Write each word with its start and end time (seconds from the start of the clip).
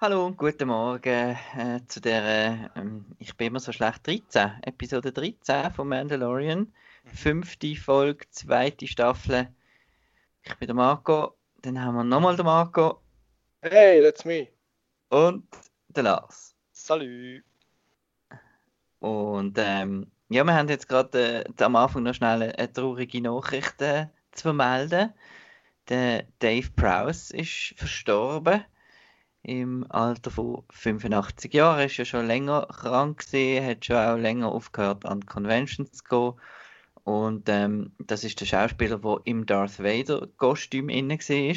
Hallo 0.00 0.26
und 0.26 0.36
guten 0.36 0.68
Morgen 0.68 1.36
äh, 1.56 1.80
zu 1.88 2.00
der, 2.00 2.70
äh, 2.76 2.82
ich 3.18 3.36
bin 3.36 3.48
immer 3.48 3.58
so 3.58 3.72
schlecht, 3.72 4.06
13, 4.06 4.62
Episode 4.62 5.10
13 5.10 5.72
von 5.72 5.88
Mandalorian. 5.88 6.72
Fünfte 7.04 7.74
Folge, 7.74 8.24
zweite 8.30 8.86
Staffel. 8.86 9.48
Ich 10.44 10.54
bin 10.54 10.68
der 10.68 10.76
Marco, 10.76 11.34
dann 11.62 11.82
haben 11.82 11.96
wir 11.96 12.04
nochmal 12.04 12.36
den 12.36 12.46
Marco 12.46 13.02
Hey, 13.60 14.00
that's 14.00 14.24
me. 14.24 14.46
und 15.08 15.48
den 15.88 16.04
Lars. 16.04 16.54
Salut. 16.70 17.42
Und 19.00 19.58
ähm, 19.58 20.12
ja, 20.28 20.44
wir 20.44 20.54
haben 20.54 20.68
jetzt 20.68 20.88
gerade 20.88 21.44
äh, 21.44 21.62
am 21.64 21.74
Anfang 21.74 22.04
noch 22.04 22.14
schnell 22.14 22.40
eine, 22.42 22.56
eine 22.56 22.72
traurige 22.72 23.20
Nachricht 23.20 23.82
äh, 23.82 24.06
zu 24.30 24.42
vermelden. 24.42 25.12
Der 25.88 26.22
Dave 26.38 26.70
Prowse 26.76 27.36
ist 27.36 27.74
verstorben 27.76 28.64
im 29.48 29.90
Alter 29.90 30.30
von 30.30 30.62
85 30.70 31.54
Jahren. 31.54 31.86
Ist 31.86 31.96
ja 31.96 32.04
schon 32.04 32.26
länger 32.26 32.66
krank 32.66 33.26
gewesen, 33.26 33.66
hat 33.66 33.84
schon 33.84 33.96
auch 33.96 34.16
länger 34.16 34.52
aufgehört 34.52 35.06
an 35.06 35.24
Conventions 35.26 35.92
zu 35.92 36.04
gehen. 36.04 36.40
Und 37.04 37.48
ähm, 37.48 37.92
das 37.98 38.24
ist 38.24 38.40
der 38.40 38.46
Schauspieler, 38.46 38.98
der 38.98 39.20
im 39.24 39.46
Darth 39.46 39.82
Vader 39.82 40.28
Kostüm 40.36 40.90
inne 40.90 41.18
war. 41.18 41.56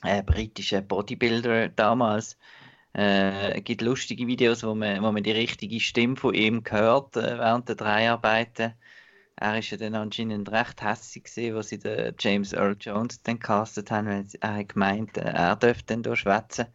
Ein 0.00 0.26
britischer 0.26 0.80
Bodybuilder 0.80 1.68
damals. 1.68 2.38
Äh, 2.94 3.58
es 3.58 3.64
gibt 3.64 3.82
lustige 3.82 4.26
Videos, 4.26 4.62
wo 4.62 4.74
man, 4.74 5.02
wo 5.02 5.12
man 5.12 5.22
die 5.22 5.32
richtige 5.32 5.80
Stimme 5.80 6.16
von 6.16 6.34
ihm 6.34 6.62
hört 6.68 7.16
äh, 7.16 7.38
während 7.38 7.68
der 7.68 7.76
Dreharbeiten. 7.76 8.72
Er 9.36 9.58
ist 9.58 9.70
ja 9.70 9.76
dann 9.76 9.96
anscheinend 9.96 10.50
recht 10.52 10.80
hässlich 10.82 11.24
gewesen, 11.24 11.56
als 11.56 11.68
sie 11.68 11.78
den 11.78 12.14
James 12.18 12.52
Earl 12.52 12.76
Jones 12.78 13.22
dann 13.22 13.40
castet 13.40 13.90
haben, 13.90 14.06
weil 14.06 14.26
er 14.40 14.64
gemeint, 14.64 15.18
äh, 15.18 15.22
er 15.22 15.56
dürfte 15.56 15.86
dann 15.86 16.02
da 16.02 16.14
schwätzen. 16.16 16.66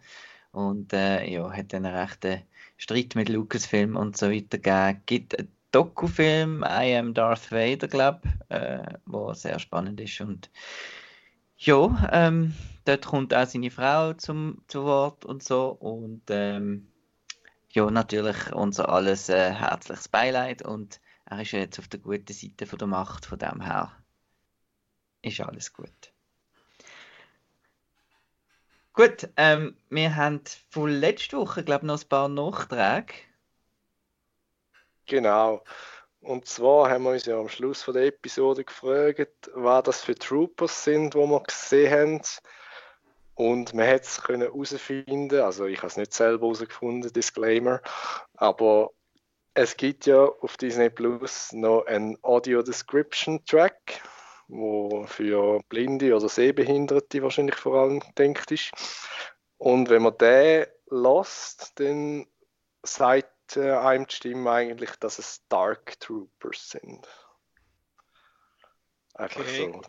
Und 0.52 0.94
äh, 0.94 1.26
ja, 1.30 1.52
hat 1.52 1.74
einen 1.74 1.94
rechten 1.94 2.42
Streit 2.78 3.16
mit 3.16 3.30
Lucasfilm 3.30 3.96
und 3.96 4.18
so 4.18 4.32
weiter 4.32 4.58
gegeben. 4.58 5.02
Gibt 5.06 5.38
einen 5.38 5.52
Dokufilm, 5.72 6.64
I 6.64 6.96
Am 6.96 7.14
Darth 7.14 7.52
Vader, 7.52 7.88
glaube 7.88 8.22
ich, 8.24 8.56
äh, 8.56 8.84
wo 9.06 9.34
sehr 9.34 9.60
spannend 9.60 10.00
ist. 10.02 10.20
Und 10.22 10.50
ja, 11.58 12.10
ähm, 12.12 12.56
dort 12.86 13.06
kommt 13.06 13.34
auch 13.34 13.46
seine 13.46 13.70
Frau 13.70 14.14
zum, 14.14 14.64
zu 14.68 14.84
Wort 14.84 15.26
und 15.26 15.44
so. 15.44 15.70
Und 15.70 16.24
ähm, 16.30 16.88
ja, 17.72 17.92
natürlich 17.92 18.52
unser 18.54 18.90
alles 18.90 19.30
äh, 19.30 19.54
herzliches 19.54 20.08
Beileid. 20.08 20.64
Und 20.64 21.00
er 21.26 21.42
ist 21.42 21.52
ja 21.52 21.60
jetzt 21.60 21.78
auf 21.78 21.88
der 21.88 22.00
guten 22.00 22.34
Seite 22.34 22.66
von 22.66 22.80
der 22.80 22.88
Macht, 22.88 23.26
von 23.26 23.38
dem 23.38 23.62
her 23.62 23.92
ist 25.22 25.42
alles 25.42 25.74
gut. 25.74 26.14
Gut, 29.00 29.30
ähm, 29.38 29.78
wir 29.90 30.18
haben 30.18 30.42
von 30.72 30.90
letzter 30.90 31.38
Woche, 31.38 31.64
glaube 31.64 31.86
ich, 31.86 31.88
noch 31.88 32.02
ein 32.02 32.10
paar 32.10 32.28
Nachträge. 32.28 33.14
Genau. 35.06 35.64
Und 36.20 36.46
zwar 36.46 36.90
haben 36.90 37.04
wir 37.04 37.12
uns 37.12 37.26
ja 37.26 37.40
am 37.40 37.48
Schluss 37.48 37.82
von 37.82 37.94
der 37.94 38.08
Episode 38.08 38.66
gefragt, 38.66 39.50
was 39.54 39.84
das 39.84 40.02
für 40.02 40.16
Troopers 40.16 40.84
sind, 40.84 41.14
die 41.14 41.18
wir 41.18 41.44
gesehen 41.44 41.94
haben. 41.94 42.22
Und 43.36 43.74
man 43.74 43.88
hat 43.88 44.02
es 44.02 44.22
herausfinden, 44.28 45.40
also 45.40 45.66
ich 45.66 45.78
habe 45.78 45.88
es 45.88 45.96
nicht 45.96 46.14
selber 46.14 46.48
herausgefunden, 46.48 47.14
Disclaimer, 47.14 47.80
aber 48.36 48.90
es 49.54 49.78
gibt 49.78 50.08
ja 50.08 50.26
auf 50.26 50.58
Disney 50.58 50.90
Plus 50.90 51.54
noch 51.54 51.86
einen 51.86 52.18
Audio 52.22 52.62
Description 52.62 53.46
Track, 53.46 54.02
wo 54.50 55.06
für 55.06 55.62
Blinde 55.70 56.16
oder 56.16 56.28
Sehbehinderte 56.28 57.24
wahrscheinlich 57.24 57.56
vor 57.56 57.80
allem 57.80 58.00
gedacht 58.00 58.52
ist. 58.52 58.72
Und 59.58 59.90
wenn 59.90 60.02
man 60.02 60.18
den 60.18 60.66
lässt, 60.90 61.80
dann 61.80 62.26
sagt 62.84 63.58
äh, 63.58 63.72
einem 63.72 64.08
die 64.08 64.16
Stimme 64.16 64.52
eigentlich, 64.52 64.92
dass 64.98 65.20
es 65.20 65.46
Dark 65.48 66.00
Troopers 66.00 66.70
sind. 66.72 67.08
Einfach 69.14 69.42
Okay. 69.42 69.72
so. 69.72 69.82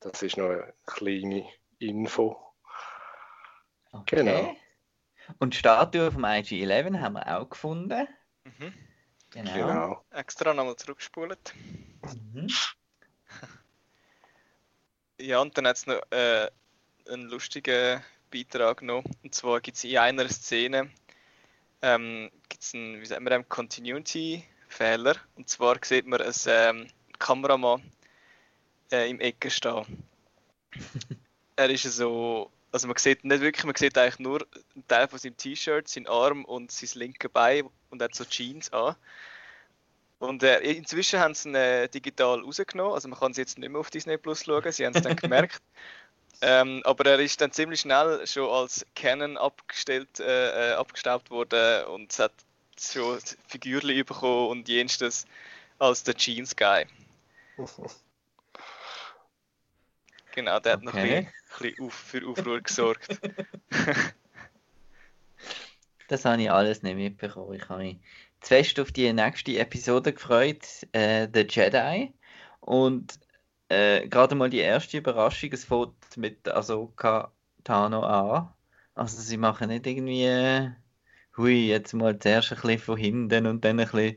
Das 0.00 0.22
ist 0.22 0.36
noch 0.38 0.48
eine 0.48 0.72
kleine 0.86 1.46
Info. 1.78 2.40
Okay. 3.92 4.16
Genau. 4.16 4.56
Und 5.38 5.54
die 5.54 5.58
Statue 5.58 6.10
vom 6.10 6.24
IG-11 6.24 7.00
haben 7.00 7.12
wir 7.14 7.38
auch 7.38 7.48
gefunden. 7.50 8.08
Mhm. 8.44 8.74
Genau. 9.30 9.52
Genau. 9.52 10.04
Extra 10.10 10.54
nochmal 10.54 10.76
zurückgespult. 10.76 11.54
Mhm. 12.32 12.48
Ja, 15.20 15.40
und 15.40 15.56
dann 15.56 15.66
hat 15.66 15.76
es 15.76 15.86
noch 15.86 16.00
äh, 16.10 16.48
einen 17.08 17.28
lustigen 17.28 18.02
Beitrag 18.30 18.80
noch. 18.80 19.04
Und 19.22 19.34
zwar 19.34 19.60
gibt 19.60 19.76
es 19.76 19.84
in 19.84 19.98
einer 19.98 20.28
Szene 20.28 20.90
ähm, 21.82 22.30
gibt's 22.48 22.74
einen, 22.74 23.00
wie 23.00 23.06
sagt 23.06 23.20
man, 23.20 23.30
dem, 23.30 23.48
Continuity-Fehler. 23.48 25.16
Und 25.36 25.48
zwar 25.48 25.76
sieht 25.82 26.06
man 26.06 26.20
einen 26.20 26.34
ähm, 26.46 26.86
Kameramann 27.18 27.82
äh, 28.90 29.10
im 29.10 29.20
Ecke 29.20 29.50
stehen. 29.50 30.04
er 31.56 31.70
ist 31.70 31.82
so, 31.84 32.50
also 32.72 32.86
man 32.86 32.96
sieht 32.96 33.24
nicht 33.24 33.40
wirklich, 33.40 33.64
man 33.64 33.74
sieht 33.74 33.96
eigentlich 33.98 34.18
nur 34.18 34.46
einen 34.74 34.86
Teil 34.86 35.08
von 35.08 35.18
seinem 35.18 35.36
T-Shirt, 35.36 35.88
seinen 35.88 36.06
Arm 36.06 36.44
und 36.44 36.70
sein 36.70 36.98
linke 36.98 37.28
Bein 37.28 37.68
und 37.90 38.02
hat 38.02 38.14
so 38.14 38.24
Jeans 38.24 38.72
an. 38.72 38.96
Und 40.20 40.42
äh, 40.44 40.60
inzwischen 40.60 41.18
haben 41.18 41.34
sie 41.34 41.48
ihn 41.48 41.54
äh, 41.56 41.88
digital 41.88 42.40
rausgenommen, 42.42 42.92
also 42.94 43.08
man 43.08 43.18
kann 43.18 43.32
sie 43.34 43.40
jetzt 43.40 43.58
nicht 43.58 43.70
mehr 43.70 43.80
auf 43.80 43.90
Disney 43.90 44.18
Plus 44.18 44.44
schauen, 44.44 44.70
sie 44.70 44.86
haben 44.86 44.92
es 44.92 45.02
dann 45.02 45.16
gemerkt. 45.16 45.60
Ähm, 46.42 46.82
aber 46.84 47.06
er 47.06 47.20
ist 47.20 47.40
dann 47.42 47.52
ziemlich 47.52 47.80
schnell 47.80 48.26
schon 48.26 48.50
als 48.50 48.86
Canon 48.94 49.36
abgestellt, 49.36 50.20
äh, 50.20 50.70
äh, 50.70 50.74
abgestaubt 50.74 51.30
worden 51.30 51.84
und 51.86 52.12
es 52.12 52.18
hat 52.18 52.32
schon 52.80 53.18
Figürchen 53.48 54.04
bekommen 54.06 54.48
und 54.48 54.68
jenstes 54.68 55.26
als 55.78 56.04
der 56.04 56.14
Jeans 56.14 56.56
Guy. 56.56 56.86
Genau, 60.32 60.60
der 60.60 60.74
hat 60.74 60.82
noch 60.82 60.94
ein 60.94 60.98
Okay. 60.98 61.26
bisschen, 61.56 61.72
bisschen 61.72 61.86
auf, 61.86 61.94
für 61.94 62.26
Aufruhr 62.28 62.60
gesorgt. 62.60 63.20
Das 66.08 66.24
habe 66.24 66.42
ich 66.42 66.50
alles 66.50 66.82
nicht 66.82 66.96
mitbekommen. 66.96 67.54
Ich 67.54 67.68
habe 67.68 67.82
mich 67.82 67.98
fest 68.40 68.80
auf 68.80 68.92
die 68.92 69.12
nächste 69.12 69.58
Episode 69.58 70.12
gefreut, 70.12 70.66
äh, 70.92 71.28
The 71.32 71.46
Jedi. 71.48 72.12
Und 72.60 73.18
äh, 73.68 74.08
gerade 74.08 74.34
mal 74.34 74.50
die 74.50 74.58
erste 74.58 74.98
Überraschung, 74.98 75.50
es 75.52 75.64
fängt 75.64 76.16
mit 76.16 76.48
Ahsoka 76.48 77.32
Tano 77.64 78.02
an. 78.02 78.52
Also 78.94 79.20
sie 79.20 79.36
machen 79.36 79.68
nicht 79.68 79.86
irgendwie, 79.86 80.24
äh, 80.24 80.70
hui, 81.36 81.68
jetzt 81.68 81.92
mal 81.94 82.18
zuerst 82.18 82.52
ein 82.52 82.56
bisschen 82.60 82.78
von 82.78 82.96
hinten 82.96 83.46
und 83.46 83.64
dann 83.64 83.80
ein 83.80 83.86
bisschen, 83.86 84.16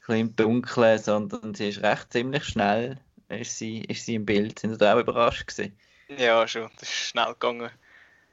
bisschen 0.00 0.16
im 0.16 0.36
Dunkeln, 0.36 0.98
sondern 0.98 1.54
sie 1.54 1.68
ist 1.68 1.82
recht 1.82 2.12
ziemlich 2.12 2.44
schnell, 2.44 2.98
ist 3.28 3.58
sie, 3.58 3.80
ist 3.82 4.06
sie 4.06 4.16
im 4.16 4.26
Bild. 4.26 4.58
Sind 4.58 4.72
Sie 4.72 4.78
da 4.78 4.94
auch 4.94 5.00
überrascht 5.00 5.46
gewesen? 5.46 5.78
Ja, 6.08 6.46
schon, 6.46 6.70
das 6.78 6.88
ist 6.88 6.92
schnell 6.92 7.32
gegangen. 7.32 7.70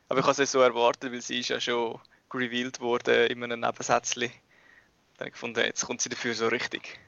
Aber 0.09 0.19
ich 0.19 0.25
habe 0.25 0.43
es 0.43 0.51
so 0.51 0.59
erwartet, 0.59 1.11
weil 1.11 1.21
sie 1.21 1.39
ist 1.39 1.49
ja 1.49 1.59
schon 1.59 1.99
revealed 2.33 2.79
worden 2.79 3.27
in 3.27 3.43
einem 3.43 3.61
Nebensätzchen. 3.61 4.31
Dann 5.21 5.29
gefunden, 5.29 5.63
jetzt 5.63 5.85
kommt 5.85 6.01
sie 6.01 6.09
dafür 6.09 6.33
so 6.33 6.47
richtig. 6.47 6.99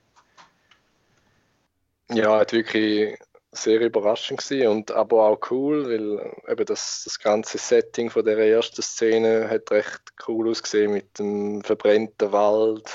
Ja, 2.12 2.38
hat 2.38 2.53
wirklich 2.53 3.18
sehr 3.51 3.81
überraschend 3.81 4.40
gewesen 4.40 4.68
und 4.68 4.91
aber 4.91 5.29
auch 5.29 5.40
cool, 5.50 5.85
weil 5.90 6.51
eben 6.51 6.66
das, 6.68 7.01
das 7.06 7.18
ganze 7.18 7.57
Setting 7.57 8.12
von 8.12 8.24
der 8.24 8.38
ersten 8.38 8.84
Szene 8.84 9.50
hat 9.50 9.72
recht 9.72 10.13
cool 10.28 10.51
ausgesehen 10.51 10.94
mit 10.94 11.18
dem 11.18 11.63
verbrannten 11.63 12.31
Wald 12.31 12.88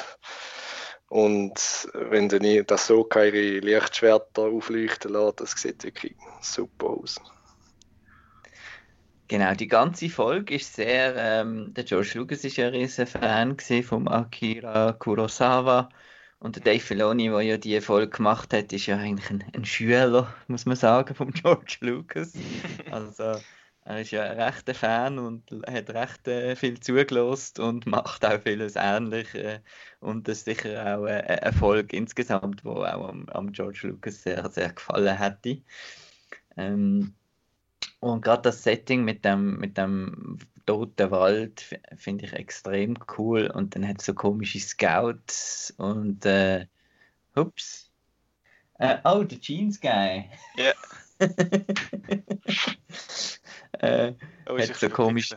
und 1.09 1.89
wenn 1.95 2.29
dann 2.29 2.65
das 2.67 2.87
so 2.87 3.09
ihre 3.13 3.59
Lichtschwerter 3.59 4.43
aufleuchten 4.43 5.15
lässt, 5.15 5.41
das 5.41 5.51
sieht 5.51 5.83
wirklich 5.83 6.15
super 6.41 6.91
aus. 6.91 7.21
Genau, 9.29 9.55
die 9.55 9.69
ganze 9.69 10.09
Folge 10.09 10.55
ist 10.55 10.75
sehr, 10.75 11.15
ähm, 11.17 11.75
der 11.75 11.85
George 11.85 12.13
Lucas 12.15 12.45
ist 12.45 12.57
ja 12.57 12.69
ein 12.69 12.75
riesen 12.75 13.07
Fan 13.07 13.59
vom 13.83 14.09
Akira 14.09 14.93
Kurosawa 14.95 15.91
und 16.39 16.57
der 16.57 16.63
Dave 16.63 16.81
Filoni, 16.81 17.29
der 17.29 17.43
ja 17.43 17.57
die 17.59 17.79
Folge 17.83 18.17
gemacht 18.17 18.55
hat, 18.55 18.73
ist 18.73 18.87
ja 18.87 18.97
eigentlich 18.97 19.29
ein, 19.29 19.45
ein 19.55 19.67
Schüler, 19.67 20.35
muss 20.47 20.65
man 20.65 20.77
sagen, 20.77 21.15
vom 21.15 21.31
George 21.33 21.77
Lucas. 21.81 22.33
Also 22.91 23.39
er 23.85 24.01
ist 24.01 24.13
ja 24.13 24.23
ein 24.23 24.41
rechter 24.41 24.75
Fan 24.75 25.19
und 25.19 25.51
hat 25.67 25.91
recht 25.91 26.27
äh, 26.27 26.57
viel 26.57 26.81
zugelost 26.81 27.59
und 27.59 27.87
macht 27.87 28.25
auch 28.25 28.41
vieles 28.41 28.77
ähnlich 28.77 29.35
äh, 29.35 29.61
und 30.01 30.27
das 30.27 30.39
ist 30.39 30.45
sicher 30.47 30.97
auch 30.97 31.07
äh, 31.07 31.21
eine 31.43 31.53
Folge 31.53 31.97
insgesamt, 31.97 32.65
wo 32.65 32.83
auch 32.83 33.09
am, 33.09 33.29
am 33.29 33.53
George 33.53 33.81
Lucas 33.83 34.23
sehr, 34.23 34.49
sehr 34.51 34.73
gefallen 34.73 35.19
hätte. 35.19 35.61
Ähm, 36.57 37.15
und 38.01 38.23
gerade 38.23 38.43
das 38.43 38.63
Setting 38.63 39.05
mit 39.05 39.25
dem, 39.25 39.59
mit 39.59 39.77
dem 39.79 40.39
toten 40.67 41.11
Wald 41.11 41.65
finde 41.97 42.27
ich 42.27 42.33
extrem 42.33 42.97
cool. 43.17 43.51
Und 43.51 43.75
dann 43.75 43.87
hat 43.89 44.01
es 44.01 44.07
so 44.07 44.15
komische 44.15 44.61
Scouts 44.61 45.75
und 45.79 46.25
äh, 46.27 46.67
ups. 47.35 47.91
Äh, 48.79 48.99
oh, 49.05 49.23
der 49.25 49.41
Jeans 49.41 49.81
Guy. 49.81 50.31
Ja. 50.57 50.73
äh, 53.81 54.13
Oh, 54.49 54.59
Hat 54.59 54.77
so 54.77 54.89
komisch- 54.89 55.35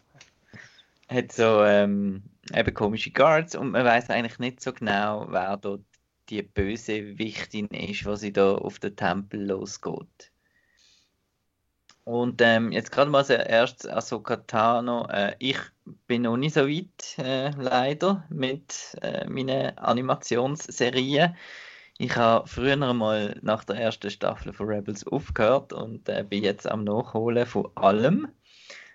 hat 1.09 1.31
so 1.33 1.63
ähm, 1.63 2.23
eben 2.53 2.73
komische 2.73 3.11
Guards 3.11 3.55
und 3.55 3.71
man 3.71 3.83
weiß 3.83 4.09
eigentlich 4.09 4.39
nicht 4.39 4.61
so 4.61 4.71
genau, 4.71 5.27
wer 5.29 5.57
dort 5.57 5.83
die 6.29 6.41
böse 6.41 7.17
Wichtin 7.17 7.67
ist, 7.67 8.05
was 8.05 8.21
sie 8.21 8.31
da 8.31 8.55
auf 8.55 8.79
den 8.79 8.95
Tempel 8.95 9.47
losgeht. 9.47 10.31
Und 12.03 12.41
ähm, 12.41 12.71
jetzt 12.71 12.91
gerade 12.91 13.11
mal 13.11 13.23
zuerst 13.23 13.87
Ahsoka 13.87 14.37
Tano. 14.37 15.07
Äh, 15.09 15.35
ich 15.39 15.57
bin 16.07 16.23
noch 16.23 16.37
nicht 16.37 16.55
so 16.55 16.67
weit, 16.67 17.17
äh, 17.19 17.51
leider, 17.51 18.25
mit 18.29 18.97
äh, 19.01 19.27
meinen 19.29 19.77
Animationsserien. 19.77 21.35
Ich 21.99 22.15
habe 22.15 22.47
früher 22.47 22.75
mal 22.75 23.39
nach 23.43 23.63
der 23.63 23.75
ersten 23.75 24.09
Staffel 24.09 24.53
von 24.53 24.67
Rebels 24.67 25.05
aufgehört 25.05 25.73
und 25.73 26.09
äh, 26.09 26.23
bin 26.27 26.43
jetzt 26.43 26.67
am 26.67 26.83
Nachholen 26.83 27.45
von 27.45 27.69
allem. 27.75 28.27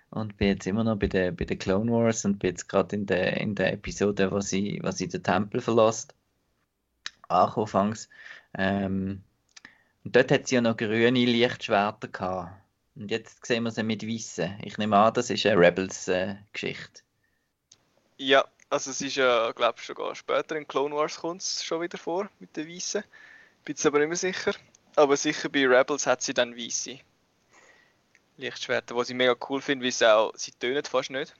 Und 0.09 0.37
bin 0.37 0.49
jetzt 0.49 0.67
immer 0.67 0.83
noch 0.83 0.97
bei 0.97 1.07
den 1.07 1.35
bei 1.35 1.45
der 1.45 1.57
Clone 1.57 1.91
Wars 1.91 2.25
und 2.25 2.39
bin 2.39 2.51
jetzt 2.51 2.67
gerade 2.67 2.95
in 2.95 3.05
der, 3.05 3.37
in 3.37 3.55
der 3.55 3.73
Episode, 3.73 4.31
wo 4.31 4.41
sie, 4.41 4.79
wo 4.83 4.91
sie 4.91 5.07
den 5.07 5.23
Tempel 5.23 5.61
verlässt. 5.61 6.15
Anfangs. 7.29 8.09
Ähm, 8.57 9.23
und 10.03 10.15
dort 10.15 10.31
hat 10.31 10.47
sie 10.47 10.55
ja 10.55 10.61
noch 10.61 10.77
grüne 10.77 11.25
Lichtschwerter 11.25 12.07
gehabt. 12.07 12.66
Und 12.97 13.11
jetzt 13.11 13.45
sehen 13.45 13.63
wir 13.63 13.71
sie 13.71 13.83
mit 13.83 14.07
weißen. 14.07 14.59
Ich 14.63 14.77
nehme 14.77 14.97
an, 14.97 15.13
das 15.13 15.29
ist 15.29 15.45
eine 15.45 15.59
Rebels-Geschichte. 15.59 17.01
Äh, 18.17 18.23
ja, 18.23 18.45
also 18.69 18.89
es 18.89 19.01
ist 19.01 19.15
ja, 19.15 19.51
glaube 19.51 19.77
ich, 19.79 19.85
sogar 19.85 20.15
später 20.15 20.55
in 20.55 20.67
Clone 20.67 20.95
Wars 20.95 21.17
kommt 21.17 21.41
es 21.41 21.63
schon 21.63 21.81
wieder 21.81 21.97
vor 21.97 22.29
mit 22.39 22.57
den 22.57 22.67
weißen. 22.67 23.03
Bin 23.63 23.75
jetzt 23.75 23.85
aber 23.85 23.99
nicht 23.99 24.07
mehr 24.07 24.17
sicher. 24.17 24.53
Aber 24.95 25.15
sicher 25.15 25.47
bei 25.49 25.67
Rebels 25.67 26.07
hat 26.07 26.23
sie 26.23 26.33
dann 26.33 26.57
weiße 26.57 26.99
Lichtschwerter, 28.37 28.95
was 28.95 29.09
ich 29.09 29.15
mega 29.15 29.35
cool 29.49 29.61
finde, 29.61 29.85
weil 29.85 29.91
sie 29.91 30.11
auch, 30.11 30.33
sie 30.35 30.51
tönen 30.51 30.83
fast 30.83 31.11
nicht. 31.11 31.35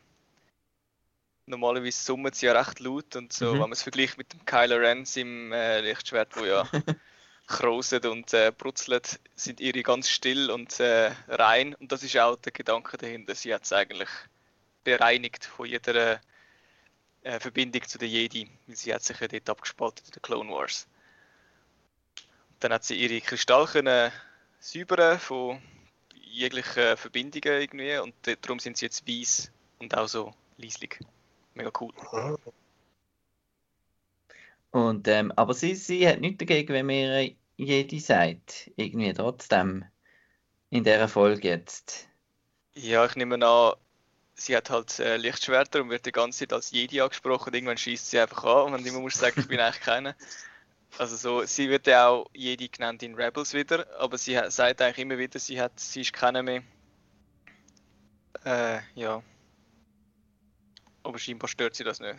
Normalerweise 1.47 2.03
summen 2.03 2.33
sie 2.33 2.47
ja 2.47 2.59
recht 2.59 2.79
laut 2.79 3.15
und 3.15 3.33
so, 3.33 3.45
mhm. 3.45 3.53
wenn 3.53 3.59
man 3.61 3.71
es 3.71 3.83
vergleicht 3.83 4.17
mit 4.17 4.33
dem 4.33 4.45
Kylo 4.45 4.75
Ren 4.75 5.05
im 5.15 5.51
äh, 5.51 5.81
Lichtschwert, 5.81 6.35
wo 6.35 6.45
ja 6.45 6.67
krauset 7.47 8.05
und 8.05 8.33
äh, 8.33 8.51
brutzelt, 8.55 9.19
sind 9.35 9.59
ihre 9.59 9.81
ganz 9.81 10.09
still 10.09 10.51
und 10.51 10.79
äh, 10.79 11.11
rein. 11.27 11.73
Und 11.75 11.91
das 11.91 12.03
ist 12.03 12.17
auch 12.17 12.35
der 12.35 12.51
Gedanke 12.51 12.97
dahinter. 12.97 13.33
Sie 13.35 13.53
hat 13.53 13.63
es 13.63 13.73
eigentlich 13.73 14.09
bereinigt 14.83 15.45
von 15.45 15.65
jeder 15.65 16.19
äh, 17.23 17.39
Verbindung 17.39 17.83
zu 17.83 17.97
der 17.97 18.07
Jedi, 18.07 18.49
sie 18.67 18.93
hat 18.93 19.03
sich 19.03 19.19
ja 19.19 19.27
dort 19.27 19.49
abgespaltet 19.49 20.07
in 20.07 20.13
den 20.13 20.21
Clone 20.21 20.49
Wars. 20.49 20.87
Dann 22.61 22.71
hat 22.71 22.85
sie 22.85 22.95
ihre 22.95 23.19
Kristalle 23.19 23.67
können 23.67 24.11
säubern 24.59 25.19
von 25.19 25.61
jeglichen 26.15 26.95
Verbindungen 26.95 27.61
irgendwie 27.61 27.97
und 27.97 28.15
darum 28.41 28.59
sind 28.59 28.77
sie 28.77 28.85
jetzt 28.85 29.07
weiß 29.07 29.51
und 29.79 29.95
auch 29.97 30.07
so 30.07 30.33
leislich. 30.57 30.99
Mega 31.53 31.71
cool. 31.81 31.93
Und, 34.71 35.07
ähm, 35.07 35.31
aber 35.35 35.53
sie, 35.53 35.75
sie 35.75 36.07
hat 36.07 36.19
nichts 36.19 36.39
dagegen, 36.39 36.73
wenn 36.73 36.85
mir 36.85 37.31
jede 37.55 37.99
sagt, 37.99 38.71
irgendwie 38.75 39.13
trotzdem 39.13 39.85
in 40.69 40.83
dieser 40.83 41.07
Folge 41.07 41.47
jetzt. 41.47 42.07
Ja, 42.75 43.05
ich 43.05 43.15
nehme 43.15 43.43
an, 43.43 43.73
sie 44.35 44.55
hat 44.55 44.69
halt 44.69 44.99
äh, 44.99 45.17
Lichtschwerter 45.17 45.81
und 45.81 45.89
wird 45.89 46.05
die 46.05 46.11
ganze 46.11 46.39
Zeit 46.39 46.53
als 46.53 46.71
Jedi 46.71 47.01
angesprochen 47.01 47.53
irgendwann 47.53 47.77
schießt 47.77 48.11
sie 48.11 48.19
einfach 48.19 48.43
an 48.43 48.73
und 48.73 48.85
immer 48.85 48.99
muss 48.99 49.15
sagen, 49.15 49.39
ich 49.39 49.47
bin 49.47 49.59
eigentlich 49.59 49.81
keiner. 49.81 50.15
Also 50.97 51.15
so, 51.15 51.43
sie 51.45 51.69
wird 51.69 51.87
ja 51.87 52.07
auch 52.07 52.27
Jedi 52.33 52.69
genannt 52.69 53.03
in 53.03 53.15
Rebels 53.15 53.53
wieder, 53.53 53.85
aber 53.99 54.17
sie 54.17 54.37
hat, 54.37 54.51
sagt 54.51 54.81
eigentlich 54.81 54.99
immer 54.99 55.17
wieder, 55.17 55.39
sie 55.39 55.59
hat, 55.59 55.79
sie 55.79 56.01
ist 56.01 56.13
keiner 56.13 56.43
mehr. 56.43 56.63
Äh, 58.45 58.79
ja. 58.95 59.21
Aber 61.03 61.19
scheinbar 61.19 61.47
stört 61.47 61.75
sie 61.75 61.83
das 61.83 61.99
nicht. 61.99 62.17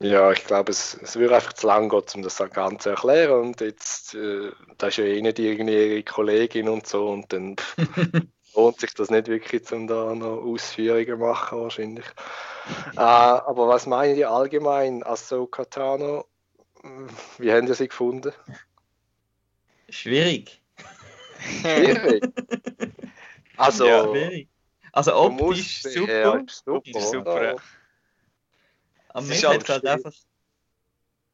Ja, 0.00 0.30
ich 0.30 0.44
glaube, 0.44 0.70
es, 0.70 0.94
es 1.02 1.16
würde 1.16 1.34
einfach 1.34 1.54
zu 1.54 1.66
lang 1.66 1.88
gehen, 1.88 2.02
um 2.14 2.22
das 2.22 2.38
Ganze 2.52 2.78
zu 2.84 2.90
erklären. 2.90 3.40
Und 3.40 3.60
jetzt, 3.60 4.14
äh, 4.14 4.52
da 4.76 4.86
ist 4.88 4.98
ja 4.98 5.04
eh 5.04 5.20
nicht 5.20 5.40
irgendwie 5.40 5.94
ihre 5.94 6.02
Kollegin 6.04 6.68
und 6.68 6.86
so, 6.86 7.08
und 7.08 7.32
dann 7.32 7.56
lohnt 8.54 8.78
sich 8.80 8.94
das 8.94 9.10
nicht 9.10 9.26
wirklich, 9.26 9.70
um 9.72 9.88
da 9.88 10.14
noch 10.14 10.44
Ausführungen 10.44 11.18
machen, 11.18 11.60
wahrscheinlich. 11.60 12.06
äh, 12.96 13.00
aber 13.00 13.66
was 13.66 13.86
meinen 13.86 14.14
die 14.14 14.24
allgemein? 14.24 15.02
Ahsoka 15.02 15.64
Tano, 15.64 16.26
wie 17.38 17.52
haben 17.52 17.66
Sie 17.66 17.74
sie 17.74 17.88
gefunden? 17.88 18.32
Schwierig. 19.88 20.62
Schwierig? 21.60 22.24
Also, 23.56 23.86
ja, 23.86 24.04
schwierig. 24.04 24.48
Also 24.92 25.16
optisch 25.16 25.82
super. 25.82 26.12
Ja, 26.12 26.44
super. 26.46 26.76
Optisch 26.76 27.02
super. 27.02 27.56
Aber 29.08 29.26
mich 29.26 29.44
hat 29.44 29.68
halt 29.68 29.86
einfach 29.86 30.12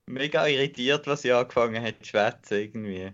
mega 0.06 0.46
irritiert, 0.46 1.06
was 1.06 1.22
sie 1.22 1.32
angefangen 1.32 1.82
hat 1.82 1.98
zu 2.00 2.10
schwätzen 2.10 2.58
irgendwie. 2.58 3.12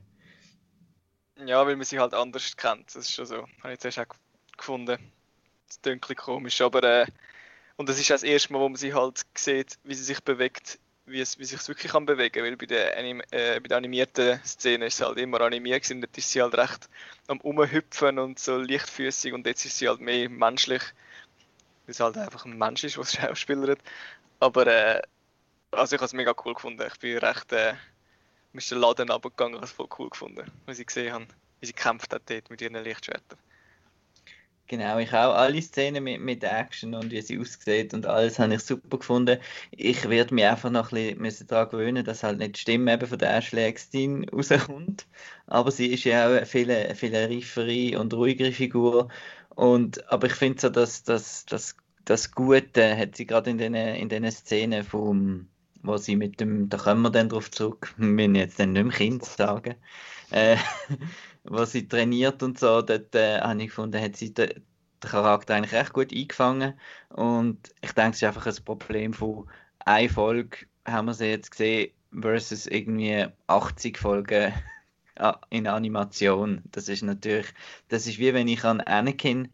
Ja, 1.47 1.67
weil 1.67 1.77
man 1.77 1.85
sie 1.85 1.99
halt 1.99 2.15
anders 2.15 2.57
kennt. 2.57 2.89
Das 2.89 2.97
ist 2.97 3.13
schon 3.13 3.27
so. 3.27 3.47
Habe 3.63 3.73
ich 3.73 3.81
zuerst 3.81 3.99
auch 3.99 4.07
gefunden. 4.57 4.99
Das 5.67 5.77
ist 5.77 5.87
dunkel 5.87 6.17
komisch, 6.17 6.61
aber 6.61 6.83
äh, 6.83 7.07
und 7.77 7.89
das 7.89 7.99
ist 7.99 8.11
das 8.11 8.23
erste 8.23 8.53
Mal, 8.53 8.61
wo 8.61 8.69
man 8.69 8.77
sie 8.77 8.93
halt 8.93 9.23
sieht, 9.35 9.79
wie 9.85 9.95
sie 9.95 10.05
sich 10.05 10.21
bewegt, 10.21 10.79
wie, 11.07 11.21
es, 11.21 11.39
wie 11.39 11.45
sich 11.45 11.67
wirklich 11.67 11.93
kann 11.93 12.05
bewegen, 12.05 12.45
weil 12.45 12.57
bei 12.57 12.67
der, 12.67 12.99
Anim 12.99 13.23
äh, 13.31 13.59
bei 13.61 13.69
der 13.69 13.79
animierten 13.79 14.39
Szene 14.45 14.87
ist 14.87 14.99
sie 14.99 15.07
halt 15.07 15.17
immer 15.19 15.41
animiert 15.41 15.83
gewesen, 15.83 16.01
dort 16.03 16.19
ist 16.19 16.31
sie 16.31 16.43
halt 16.43 16.55
recht 16.55 16.91
am 17.29 17.41
umhüpfen 17.41 18.19
und 18.19 18.39
so 18.39 18.59
leichtfüßig 18.59 19.33
und 19.33 19.47
jetzt 19.47 19.65
ist 19.65 19.79
sie 19.79 19.89
halt 19.89 20.01
mehr 20.01 20.29
menschlich, 20.29 20.83
weil 21.87 21.95
sie 21.95 22.03
halt 22.03 22.19
einfach 22.19 22.45
ein 22.45 22.59
Mensch 22.59 22.85
ist, 22.85 22.99
was 22.99 23.19
hat. 23.21 23.39
Aber 24.41 24.67
äh, 24.67 25.01
also 25.71 25.95
ich 25.95 26.01
habe 26.01 26.07
es 26.07 26.13
mega 26.13 26.35
cool 26.45 26.55
gefunden. 26.55 26.85
Ich 26.87 26.99
bin 26.99 27.19
recht 27.19 27.53
äh, 27.53 27.75
mir 28.53 28.59
ist 28.59 28.71
der 28.71 28.79
Laden 28.79 29.11
abgegangen, 29.11 29.55
habe 29.57 29.65
es 29.65 29.73
voll 29.73 29.89
cool 29.99 30.11
gefunden, 30.11 30.51
was 30.67 30.79
ich 30.79 30.87
gesehen 30.87 31.13
habe, 31.13 31.27
wie 31.61 31.67
sie 31.67 31.73
kämpft 31.73 32.13
hat 32.13 32.23
dort 32.29 32.51
mit 32.51 32.61
ihren 32.61 32.83
Lichtschwertern. 32.83 33.39
Genau, 34.67 34.99
ich 34.99 35.13
auch. 35.13 35.35
Alle 35.35 35.61
Szenen 35.61 36.05
mit, 36.05 36.21
mit 36.21 36.45
Action 36.45 36.95
und 36.95 37.11
wie 37.11 37.21
sie 37.23 37.41
aussieht 37.41 37.93
und 37.93 38.07
alles 38.07 38.39
habe 38.39 38.55
ich 38.55 38.63
super 38.63 38.99
gefunden. 38.99 39.39
Ich 39.73 40.09
werde 40.09 40.33
mich 40.33 40.45
einfach 40.45 40.71
noch 40.71 40.93
ein 40.93 41.19
bisschen 41.19 41.49
daran 41.49 41.71
gewöhnen, 41.71 42.05
dass 42.05 42.23
halt 42.23 42.39
nicht 42.39 42.57
die 42.57 42.61
Stimme 42.61 42.93
eben 42.93 43.07
von 43.07 43.19
der 43.19 43.37
Ashley 43.37 43.65
Eckstein 43.65 44.29
rauskommt. 44.33 45.09
Aber 45.47 45.73
sie 45.73 45.89
ist 45.93 46.05
ja 46.05 46.27
auch 46.27 46.37
eine 46.37 46.47
viel, 46.47 46.95
viel 46.95 47.17
reifere 47.17 47.99
und 47.99 48.15
ruhigere 48.15 48.53
Figur. 48.53 49.09
Und, 49.57 50.09
aber 50.09 50.29
ich 50.29 50.35
finde 50.35 50.61
so, 50.61 50.69
dass, 50.69 51.03
dass 51.03 51.77
das 52.05 52.33
Gute 52.33 52.97
hat 52.97 53.17
sie 53.17 53.27
gerade 53.27 53.51
in 53.51 53.59
den, 53.59 53.75
in 53.75 54.09
den 54.09 54.31
Szenen 54.31 54.85
vom, 54.85 55.49
wo 55.83 55.97
sie 55.97 56.17
mit 56.17 56.41
dem, 56.41 56.69
da 56.69 56.79
kommen 56.79 57.03
wir 57.03 57.11
dann 57.11 57.29
drauf 57.29 57.51
zurück, 57.51 57.95
wenn 57.99 58.35
ich 58.35 58.41
jetzt 58.43 58.61
dann 58.61 58.73
nicht 58.73 58.85
mehr 58.85 58.97
Kind 58.97 59.25
sagen, 59.25 59.77
äh, 60.31 60.57
wo 61.45 61.65
sie 61.65 61.89
trainiert 61.89 62.43
und 62.43 62.59
so, 62.59 62.83
dort 62.83 63.15
äh, 63.15 63.41
habe 63.41 63.61
ich 63.61 63.69
gefunden, 63.69 64.01
hat 64.01 64.17
sie 64.17 64.33
den, 64.35 64.49
den 65.03 65.11
Charakter 65.11 65.55
eigentlich 65.55 65.75
recht 65.75 65.93
gut 65.93 66.13
eingefangen 66.13 66.75
und 67.11 67.59
ich 67.81 67.93
denke, 67.93 68.11
es 68.11 68.17
ist 68.17 68.25
einfach 68.25 68.47
ein 68.47 68.65
Problem 68.65 69.13
von 69.13 69.49
einer 69.81 70.11
Folge, 70.11 70.59
haben 70.87 71.07
wir 71.07 71.15
sie 71.15 71.27
jetzt 71.27 71.51
gesehen, 71.51 71.93
versus 72.19 72.67
irgendwie 72.67 73.27
80 73.47 73.99
Folgen 73.99 74.53
in 75.51 75.67
Animation. 75.67 76.63
Das 76.73 76.89
ist 76.89 77.03
natürlich, 77.03 77.47
das 77.89 78.07
ist 78.07 78.19
wie 78.19 78.35
wenn 78.35 78.49
ich 78.49 78.65
an 78.65 78.81
Anakin 78.81 79.49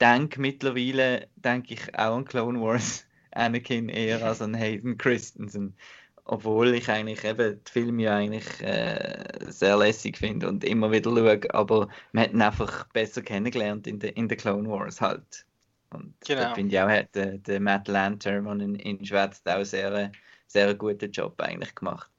denke 0.00 0.40
mittlerweile, 0.40 1.28
denke 1.36 1.74
ich 1.74 1.94
auch 1.98 2.16
an 2.16 2.24
Clone 2.24 2.60
Wars 2.60 3.06
Anakin 3.32 3.88
eher 3.88 4.24
als 4.24 4.42
an 4.42 4.54
Hayden 4.54 4.98
Christensen. 4.98 5.76
Obwohl 6.24 6.74
ich 6.74 6.88
eigentlich 6.88 7.24
eben 7.24 7.60
die 7.64 7.70
Filme 7.70 8.02
ja 8.02 8.16
eigentlich 8.16 8.62
äh, 8.62 9.50
sehr 9.50 9.76
lässig 9.76 10.16
finde 10.16 10.48
und 10.48 10.62
immer 10.64 10.92
wieder 10.92 11.10
schaue, 11.10 11.54
aber 11.54 11.88
man 12.12 12.24
hat 12.24 12.32
ihn 12.32 12.42
einfach 12.42 12.86
besser 12.88 13.22
kennengelernt 13.22 13.86
in 13.86 13.98
den 13.98 14.14
in 14.14 14.28
de 14.28 14.36
Clone 14.36 14.68
Wars 14.68 15.00
halt. 15.00 15.44
Und 15.92 16.14
genau. 16.24 16.42
da 16.42 16.54
finde 16.54 16.74
ich 16.74 16.80
auch, 16.80 16.88
hat 16.88 17.14
der, 17.16 17.38
der 17.38 17.60
Matt 17.60 17.88
Lanter, 17.88 18.40
der 18.40 18.52
in, 18.52 18.76
in 18.76 19.04
Schwätzt, 19.04 19.48
auch 19.48 19.64
sehr, 19.64 20.12
sehr 20.46 20.74
guten 20.74 21.10
Job 21.10 21.40
eigentlich 21.40 21.74
gemacht. 21.74 22.10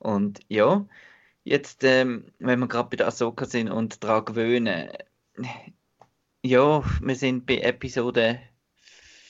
Und 0.00 0.40
ja, 0.48 0.84
jetzt, 1.44 1.84
ähm, 1.84 2.24
wenn 2.38 2.58
wir 2.58 2.66
gerade 2.66 2.88
bei 2.88 2.96
der 2.96 3.06
Ahsoka 3.06 3.44
sind 3.44 3.70
und 3.70 4.02
daran 4.02 4.24
gewöhnen, 4.24 4.90
ja, 6.42 6.82
wir 7.00 7.16
sind 7.16 7.46
bei 7.46 7.58
Episode 7.58 8.40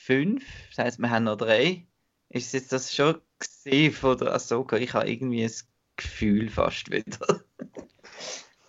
5, 0.03 0.43
das 0.69 0.77
heisst, 0.77 0.99
wir 0.99 1.09
haben 1.09 1.25
noch 1.25 1.37
drei. 1.37 1.85
Ist 2.29 2.53
jetzt 2.53 2.71
das 2.71 2.95
schon 2.95 3.21
gesehen 3.39 3.93
von 3.93 4.17
der 4.17 4.33
Ahsoka? 4.33 4.77
Ich 4.77 4.93
habe 4.93 5.09
irgendwie 5.09 5.43
ein 5.43 5.53
Gefühl 5.97 6.49
fast 6.49 6.89
wieder. 6.89 7.43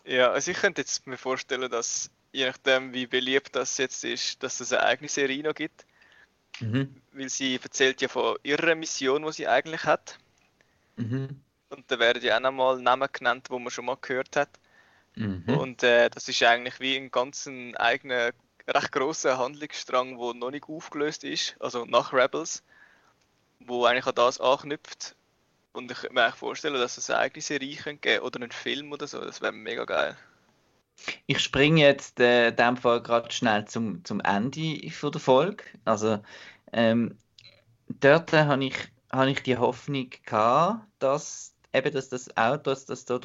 Ja, 0.05 0.33
also 0.33 0.51
ich 0.51 0.57
könnte 0.59 0.81
jetzt 0.81 1.07
mir 1.07 1.17
vorstellen, 1.17 1.71
dass 1.71 2.11
je 2.33 2.47
nachdem, 2.47 2.93
wie 2.93 3.07
beliebt 3.07 3.55
das 3.55 3.79
jetzt 3.79 4.05
ist, 4.05 4.43
dass 4.43 4.61
es 4.61 4.73
eine 4.73 4.83
eigene 4.83 5.09
Serie 5.09 5.43
noch 5.43 5.55
gibt. 5.55 5.87
Mhm. 6.61 6.97
Weil 7.13 7.29
sie 7.29 7.59
erzählt 7.63 8.03
ja 8.03 8.09
von 8.09 8.37
ihrer 8.43 8.75
Mission, 8.75 9.23
die 9.23 9.33
sie 9.33 9.49
eigentlich 9.49 9.85
hat. 9.85 10.19
Mhm. 10.97 11.41
Und 11.69 11.91
da 11.91 11.99
werden 11.99 12.23
ja 12.23 12.37
auch 12.37 12.41
nochmal 12.41 12.81
Namen 12.81 13.09
genannt, 13.13 13.49
wo 13.49 13.59
man 13.59 13.71
schon 13.71 13.87
mal 13.87 13.97
gehört 14.01 14.37
hat. 14.37 14.51
Mhm. 15.15 15.45
Und 15.47 15.83
äh, 15.83 16.09
das 16.11 16.29
ist 16.29 16.43
eigentlich 16.43 16.81
wie 16.81 16.97
ein 16.97 17.11
ganz 17.11 17.49
eigener 17.77 18.33
recht 18.69 18.93
grosser 18.93 19.39
Handlungsstrang, 19.39 20.19
der 20.19 20.35
noch 20.35 20.51
nicht 20.51 20.69
aufgelöst 20.69 21.25
ist, 21.25 21.57
also 21.61 21.85
nach 21.85 22.13
Rebels, 22.13 22.63
wo 23.61 23.85
eigentlich 23.85 24.07
an 24.07 24.15
das 24.15 24.41
anknüpft. 24.41 25.17
Und 25.73 25.91
ich 25.91 25.99
könnte 25.99 26.15
mir 26.15 26.25
eigentlich 26.25 26.37
vorstellen, 26.37 26.75
dass 26.75 26.99
es 26.99 27.11
eine 27.11 27.21
eigene 27.21 27.43
Serie 27.43 27.77
geben 27.77 28.01
könnte 28.01 28.23
oder 28.23 28.41
einen 28.41 28.53
Film 28.53 28.93
oder 28.93 29.07
so. 29.07 29.21
Das 29.21 29.41
wäre 29.41 29.53
mega 29.53 29.85
geil. 29.85 30.17
Ich 31.27 31.41
springe 31.41 31.81
jetzt 31.81 32.21
äh, 32.21 32.49
in 32.49 32.57
dem 32.57 32.77
Fall 32.77 33.03
gerade 33.03 33.31
schnell 33.33 33.65
zum, 33.67 34.05
zum 34.05 34.21
Ende 34.21 34.91
von 34.91 35.13
der 35.13 35.21
Folge. 35.21 35.65
Also 35.85 36.23
ähm, 36.73 37.19
dort 37.89 38.33
habe 38.33 38.65
ich, 38.65 38.77
hab 39.11 39.27
ich 39.27 39.43
die 39.43 39.57
Hoffnung 39.57 40.11
gehabt, 40.25 40.87
dass 40.99 41.55
eben 41.73 41.93
dass 41.93 42.11
das 42.11 42.37
Auto, 42.37 42.71
dass 42.71 42.85
das 42.85 43.05
da 43.07 43.19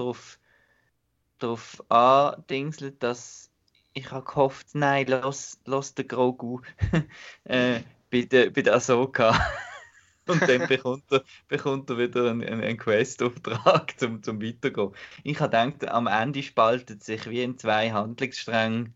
drauf 1.39 1.83
andingselt, 1.89 3.01
dass 3.03 3.51
ich 3.93 4.11
habe 4.11 4.25
gehofft, 4.25 4.75
nein, 4.75 5.07
lass, 5.07 5.59
lass 5.65 5.93
den 5.95 6.07
Grogu 6.07 6.61
äh, 7.45 7.81
bei, 8.11 8.21
der, 8.23 8.51
bei 8.51 8.61
der 8.61 8.75
Ahsoka. 8.75 9.33
Und 10.27 10.47
dann 10.49 10.67
bekommt 10.67 11.11
er, 11.11 11.23
bekommt 11.47 11.89
er 11.89 11.97
wieder 11.97 12.29
einen, 12.31 12.43
einen 12.43 12.77
Quest-Auftrag 12.77 13.97
zum, 13.99 14.21
zum 14.23 14.41
Weitergehen. 14.41 14.91
Ich 15.23 15.39
habe 15.39 15.49
gedacht, 15.71 15.89
am 15.89 16.07
Ende 16.07 16.43
spaltet 16.43 17.03
sich 17.03 17.29
wie 17.29 17.43
in 17.43 17.57
zwei 17.57 17.91
Handlungsstränge 17.91 18.93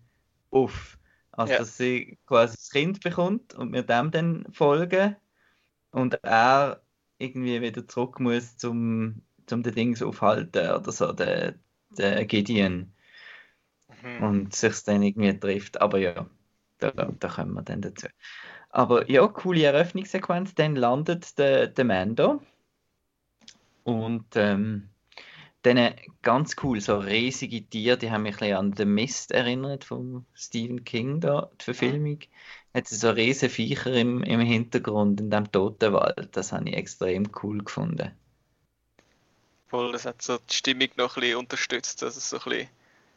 auf. 0.51 0.99
Also, 1.31 1.53
Ja. 1.53 1.59
dass 1.59 1.77
sie 1.77 2.19
quasi 2.27 2.55
das 2.57 2.69
Kind 2.71 3.01
bekommt 3.01 3.53
und 3.55 3.73
wir 3.73 3.83
dem 3.83 4.11
dann 4.11 4.45
folgen 4.53 5.15
und 5.91 6.15
er 6.23 6.83
irgendwie 7.19 7.61
wieder 7.61 7.87
zurück 7.87 8.19
muss 8.19 8.57
zum, 8.57 9.23
zum 9.47 9.63
den 9.63 9.75
Dings 9.75 10.01
aufhalten 10.01 10.71
oder 10.71 10.91
so, 10.91 11.11
der, 11.13 11.55
der 11.97 12.25
Gideon 12.25 12.93
Mhm. 14.03 14.23
und 14.23 14.55
sich 14.55 14.83
dann 14.83 15.03
irgendwie 15.03 15.37
trifft. 15.39 15.81
Aber 15.81 15.97
ja, 15.99 16.27
da, 16.79 16.91
da 16.91 17.27
kommen 17.27 17.53
wir 17.53 17.63
dann 17.63 17.81
dazu. 17.81 18.07
Aber 18.69 19.09
ja, 19.09 19.27
coole 19.27 19.63
Eröffnungssequenz. 19.63 20.55
Dann 20.55 20.75
landet 20.75 21.37
der, 21.39 21.67
der 21.67 21.85
Mando. 21.85 22.41
Und 23.83 24.25
ähm, 24.35 24.89
dann 25.63 25.77
äh, 25.77 25.95
ganz 26.23 26.55
cool, 26.63 26.81
so 26.81 26.99
riesige 26.99 27.67
Tiere, 27.69 27.97
die 27.97 28.11
haben 28.11 28.23
mich 28.23 28.35
ein 28.35 28.39
bisschen 28.39 28.57
an 28.57 28.73
The 28.77 28.85
Mist 28.85 29.31
erinnert 29.31 29.83
von 29.85 30.25
Stephen 30.35 30.83
King 30.85 31.21
da, 31.21 31.51
die 31.61 31.65
Verfilmung. 31.65 32.19
Hat 32.73 32.87
so 32.87 33.11
riesige 33.11 33.51
Viecher 33.53 33.93
im, 33.93 34.23
im 34.23 34.41
Hintergrund 34.41 35.21
in 35.21 35.31
dem 35.31 35.51
Totenwald. 35.51 36.35
Das 36.37 36.53
habe 36.53 36.69
ich 36.69 36.75
extrem 36.77 37.31
cool 37.43 37.63
gefunden. 37.63 38.11
Voll, 39.71 39.93
das 39.93 40.05
hat 40.05 40.21
so 40.21 40.37
die 40.37 40.53
Stimmung 40.53 40.89
noch 40.97 41.15
ein 41.15 41.21
bisschen 41.21 41.37
unterstützt, 41.37 42.01
dass 42.01 42.17
es 42.17 42.29
so 42.29 42.39
ein 42.39 42.43
bisschen 42.43 42.69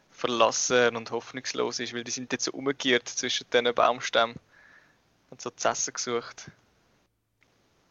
verlassen 0.09 0.95
und 0.95 1.11
hoffnungslos 1.11 1.81
ist, 1.81 1.93
weil 1.93 2.05
die 2.05 2.11
sind 2.11 2.31
jetzt 2.31 2.45
so 2.45 2.53
umgekehrt 2.53 3.09
zwischen 3.09 3.45
diesen 3.51 3.75
Baumstämmen 3.75 4.37
und 5.31 5.41
so 5.41 5.49
zu 5.49 5.67
essen 5.67 5.93
gesucht. 5.93 6.49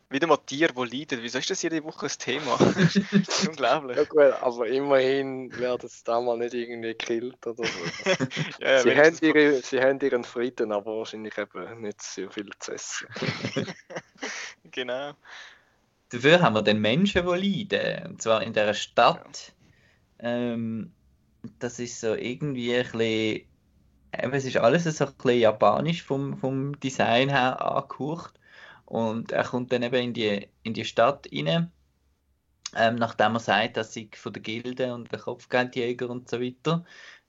Wieder 0.09 0.27
mal 0.27 0.39
Tiere, 0.39 0.73
die 0.73 0.97
leiden. 0.97 1.19
Wieso 1.21 1.41
ist 1.41 1.51
das 1.51 1.61
jede 1.61 1.85
Woche 1.85 2.07
ein 2.07 2.13
Thema? 2.19 2.57
das 2.75 2.97
ist 2.97 3.49
unglaublich. 3.49 3.99
Ja 3.99 4.05
gut, 4.05 4.33
aber 4.41 4.67
immerhin 4.67 5.55
werden 5.59 5.87
sie 5.87 6.03
da 6.03 6.23
mal 6.23 6.39
nicht 6.39 6.55
irgendwie 6.55 6.95
gekillt 6.97 7.47
oder 7.47 7.65
so. 7.65 8.11
Ja, 8.61 8.71
ja, 8.71 8.81
sie, 8.81 8.97
haben 8.97 9.19
ihre, 9.21 9.61
sie 9.61 9.79
haben 9.79 10.01
ihren 10.01 10.25
Frieden, 10.25 10.73
aber 10.73 10.97
wahrscheinlich 10.97 11.37
eben 11.37 11.83
nicht 11.83 12.01
so 12.01 12.31
viel 12.31 12.49
zu 12.59 12.73
essen. 12.73 13.09
Genau. 14.71 15.13
Dafür 16.15 16.41
haben 16.43 16.55
wir 16.55 16.63
den 16.63 16.81
Menschen, 16.81 17.27
die 17.27 17.67
leiden. 17.69 18.07
Und 18.07 18.23
zwar 18.23 18.41
in 18.41 18.53
dieser 18.53 18.73
Stadt. 18.75 19.53
Ähm, 20.21 20.93
das 21.59 21.81
ist 21.81 22.01
so 22.01 22.15
irgendwie 22.15 22.73
ein 22.73 22.83
bisschen. 22.93 23.49
Es 24.13 24.45
ist 24.45 24.57
alles 24.59 24.85
so 24.85 25.07
ein 25.07 25.13
bisschen 25.15 25.41
japanisch 25.41 26.05
vom, 26.05 26.37
vom 26.39 26.79
Design 26.79 27.31
her 27.31 27.61
angehaucht. 27.61 28.39
Und 28.87 29.33
er 29.33 29.43
kommt 29.43 29.73
dann 29.73 29.83
eben 29.83 29.97
in 29.97 30.15
die, 30.15 30.49
in 30.63 30.73
die 30.73 30.85
Stadt 30.85 31.27
rein. 31.35 31.73
Ähm, 32.77 32.95
nachdem 32.95 33.35
er 33.35 33.41
sagt, 33.41 33.77
dass 33.77 33.97
ich 33.97 34.17
von 34.17 34.33
der 34.33 34.43
Gilde 34.43 34.95
und 34.95 35.11
der 35.11 35.19
Kopfgeldjäger 35.19 36.09
und 36.09 36.29
so 36.29 36.41
weiter. 36.41 36.85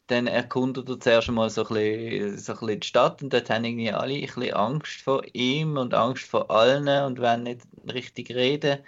Dann 0.08 0.28
erkundet 0.28 0.90
er 0.90 1.00
zuerst 1.00 1.30
einmal 1.30 1.50
so 1.50 1.64
ein 1.64 1.68
bisschen, 1.74 2.38
so 2.38 2.54
ein 2.54 2.60
bisschen 2.60 2.80
die 2.82 2.88
Stadt 2.88 3.24
und 3.24 3.34
dort 3.34 3.50
haben 3.50 3.66
irgendwie 3.66 3.92
alle 3.92 4.14
ein 4.16 4.22
bisschen 4.22 4.54
Angst 4.54 5.02
vor 5.02 5.24
ihm 5.34 5.78
und 5.78 5.94
Angst 5.96 6.26
vor 6.26 6.52
allen 6.52 6.88
und 7.06 7.20
wollen 7.20 7.44
nicht 7.44 7.62
richtig 7.92 8.32
reden. 8.32 8.80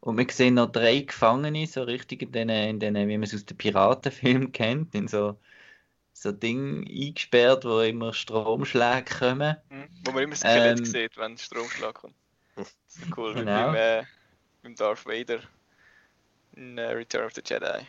Und 0.00 0.18
wir 0.18 0.26
sehen 0.30 0.54
noch 0.54 0.72
drei 0.72 1.00
Gefangene, 1.00 1.66
so 1.66 1.82
richtig 1.84 2.22
in 2.22 2.32
denen, 2.32 2.68
in 2.70 2.80
denen 2.80 3.08
wie 3.08 3.18
man 3.18 3.24
es 3.24 3.34
aus 3.34 3.46
den 3.46 3.56
Piratenfilmen 3.58 4.52
kennt, 4.54 4.94
in 4.94 5.08
so, 5.08 5.38
so 6.14 6.32
Ding 6.32 6.86
eingesperrt, 6.88 7.64
wo 7.64 7.80
immer 7.80 8.12
Stromschläge 8.14 9.04
kommen. 9.18 9.56
Mhm. 9.70 9.88
Wo 10.04 10.12
man 10.12 10.22
immer 10.24 10.32
das 10.32 10.40
Skelett 10.40 10.84
Ähm, 10.84 10.84
sieht, 10.86 11.16
wenn 11.16 11.32
ein 11.32 11.38
Stromschlag 11.38 11.94
kommt. 11.94 12.16
Das 12.86 12.98
ist 12.98 13.16
cool, 13.16 13.36
wie 13.36 13.44
Genau. 13.44 13.46
beim, 13.46 13.74
äh, 13.74 14.04
beim 14.62 14.76
Darth 14.76 15.06
Vader 15.06 15.40
in 16.56 16.78
äh, 16.78 16.92
Return 16.92 17.24
of 17.26 17.34
the 17.34 17.42
Jedi. 17.44 17.86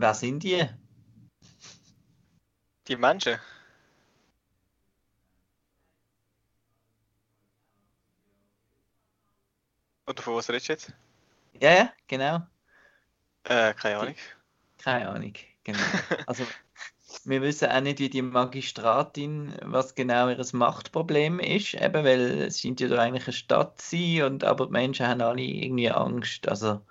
Wer 0.00 0.14
sind 0.14 0.44
die? 0.44 0.64
Die 2.86 2.96
Menschen. 2.96 3.40
Oder 10.06 10.22
von 10.22 10.36
was 10.36 10.48
redest 10.50 10.68
du 10.68 10.72
jetzt? 10.72 10.92
Ja, 11.60 11.72
ja, 11.72 11.92
genau. 12.06 12.46
Äh, 13.42 13.74
keine 13.74 13.98
Ahnung. 13.98 14.14
Keine 14.78 15.08
Ahnung. 15.08 15.32
Genau. 15.64 15.78
Also, 16.28 16.44
wir 17.24 17.42
wissen 17.42 17.68
auch 17.68 17.80
nicht, 17.80 17.98
wie 17.98 18.08
die 18.08 18.22
Magistratin, 18.22 19.56
was 19.62 19.96
genau 19.96 20.28
ihr 20.28 20.46
Machtproblem 20.52 21.40
ist, 21.40 21.74
eben, 21.74 22.04
weil 22.04 22.42
es 22.42 22.60
scheint 22.60 22.78
ja 22.78 22.86
da 22.86 23.02
eigentlich 23.02 23.24
eine 23.24 23.32
Stadt 23.32 23.80
zu 23.80 23.96
sein, 23.96 24.22
und, 24.22 24.44
aber 24.44 24.66
die 24.66 24.72
Menschen 24.72 25.08
haben 25.08 25.22
alle 25.22 25.42
irgendwie 25.42 25.90
Angst. 25.90 26.46
Also, 26.46 26.82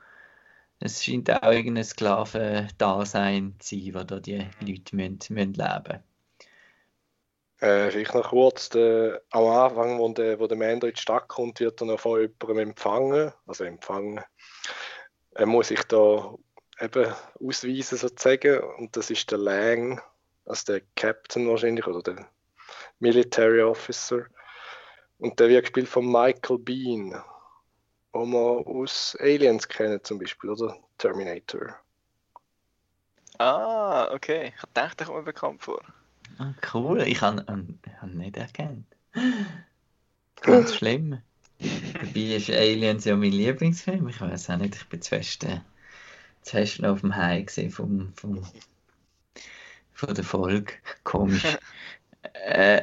es 0.79 1.03
scheint 1.03 1.31
auch 1.31 1.51
irgendein 1.51 1.83
Sklavendasein 1.83 3.55
zu 3.59 3.75
sein, 3.75 3.93
wo 3.93 4.03
da 4.03 4.19
die 4.19 4.47
Leute 4.59 4.95
müssen, 4.95 5.33
müssen 5.33 5.53
leben 5.53 6.03
Äh, 7.59 7.89
vielleicht 7.89 8.13
noch 8.13 8.29
kurz, 8.29 8.69
der, 8.69 9.21
am 9.31 9.45
Anfang, 9.45 9.97
wo 9.97 10.09
der, 10.09 10.39
wo 10.39 10.45
der 10.45 10.57
Mando 10.57 10.87
in 10.87 10.93
die 10.93 11.01
Stadt 11.01 11.27
kommt, 11.27 11.59
wird 11.59 11.81
er 11.81 11.87
noch 11.87 11.99
von 11.99 12.21
jemandem 12.21 12.69
empfangen. 12.69 13.33
Also 13.47 13.63
empfangen. 13.63 14.23
Er 15.31 15.45
muss 15.47 15.69
sich 15.69 15.81
da 15.83 16.35
eben 16.79 17.13
ausweisen 17.39 17.97
sozusagen. 17.97 18.59
Und 18.77 18.95
das 18.95 19.09
ist 19.09 19.31
der 19.31 19.39
Lang, 19.39 19.99
also 20.45 20.73
der 20.73 20.81
Captain 20.95 21.47
wahrscheinlich, 21.47 21.87
oder 21.87 22.03
der 22.03 22.27
Military 22.99 23.61
Officer. 23.63 24.25
Und 25.17 25.39
der 25.39 25.49
wird 25.49 25.63
gespielt 25.63 25.89
von 25.89 26.05
Michael 26.05 26.59
Bean, 26.59 27.19
wo 28.17 28.25
wir 28.25 28.67
aus 28.67 29.17
Aliens 29.19 29.67
kennen 29.67 30.03
zum 30.03 30.19
Beispiel, 30.19 30.49
oder 30.49 30.77
Terminator. 30.97 31.75
Ah, 33.39 34.11
okay. 34.13 34.53
Ich 34.55 34.63
dachte, 34.73 35.05
kommt 35.05 35.19
mir 35.19 35.23
bekannt 35.23 35.61
vor. 35.61 35.81
Ah, 36.39 36.53
cool, 36.73 37.01
ich 37.01 37.21
habe 37.21 37.45
ihn 37.49 37.79
hab 38.01 38.09
ihn 38.09 38.17
nicht 38.17 38.37
erkannt. 38.37 38.85
Ganz 40.41 40.75
schlimm. 40.75 41.21
Dabei 41.59 42.35
ist 42.35 42.49
Aliens 42.49 43.05
ja 43.05 43.15
mein 43.15 43.31
Lieblingsfilm. 43.31 44.07
Ich 44.07 44.21
weiß 44.21 44.49
auch 44.51 44.57
nicht, 44.57 44.75
ich 44.75 44.87
bin 44.87 45.01
zu 45.01 45.09
fest, 45.09 45.43
äh, 45.43 45.61
zu 46.41 46.57
fest 46.57 46.79
noch 46.79 46.91
auf 46.91 47.01
dem 47.01 47.15
High 47.15 47.45
gesehen 47.45 47.71
vom, 47.71 48.13
vom, 48.15 48.43
von 49.93 50.13
der 50.13 50.23
Folge. 50.23 50.73
Komisch. 51.03 51.57
äh, 52.33 52.81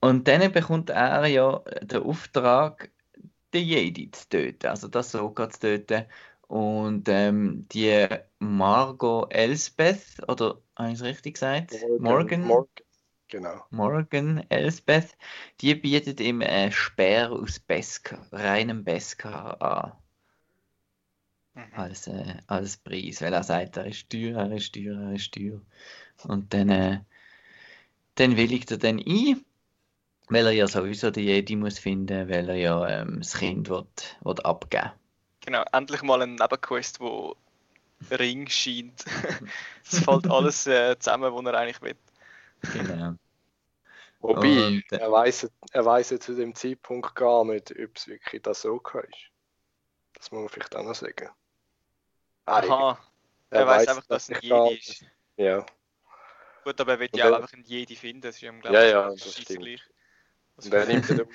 und 0.00 0.28
dann 0.28 0.52
bekommt 0.52 0.90
er 0.90 1.26
ja 1.26 1.58
den 1.82 2.02
Auftrag, 2.02 2.90
den 3.52 3.66
Jedi 3.66 4.10
zu 4.10 4.28
töten, 4.28 4.66
also 4.66 4.88
das 4.88 5.12
Soka 5.12 5.48
zu 5.50 5.60
töten. 5.60 6.04
Und 6.48 7.08
ähm, 7.08 7.66
die 7.72 8.06
Margot 8.40 9.32
Elsbeth, 9.32 10.20
oder 10.26 10.60
habe 10.76 10.88
ich 10.88 10.94
es 10.94 11.02
richtig 11.04 11.34
gesagt? 11.34 11.74
Morgan? 11.98 12.42
Morgan. 12.42 12.84
Genau. 13.28 13.64
Morgan 13.70 14.44
Elsbeth, 14.48 15.16
die 15.60 15.76
bietet 15.76 16.18
ihm 16.20 16.42
einen 16.42 16.72
Speer 16.72 17.30
aus 17.30 17.60
Beskar, 17.60 18.26
reinem 18.32 18.82
Beskar 18.82 19.62
an, 19.62 19.92
Mhm. 21.54 21.74
als, 21.74 22.06
äh, 22.06 22.34
als 22.46 22.76
Preis, 22.76 23.20
weil 23.22 23.32
er 23.32 23.42
sagt, 23.42 23.76
er 23.76 23.86
ist 23.86 24.10
teuer, 24.10 24.36
er 24.38 24.52
ist 24.52 24.72
teuer, 24.74 24.98
er 25.00 25.14
ist 25.14 25.32
teuer. 25.32 25.60
Und 26.24 26.52
dann, 26.54 26.70
äh, 26.70 27.00
dann 28.14 28.36
willigt 28.36 28.70
er 28.70 28.78
dann 28.78 28.98
ein, 28.98 29.44
weil 30.30 30.46
er 30.46 30.52
ja 30.52 30.66
sowieso 30.66 31.10
die 31.10 31.22
Jedi 31.22 31.56
muss 31.56 31.78
finden, 31.78 32.28
weil 32.28 32.48
er 32.48 32.54
ja 32.54 32.88
ähm, 32.88 33.18
das 33.18 33.34
Kind 33.36 33.68
will, 33.68 33.86
will 34.22 34.40
abgeben 34.42 34.92
Genau, 35.40 35.64
endlich 35.72 36.02
mal 36.02 36.22
ein 36.22 36.34
Nebenquest, 36.36 37.00
wo 37.00 37.34
Ring 38.10 38.48
scheint. 38.48 39.04
Es 39.84 39.98
fällt 40.04 40.30
alles 40.30 40.66
äh, 40.66 40.96
zusammen, 40.98 41.34
was 41.34 41.44
er 41.46 41.54
eigentlich 41.54 41.82
will. 41.82 41.96
Genau. 42.72 43.14
Wobei, 44.20 44.66
Und, 44.66 44.92
äh, 44.92 44.96
er 44.98 45.10
weiß 45.10 45.50
er 45.72 45.84
weiss 45.84 46.10
ja 46.10 46.20
zu 46.20 46.34
dem 46.34 46.54
Zeitpunkt 46.54 47.14
gar 47.14 47.44
nicht, 47.44 47.70
ob 47.72 47.96
es 47.96 48.06
wirklich 48.06 48.42
das 48.42 48.62
so 48.62 48.76
ist. 48.76 49.30
Das 50.12 50.30
muss 50.30 50.40
man 50.42 50.48
vielleicht 50.48 50.76
auch 50.76 50.84
noch 50.84 50.94
sagen. 50.94 51.30
Ah, 52.44 52.58
Aha, 52.58 52.98
er 53.50 53.60
er 53.60 53.66
weiß 53.66 53.80
weiss 53.80 53.88
einfach, 53.88 54.06
dass 54.08 54.26
das 54.26 54.38
es 54.38 54.50
ein 54.50 54.64
Jedi 54.66 54.74
ist. 54.76 55.04
Ja, 55.36 55.66
Gut, 56.64 56.78
aber 56.80 56.92
er 56.92 57.00
wird 57.00 57.16
ja 57.16 57.30
auch 57.30 57.36
einfach 57.36 57.52
in 57.54 57.64
jede 57.64 57.96
finden. 57.96 58.20
Das 58.20 58.36
ist 58.36 58.42
ja, 58.42 58.52
Ja, 58.64 58.84
ja, 58.84 59.08
das 59.08 59.32
stimmt. 59.32 59.60
gleich. 59.62 59.80
Also, 60.64 60.68
Und 60.68 60.74
er 60.74 60.86
nimmt 60.86 61.08
den, 61.08 61.28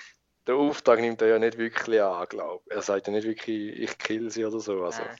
den 0.48 0.55
Auftrag 0.55 1.00
nimmt 1.00 1.22
er 1.22 1.27
ja 1.29 1.39
nicht 1.39 1.58
wirklich 1.58 2.01
an, 2.01 2.27
glaube 2.27 2.63
ich. 2.67 2.75
Er 2.75 2.82
sagt 2.82 3.08
ja 3.08 3.13
nicht 3.13 3.27
wirklich, 3.27 3.79
ich 3.79 3.98
kill 3.98 4.29
sie 4.29 4.46
oder 4.46 4.60
so. 4.60 4.84
Also, 4.84 5.01
Nein. 5.03 5.17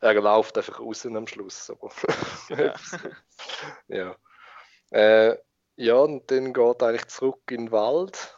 er 0.00 0.14
läuft 0.14 0.56
einfach 0.56 0.80
raus 0.80 1.04
am 1.06 1.26
Schluss. 1.26 1.70
Aber 1.70 1.90
Genau. 2.48 2.74
ja. 3.88 4.16
Äh, 4.90 5.36
ja, 5.76 5.94
und 5.94 6.30
dann 6.30 6.52
geht 6.52 6.82
er 6.82 6.88
eigentlich 6.88 7.06
zurück 7.06 7.42
in 7.50 7.66
den 7.66 7.72
Wald 7.72 8.36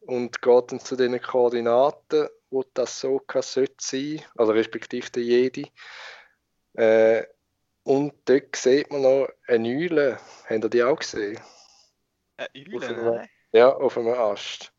und 0.00 0.42
geht 0.42 0.72
dann 0.72 0.80
zu 0.80 0.96
den 0.96 1.20
Koordinaten, 1.20 2.28
wo 2.50 2.64
das 2.74 3.00
Soka 3.00 3.42
sollte 3.42 3.74
sein, 3.80 4.22
also 4.36 4.52
respektive 4.52 5.10
der 5.10 5.22
Jedi. 5.22 5.72
Äh, 6.74 7.24
und 7.84 8.14
dort 8.26 8.54
sieht 8.54 8.90
man 8.92 9.02
noch 9.02 9.28
eine 9.48 9.68
Eule. 9.68 10.18
Habt 10.48 10.64
ihr 10.64 10.70
die 10.70 10.82
auch 10.82 10.98
gesehen? 10.98 11.40
Äh, 12.36 12.46
Eule, 12.56 13.02
nein. 13.02 13.28
Ja, 13.52 13.68
auf 13.74 13.96
einem 13.98 14.14
Ast. 14.14 14.72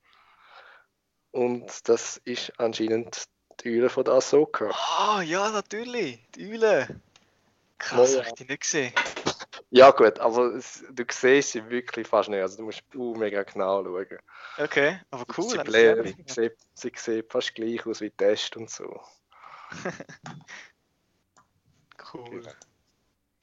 Und 1.31 1.87
das 1.89 2.17
ist 2.17 2.51
anscheinend 2.59 3.25
die 3.61 3.69
Eule 3.79 3.89
von 3.89 4.03
der 4.03 4.15
Ahsoka. 4.15 4.69
Ah, 4.97 5.21
ja, 5.21 5.49
natürlich. 5.49 6.19
Die 6.35 6.51
Eule. 6.53 6.87
Krass, 7.77 8.13
Ja, 8.13 8.19
hab 8.19 8.27
ich 8.27 8.33
die 8.33 8.45
nicht 8.45 8.61
gesehen. 8.61 8.93
Ja 9.69 9.89
gut, 9.91 10.19
aber 10.19 10.53
es, 10.55 10.83
du 10.91 11.03
siehst 11.09 11.51
sie 11.53 11.67
wirklich 11.69 12.07
fast 12.07 12.29
nicht. 12.29 12.41
Also 12.41 12.57
du 12.57 12.63
musst 12.65 12.83
uh, 12.95 13.15
mega 13.15 13.41
genau 13.43 13.83
schauen. 13.83 14.19
Okay, 14.59 14.99
aber 15.09 15.25
cool. 15.37 15.49
sie, 15.49 15.57
hab 15.57 15.67
ich 15.67 15.73
sehr 15.73 15.97
blä- 15.97 16.01
lieb. 16.03 16.29
sieht, 16.29 16.55
sie 16.75 16.91
sieht 16.95 17.31
fast 17.31 17.55
gleich 17.55 17.83
aus 17.87 18.01
wie 18.01 18.11
Test 18.11 18.55
und 18.55 18.69
so. 18.69 19.01
Cool. 22.13 22.43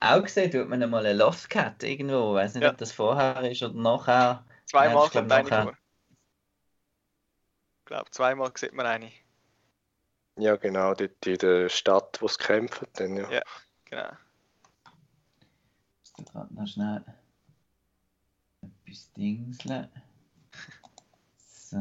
Auch 0.01 0.23
gesehen 0.23 0.51
tut 0.51 0.69
man 0.69 0.83
einmal 0.83 1.05
eine 1.05 1.19
Lost 1.19 1.51
Cat 1.51 1.83
irgendwo. 1.83 2.31
Ich 2.37 2.43
weiß 2.45 2.55
nicht, 2.55 2.63
Ja. 2.65 2.71
ob 2.71 2.79
das 2.79 2.93
vorher 2.93 3.51
ist 3.51 3.63
oder 3.63 3.75
nachher. 3.75 4.45
Zweimal 4.71 5.07
ich 5.07 5.11
glaub, 5.11 5.23
kommt 5.23 5.33
eine 5.33 5.49
nachher. 5.49 5.63
vor. 5.65 5.73
Ich 7.79 7.85
glaube, 7.87 8.11
zweimal 8.13 8.53
sieht 8.55 8.73
man 8.73 8.87
eine. 8.87 9.11
Ja 10.37 10.55
genau, 10.55 10.95
dort 10.95 11.27
in 11.27 11.39
der 11.39 11.69
Stadt, 11.69 12.23
wo 12.23 12.29
sie 12.29 12.39
kämpfen. 12.39 12.87
Dann, 12.93 13.17
ja. 13.17 13.31
Ja. 13.33 13.43
Genau. 13.85 14.11
Ich 16.05 16.19
muss 16.19 16.33
gerade 16.33 16.55
noch 16.55 16.67
schnell 16.69 17.05
etwas 18.63 19.13
dingseln. 19.15 19.89
So. 21.37 21.77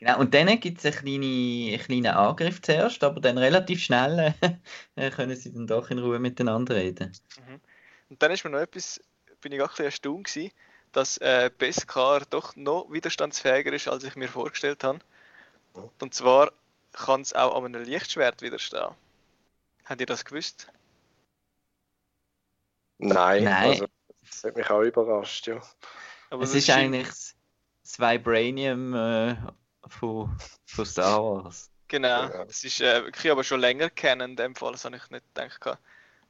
Genau, 0.00 0.20
und 0.20 0.34
dann 0.34 0.60
gibt 0.60 0.78
es 0.78 0.86
einen 0.86 0.94
kleinen, 0.94 1.72
einen 1.72 1.78
kleinen 1.80 2.06
Angriff 2.06 2.62
zuerst, 2.62 3.02
aber 3.04 3.20
dann 3.20 3.38
relativ 3.38 3.80
schnell 3.82 4.34
äh, 4.96 5.10
können 5.10 5.36
sie 5.36 5.52
dann 5.52 5.66
doch 5.68 5.90
in 5.90 5.98
Ruhe 5.98 6.18
miteinander 6.18 6.74
reden. 6.74 7.12
Mhm. 7.36 7.60
Und 8.10 8.22
dann 8.22 8.30
ist 8.32 8.44
mir 8.44 8.50
noch 8.50 8.58
etwas, 8.60 9.00
bin 9.40 9.52
ich 9.52 9.60
auch 9.60 9.66
ein 9.66 9.70
bisschen 9.70 9.84
erstaunt 9.86 10.24
gewesen, 10.26 10.52
dass 10.92 11.18
äh, 11.18 11.50
Beskar 11.56 12.20
doch 12.30 12.56
noch 12.56 12.90
widerstandsfähiger 12.90 13.72
ist, 13.72 13.88
als 13.88 14.04
ich 14.04 14.16
mir 14.16 14.28
vorgestellt 14.28 14.82
habe. 14.84 15.00
Und 16.00 16.14
zwar 16.14 16.52
kann 16.92 17.20
es 17.20 17.34
auch 17.34 17.54
an 17.56 17.66
einem 17.66 17.84
Lichtschwert 17.84 18.40
widerstehen. 18.42 18.94
Habt 19.84 20.00
ihr 20.00 20.06
das 20.06 20.24
gewusst? 20.24 20.68
Nein, 22.98 23.44
Nein. 23.44 23.70
Also, 23.70 23.86
das 24.22 24.44
hat 24.44 24.56
mich 24.56 24.68
auch 24.70 24.82
überrascht, 24.82 25.46
ja. 25.46 25.60
Aber 26.30 26.42
es 26.42 26.50
das 26.50 26.58
ist 26.58 26.66
scheint- 26.66 26.94
eigentlich 26.94 27.08
das- 27.08 27.34
Vibranium 27.98 28.94
äh, 28.94 29.36
von, 29.88 30.36
von 30.66 30.84
Star 30.86 31.22
Wars. 31.22 31.70
Genau, 31.86 32.28
Ja. 32.28 32.44
das 32.44 32.64
ist 32.64 32.80
äh, 32.82 33.04
wirklich 33.04 33.30
aber 33.32 33.44
schon 33.44 33.60
länger 33.60 33.88
kennen 33.88 34.32
in 34.32 34.36
dem 34.36 34.54
Fall, 34.54 34.72
das 34.72 34.84
habe 34.84 34.96
ich 34.96 35.08
nicht 35.10 35.24
gedacht, 35.34 35.78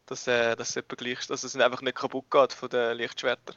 dass, 0.08 0.26
äh, 0.26 0.56
dass 0.56 0.70
es 0.70 0.76
etwa 0.76 0.96
gleich 0.96 1.20
ist, 1.20 1.30
dass 1.30 1.44
es 1.44 1.56
einfach 1.56 1.82
nicht 1.82 1.96
kaputt 1.96 2.30
geht 2.30 2.52
von 2.52 2.68
den 2.68 2.96
Lichtschwertern. 2.96 3.56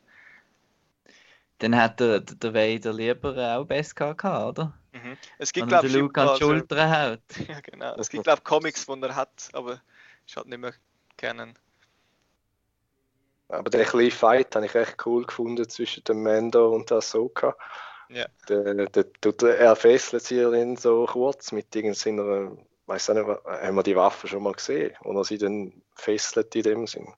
Dann 1.59 1.75
hat 1.79 1.99
der, 1.99 2.21
der 2.21 2.53
Vader 2.53 2.91
lieber 2.91 3.57
auch 3.57 3.65
Beskar 3.65 4.15
gehabt, 4.15 4.59
oder? 4.59 4.73
Mhm. 4.93 5.17
Es 5.37 5.53
gibt 5.53 5.67
glaube 5.67 5.87
ich 5.87 5.93
Luke 5.93 6.19
an 6.19 6.35
die 6.35 6.43
Schulter 6.43 6.89
haut. 6.89 7.19
ja, 7.47 7.59
genau. 7.61 7.95
Es 7.95 8.09
gibt 8.09 8.23
glaube 8.25 8.41
Comics, 8.41 8.85
die 8.85 9.01
er 9.01 9.15
hat, 9.15 9.49
aber 9.53 9.81
ist 10.25 10.35
halt 10.35 10.47
nicht 10.47 10.59
mehr 10.59 10.73
kennen. 11.17 11.53
Aber 13.47 13.69
den 13.69 13.85
kleinen 13.85 14.11
Fight 14.11 14.55
habe 14.55 14.65
ich 14.65 14.75
echt 14.75 15.05
cool 15.05 15.25
gefunden 15.25 15.67
zwischen 15.69 16.03
dem 16.05 16.23
Mando 16.23 16.73
und 16.73 16.89
der 16.89 16.97
Ahsoka. 16.97 17.55
Ja. 18.09 18.25
Der, 18.49 18.73
der, 18.87 19.03
der, 19.03 19.59
er 19.59 19.75
fesselt 19.75 20.23
sie 20.23 20.41
dann 20.41 20.75
so 20.77 21.05
kurz 21.05 21.51
mit 21.51 21.73
irgendeiner, 21.75 22.57
weiß 22.91 23.09
nicht, 23.09 23.25
haben 23.25 23.75
wir 23.75 23.83
die 23.83 23.95
Waffe 23.95 24.27
schon 24.27 24.43
mal 24.43 24.53
gesehen? 24.53 24.95
Oder 25.03 25.23
sie 25.23 25.37
dann 25.37 25.81
fesselt 25.95 26.53
in 26.55 26.63
dem 26.63 26.87
Sinn. 26.87 27.13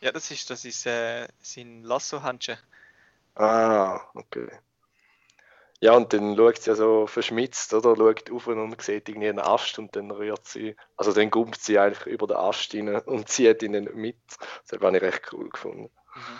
Ja, 0.00 0.12
das 0.12 0.30
ist, 0.30 0.48
das 0.50 0.64
ist 0.64 0.86
äh, 0.86 1.28
sein 1.40 1.82
Lasso-Handschuh. 1.82 2.56
Ah, 3.34 4.00
okay. 4.14 4.48
Ja, 5.80 5.94
und 5.94 6.12
dann 6.12 6.36
schaut 6.36 6.58
sie 6.58 6.70
ja 6.70 6.76
so 6.76 7.06
verschmitzt, 7.08 7.74
oder? 7.74 7.96
Schaut 7.96 8.30
auf 8.30 8.46
und 8.46 8.80
sieht 8.82 9.08
irgendwie 9.08 9.28
einen 9.28 9.40
Ast 9.40 9.78
und 9.78 9.96
dann 9.96 10.12
rührt 10.12 10.46
sie, 10.46 10.76
also 10.96 11.12
dann 11.12 11.30
gumpt 11.30 11.60
sie 11.60 11.78
eigentlich 11.78 12.06
über 12.06 12.28
den 12.28 12.36
Ast 12.36 12.72
rein 12.74 12.88
und 13.06 13.28
zieht 13.28 13.62
ihn 13.62 13.72
dann 13.72 13.88
mit. 13.94 14.16
Das 14.68 14.80
habe 14.80 14.96
ich 14.96 15.02
recht 15.02 15.32
cool 15.32 15.50
gefunden. 15.50 15.90
Mhm. 16.14 16.38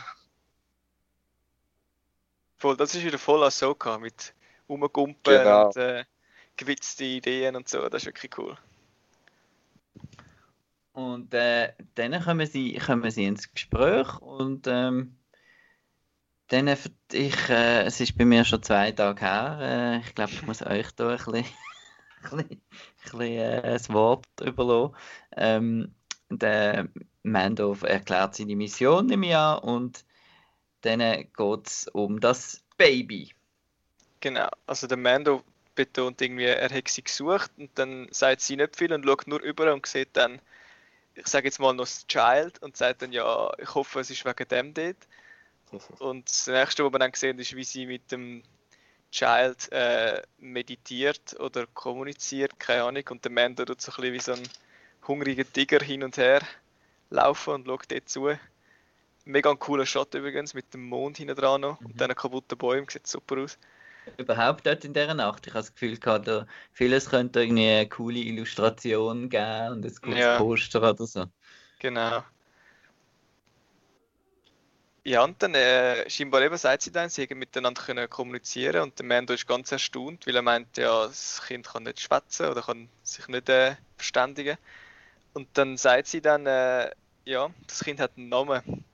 Voll, 2.58 2.76
das 2.76 2.94
ist 2.94 3.04
wieder 3.04 3.18
voll 3.18 3.42
Ahsoka 3.42 3.98
mit 3.98 4.34
Rumgumpen 4.68 5.16
Genau. 5.24 5.66
und 5.66 5.76
äh, 5.76 6.04
gewitzte 6.56 7.04
Ideen 7.04 7.56
und 7.56 7.68
so, 7.68 7.88
das 7.88 8.02
ist 8.02 8.06
wirklich 8.06 8.38
cool. 8.38 8.56
Und 10.92 11.32
äh, 11.32 11.72
dann 11.94 12.22
kommen 12.22 12.46
sie, 12.46 12.74
kommen 12.74 13.10
sie 13.10 13.24
ins 13.24 13.52
Gespräch 13.52 14.18
und 14.20 14.66
ähm, 14.66 15.16
dann, 16.48 16.68
ich, 16.68 17.48
äh, 17.48 17.84
es 17.84 18.00
ist 18.00 18.18
bei 18.18 18.26
mir 18.26 18.44
schon 18.44 18.62
zwei 18.62 18.92
Tage 18.92 19.20
her, 19.22 19.58
äh, 19.60 19.98
ich 20.06 20.14
glaube, 20.14 20.32
ich 20.32 20.42
muss 20.42 20.60
euch 20.66 20.90
da 20.92 21.08
ein 21.08 21.16
bisschen, 21.16 21.34
ein 21.36 21.44
bisschen, 22.22 22.38
ein 22.40 22.60
bisschen 23.02 23.20
äh, 23.20 23.62
das 23.62 23.90
Wort 23.90 24.26
überlassen. 24.42 24.94
Ähm, 25.34 25.94
der 26.28 26.88
Mando 27.22 27.74
erklärt 27.82 28.34
seine 28.34 28.56
Mission 28.56 29.08
im 29.10 29.22
Jahr 29.22 29.64
und 29.64 30.04
dann 30.82 30.98
geht 31.00 31.66
es 31.66 31.88
um 31.88 32.20
das 32.20 32.62
Baby. 32.76 33.32
Genau, 34.20 34.48
also 34.66 34.86
der 34.86 34.98
Mando 34.98 35.42
betont 35.74 36.20
irgendwie, 36.20 36.44
er 36.46 36.70
hätte 36.70 36.92
sie 36.92 37.02
gesucht 37.02 37.50
und 37.58 37.70
dann 37.78 38.08
sagt 38.10 38.40
sie 38.42 38.56
nicht 38.56 38.76
viel 38.76 38.92
und 38.92 39.04
schaut 39.04 39.26
nur 39.26 39.40
über 39.42 39.72
und 39.72 39.86
sieht 39.86 40.10
dann, 40.16 40.40
ich 41.14 41.26
sage 41.26 41.46
jetzt 41.48 41.60
mal 41.60 41.72
noch 41.74 41.84
das 41.84 42.06
Child 42.06 42.62
und 42.62 42.76
sagt 42.76 43.02
dann, 43.02 43.12
ja, 43.12 43.52
ich 43.58 43.74
hoffe, 43.74 44.00
es 44.00 44.10
ist 44.10 44.24
wegen 44.24 44.48
dem 44.48 44.74
dort. 44.74 44.96
Und 46.00 46.28
das 46.28 46.46
nächste, 46.48 46.84
was 46.84 46.92
wir 46.92 46.98
dann 46.98 47.12
sehen, 47.14 47.38
ist, 47.38 47.56
wie 47.56 47.64
sie 47.64 47.86
mit 47.86 48.12
dem 48.12 48.42
Child 49.10 49.72
äh, 49.72 50.22
meditiert 50.38 51.38
oder 51.40 51.66
kommuniziert, 51.68 52.58
keine 52.60 52.84
Ahnung, 52.84 53.04
und 53.10 53.24
der 53.24 53.32
Mando 53.32 53.64
tut 53.64 53.80
so 53.80 53.92
ein 53.92 54.12
bisschen 54.12 54.14
wie 54.14 54.20
so 54.20 54.32
ein 54.32 54.48
hungriger 55.08 55.50
Tiger 55.50 55.80
hin 55.84 56.02
und 56.04 56.16
her 56.16 56.42
laufen 57.10 57.54
und 57.54 57.66
schaut 57.66 57.90
dort 57.90 58.08
zu. 58.08 58.30
Mega 59.24 59.50
ein 59.50 59.58
cooler 59.58 59.86
Shot 59.86 60.14
übrigens, 60.14 60.54
mit 60.54 60.72
dem 60.74 60.84
Mond 60.88 61.18
hinten 61.18 61.36
dran 61.36 61.60
noch 61.62 61.80
Mhm. 61.80 61.86
und 61.86 62.00
diesen 62.00 62.14
kaputten 62.14 62.58
Bäumen, 62.58 62.88
sieht 62.88 63.06
super 63.06 63.38
aus. 63.42 63.58
Überhaupt 64.18 64.66
dort 64.66 64.84
in 64.84 64.92
dieser 64.92 65.14
Nacht. 65.14 65.46
Ich 65.46 65.52
habe 65.52 65.62
das 65.62 65.72
Gefühl 65.72 65.96
gehabt, 65.98 66.26
da, 66.26 66.46
vieles 66.72 67.08
könnte 67.08 67.42
irgendwie 67.42 67.68
eine 67.68 67.88
coole 67.88 68.18
Illustration 68.18 69.28
geben 69.28 69.72
und 69.72 69.86
ein 69.86 69.94
cooles 70.02 70.18
Ja. 70.18 70.38
Poster 70.38 70.78
oder 70.90 71.06
so. 71.06 71.26
Genau. 71.78 72.22
Ja, 75.04 75.24
und 75.24 75.42
dann 75.42 75.54
äh, 75.54 76.08
scheinbar 76.08 76.42
eben 76.42 76.56
sagt 76.56 76.82
sie 76.82 76.92
dann, 76.92 77.08
sie 77.08 77.22
hätten 77.22 77.38
miteinander 77.38 77.82
können 77.82 78.08
kommunizieren 78.08 78.82
und 78.82 78.98
der 78.98 79.06
Mando 79.06 79.34
ist 79.34 79.48
ganz 79.48 79.72
erstaunt, 79.72 80.26
weil 80.28 80.36
er 80.36 80.42
meint, 80.42 80.76
ja, 80.76 81.06
das 81.06 81.42
Kind 81.44 81.66
kann 81.66 81.82
nicht 81.82 82.00
schwätzen 82.00 82.46
oder 82.46 82.62
kann 82.62 82.88
sich 83.02 83.26
nicht 83.26 83.48
äh, 83.48 83.74
verständigen. 83.96 84.56
Und 85.34 85.48
dann 85.54 85.76
sagt 85.76 86.06
sie 86.06 86.20
dann, 86.20 86.46
äh, 86.46 86.90
ja, 87.24 87.50
das 87.66 87.82
Kind 87.82 87.98
hat 87.98 88.12
einen 88.16 88.28
Namen. 88.28 88.84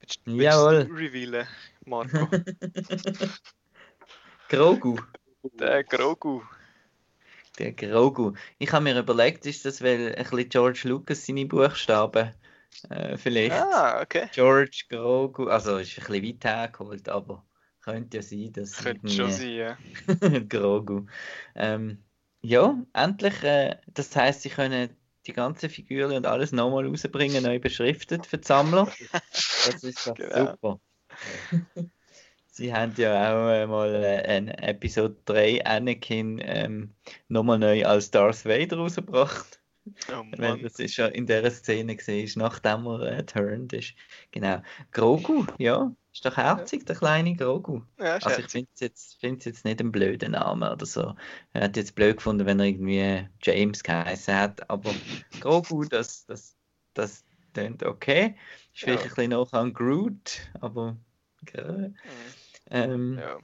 Willst, 0.00 0.20
willst 0.24 0.42
Jawohl. 0.44 0.84
du 0.84 0.94
revealen, 0.94 1.48
Marco? 1.84 2.28
Grogu. 4.50 4.96
der 5.60 5.84
Grogu. 5.84 6.42
Der 7.56 7.72
Grogu. 7.72 8.32
Ich 8.58 8.72
habe 8.72 8.82
mir 8.82 8.98
überlegt, 8.98 9.46
ist 9.46 9.64
das 9.64 9.80
weil 9.80 10.12
ein 10.16 10.24
bisschen 10.24 10.48
George 10.48 10.80
Lucas 10.84 11.24
seine 11.24 11.46
Buchstaben? 11.46 12.34
Äh, 12.88 13.16
vielleicht. 13.16 13.54
Ah, 13.54 14.02
okay. 14.02 14.28
George 14.32 14.86
Grogu. 14.88 15.46
Also 15.46 15.76
ist 15.78 15.96
ein 15.98 16.04
bisschen 16.04 16.24
weit 16.24 16.44
hergeholt, 16.44 17.08
aber 17.08 17.46
könnte 17.80 18.16
ja 18.16 18.22
sein, 18.24 18.52
dass 18.52 18.82
Könnte 18.82 19.08
schon 19.08 19.30
sein, 19.30 19.52
ja. 19.52 19.78
Grogu. 20.48 21.06
Ähm, 21.54 22.02
ja, 22.42 22.76
endlich. 22.92 23.40
Äh, 23.44 23.76
das 23.86 24.16
heisst, 24.16 24.42
sie 24.42 24.50
können 24.50 24.96
die 25.28 25.32
ganzen 25.32 25.70
Figuren 25.70 26.12
und 26.12 26.26
alles 26.26 26.50
nochmal 26.50 26.88
rausbringen, 26.88 27.44
neu 27.44 27.60
beschriftet 27.60 28.26
für 28.26 28.38
die 28.38 28.46
Sammler. 28.48 28.90
Das 29.32 29.84
ist 29.84 30.06
doch 30.08 30.14
Genau. 30.16 30.50
super. 30.52 30.80
Sie 32.60 32.74
haben 32.74 32.92
ja 32.98 33.32
auch 33.32 33.48
äh, 33.48 33.66
mal 33.66 33.94
äh, 33.94 34.36
in 34.36 34.48
Episode 34.48 35.16
3 35.24 35.64
Anakin 35.64 36.38
ähm, 36.44 36.90
nochmal 37.28 37.58
neu 37.58 37.86
als 37.86 38.10
Darth 38.10 38.44
Vader 38.44 38.76
rausgebracht. 38.76 39.62
Oh 40.12 40.22
Wenn 40.32 40.38
Mann. 40.38 40.62
das 40.62 40.78
ist 40.78 40.98
ja 40.98 41.06
in 41.06 41.24
dieser 41.24 41.50
Szene 41.50 41.96
gesehen, 41.96 42.30
nachdem 42.36 42.84
er 42.86 43.00
äh, 43.00 43.24
turned 43.24 43.72
ist. 43.72 43.94
Genau. 44.30 44.60
Grogu, 44.92 45.46
ja, 45.56 45.90
ist 46.12 46.26
doch 46.26 46.36
herzig, 46.36 46.84
der 46.84 46.96
kleine 46.96 47.34
Grogu. 47.34 47.80
Ja, 47.98 48.16
Also 48.16 48.42
ich 48.42 48.50
finde 48.50 48.68
es 48.74 48.80
jetzt, 48.80 49.14
find's 49.18 49.46
jetzt 49.46 49.64
nicht 49.64 49.80
einen 49.80 49.90
blöden 49.90 50.32
Namen 50.32 50.70
oder 50.70 50.84
so. 50.84 51.14
Er 51.54 51.62
hat 51.62 51.78
jetzt 51.78 51.94
blöd 51.94 52.18
gefunden, 52.18 52.44
wenn 52.44 52.60
er 52.60 52.66
irgendwie 52.66 53.26
James 53.40 53.82
geheißen 53.82 54.34
hat, 54.34 54.68
aber 54.68 54.92
Grogu, 55.40 55.84
das, 55.86 56.26
das, 56.26 56.54
das 56.92 57.24
klingt 57.54 57.82
okay. 57.84 58.34
Ist 58.74 58.82
vielleicht 58.82 59.04
Ja. 59.04 59.08
ein 59.10 59.14
bisschen 59.14 59.30
noch 59.30 59.50
an 59.54 59.72
Groot, 59.72 60.40
aber 60.60 60.98
äh, 61.54 61.62
Mhm. 61.62 61.94
Ähm, 62.70 63.18
Ja. 63.18 63.38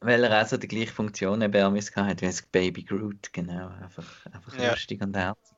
weil 0.00 0.24
er 0.24 0.42
auch 0.42 0.46
so 0.46 0.56
die 0.56 0.68
gleiche 0.68 0.92
Funktion 0.92 1.42
eben 1.42 1.62
am 1.62 1.76
hat 1.76 2.20
wie 2.22 2.26
das 2.26 2.42
Baby 2.42 2.82
Groot, 2.82 3.32
genau, 3.32 3.68
einfach, 3.68 4.26
einfach 4.26 4.58
Ja. 4.58 4.70
lustig 4.70 5.00
und 5.02 5.16
herzig. 5.16 5.56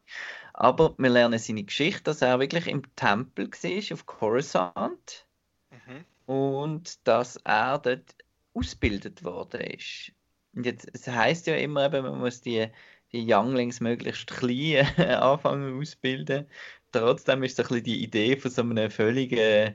Aber 0.52 0.94
wir 0.98 1.10
lernen 1.10 1.38
seine 1.38 1.64
Geschichte, 1.64 2.04
dass 2.04 2.22
er 2.22 2.38
wirklich 2.38 2.66
im 2.68 2.82
Tempel 2.96 3.50
war, 3.50 3.94
auf 3.94 4.06
Coruscant 4.06 5.26
Mhm. 5.70 6.04
und 6.26 7.06
dass 7.06 7.36
er 7.36 7.78
dort 7.78 8.14
ausgebildet 8.54 9.24
worden 9.24 9.60
ist. 9.62 10.12
Und 10.54 10.66
jetzt, 10.66 10.88
es 10.92 11.08
heisst 11.08 11.46
ja 11.46 11.56
immer, 11.56 11.86
eben, 11.86 12.02
man 12.04 12.18
muss 12.20 12.40
die, 12.40 12.68
die 13.12 13.26
Younglings 13.32 13.80
möglichst 13.80 14.28
klein 14.28 14.86
anfangen 14.98 15.80
ausbilden. 15.80 16.46
Trotzdem 16.92 17.42
ist 17.42 17.56
so 17.56 17.62
ein 17.62 17.68
bisschen 17.68 17.84
die 17.84 18.04
Idee 18.04 18.36
von 18.36 18.50
so 18.50 18.62
einem 18.62 18.90
völligen 18.90 19.74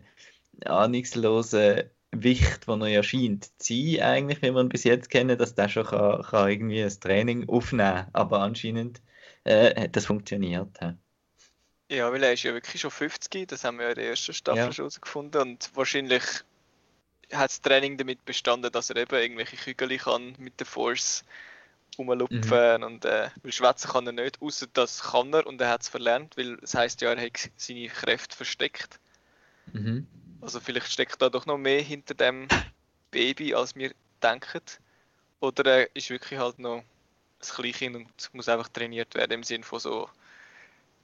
ahnungslosen 0.66 1.90
Wicht, 2.12 2.68
den 2.68 2.82
er 2.82 2.88
ja 2.88 3.04
scheint 3.04 3.46
zu 3.62 3.74
sein, 3.74 4.02
eigentlich, 4.02 4.42
wie 4.42 4.52
man 4.52 4.70
bis 4.70 4.84
jetzt 4.84 5.10
kennen, 5.10 5.38
dass 5.38 5.56
der 5.56 5.70
schon 5.70 5.86
kann, 5.86 6.22
kann 6.24 6.50
irgendwie 6.50 6.84
ein 6.84 7.00
Training 7.00 7.48
aufnehmen 7.50 8.08
Aber 8.14 8.42
anscheinend 8.42 9.02
äh, 9.44 9.80
hat 9.84 9.96
das 9.96 10.06
funktioniert. 10.08 10.80
hä? 10.82 10.94
Ja, 11.92 12.12
weil 12.12 12.24
er 12.24 12.34
ist 12.34 12.44
ja 12.44 12.54
wirklich 12.54 12.82
schon 12.82 12.90
50, 12.92 13.48
das 13.48 13.64
haben 13.64 13.78
wir 13.78 13.86
ja 13.86 13.90
in 13.92 13.96
der 13.96 14.10
ersten 14.10 14.34
Staffel 14.34 14.68
Ja. 14.68 14.74
schon 14.74 14.84
herausgefunden 14.86 15.42
und 15.42 15.70
wahrscheinlich 15.76 16.24
hat 17.34 17.50
das 17.50 17.62
Training 17.62 17.98
damit 17.98 18.24
bestanden, 18.26 18.72
dass 18.72 18.90
er 18.92 18.98
eben 18.98 19.16
irgendwelche 19.16 19.56
Kügel 19.58 19.98
kann 19.98 20.36
mit 20.38 20.60
der 20.60 20.68
Force 20.68 21.24
rumlupfen 21.98 22.84
und 22.84 23.06
äh, 23.06 23.30
weil 23.44 23.52
schwätzen 23.54 23.90
kann 23.92 24.08
er 24.08 24.14
nicht, 24.14 24.42
außer 24.42 24.68
das 24.74 25.02
kann 25.04 25.34
er 25.34 25.48
und 25.48 25.62
er 25.62 25.70
hat 25.70 25.82
es 25.84 25.90
verlernt, 25.90 26.38
weil 26.38 26.60
es 26.64 26.76
heißt 26.76 27.02
ja, 27.02 27.14
er 27.14 27.22
hat 27.26 27.52
seine 27.58 27.88
Kräfte 27.90 28.36
versteckt. 28.38 29.00
Mhm. 29.74 30.08
Also 30.42 30.60
vielleicht 30.60 30.92
steckt 30.92 31.22
da 31.22 31.30
doch 31.30 31.46
noch 31.46 31.58
mehr 31.58 31.82
hinter 31.82 32.14
dem 32.14 32.50
Baby, 33.12 33.54
als 33.56 33.76
wir 33.76 33.94
denken. 34.24 34.62
Oder 35.42 35.66
er 35.82 35.96
ist 35.96 36.10
wirklich 36.12 36.40
halt 36.40 36.60
noch 36.60 36.80
ein 36.80 36.86
Kleinkind 37.42 37.96
und 37.98 38.34
muss 38.34 38.50
einfach 38.50 38.70
trainiert 38.70 39.16
werden 39.16 39.34
im 39.34 39.44
Sinne 39.44 39.64
von 39.66 39.80
so 39.80 40.10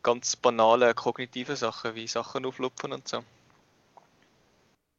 ganz 0.03 0.37
banalen 0.37 0.95
kognitiven 0.95 1.57
Sachen 1.57 1.95
wie 1.95 2.07
Sachen 2.07 2.45
auflupfen 2.45 2.93
und 2.93 3.07
so. 3.09 3.23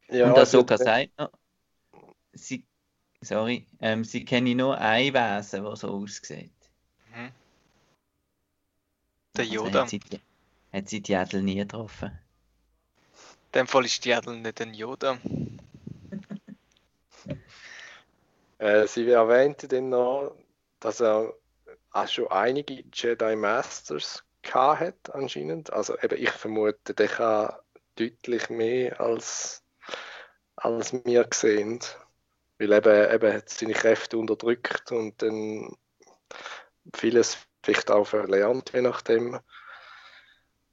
Ja, 0.09 0.29
und 0.29 0.37
also, 0.37 0.37
Ahsoka 0.37 0.77
sagt 0.77 1.17
noch, 1.17 1.31
sie, 2.33 2.65
sorry, 3.21 3.69
ähm, 3.79 4.03
sie 4.05 4.25
kenne 4.25 4.55
nur 4.55 4.77
ein 4.79 5.13
Wesen, 5.13 5.63
das 5.65 5.81
so 5.81 5.89
aussieht. 5.89 6.53
Mhm. 7.15 7.31
Der 9.37 9.45
Also 9.49 9.71
Yoda. 9.71 9.81
hat 9.81 9.89
sie, 9.89 9.99
die- 9.99 10.21
hat 10.71 10.89
sie 10.89 11.01
die 11.01 11.13
Edel 11.13 11.41
nie 11.43 11.55
getroffen. 11.55 12.17
Dem 13.53 13.67
Fall 13.67 13.85
ist 13.85 14.03
die 14.05 14.11
Edel 14.11 14.37
nicht 14.37 14.61
ein 14.61 14.73
Yoda. 14.73 15.17
Äh, 18.59 18.87
sie 18.87 19.07
erwähnte 19.07 19.67
dann 19.67 19.89
noch, 19.89 20.35
dass 20.79 20.99
er 20.99 21.31
auch 21.91 22.07
schon 22.07 22.31
einige 22.31 22.83
Jedi 22.91 23.35
Masters 23.35 24.23
hat, 24.53 25.13
anscheinend. 25.13 25.71
Also 25.73 25.97
eben, 25.99 26.21
ich 26.21 26.31
vermute, 26.31 26.93
der 26.93 27.07
kann 27.07 27.53
deutlich 27.95 28.49
mehr 28.49 28.99
als, 28.99 29.63
als 30.55 30.93
wir 30.93 31.27
sehen. 31.33 31.79
Weil 32.59 32.73
eben, 32.73 33.13
eben 33.13 33.33
hat 33.33 33.49
seine 33.49 33.73
Kräfte 33.73 34.17
unterdrückt 34.17 34.91
und 34.91 35.21
dann 35.21 35.75
vieles 36.95 37.37
vielleicht 37.63 37.91
auch 37.91 38.05
verlernt, 38.05 38.71
je 38.73 38.81
nachdem. 38.81 39.39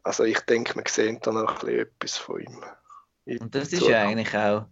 Also 0.04 0.24
ich 0.24 0.38
denke, 0.40 0.74
man 0.76 0.84
sieht 0.86 1.26
dann 1.26 1.38
auch 1.38 1.62
ein 1.62 1.66
bisschen 1.66 1.80
etwas 1.80 2.16
von 2.18 2.40
ihm. 2.40 3.40
Und 3.40 3.54
das 3.54 3.72
ist 3.72 3.86
ja 3.86 4.02
eigentlich 4.02 4.36
auch, 4.36 4.66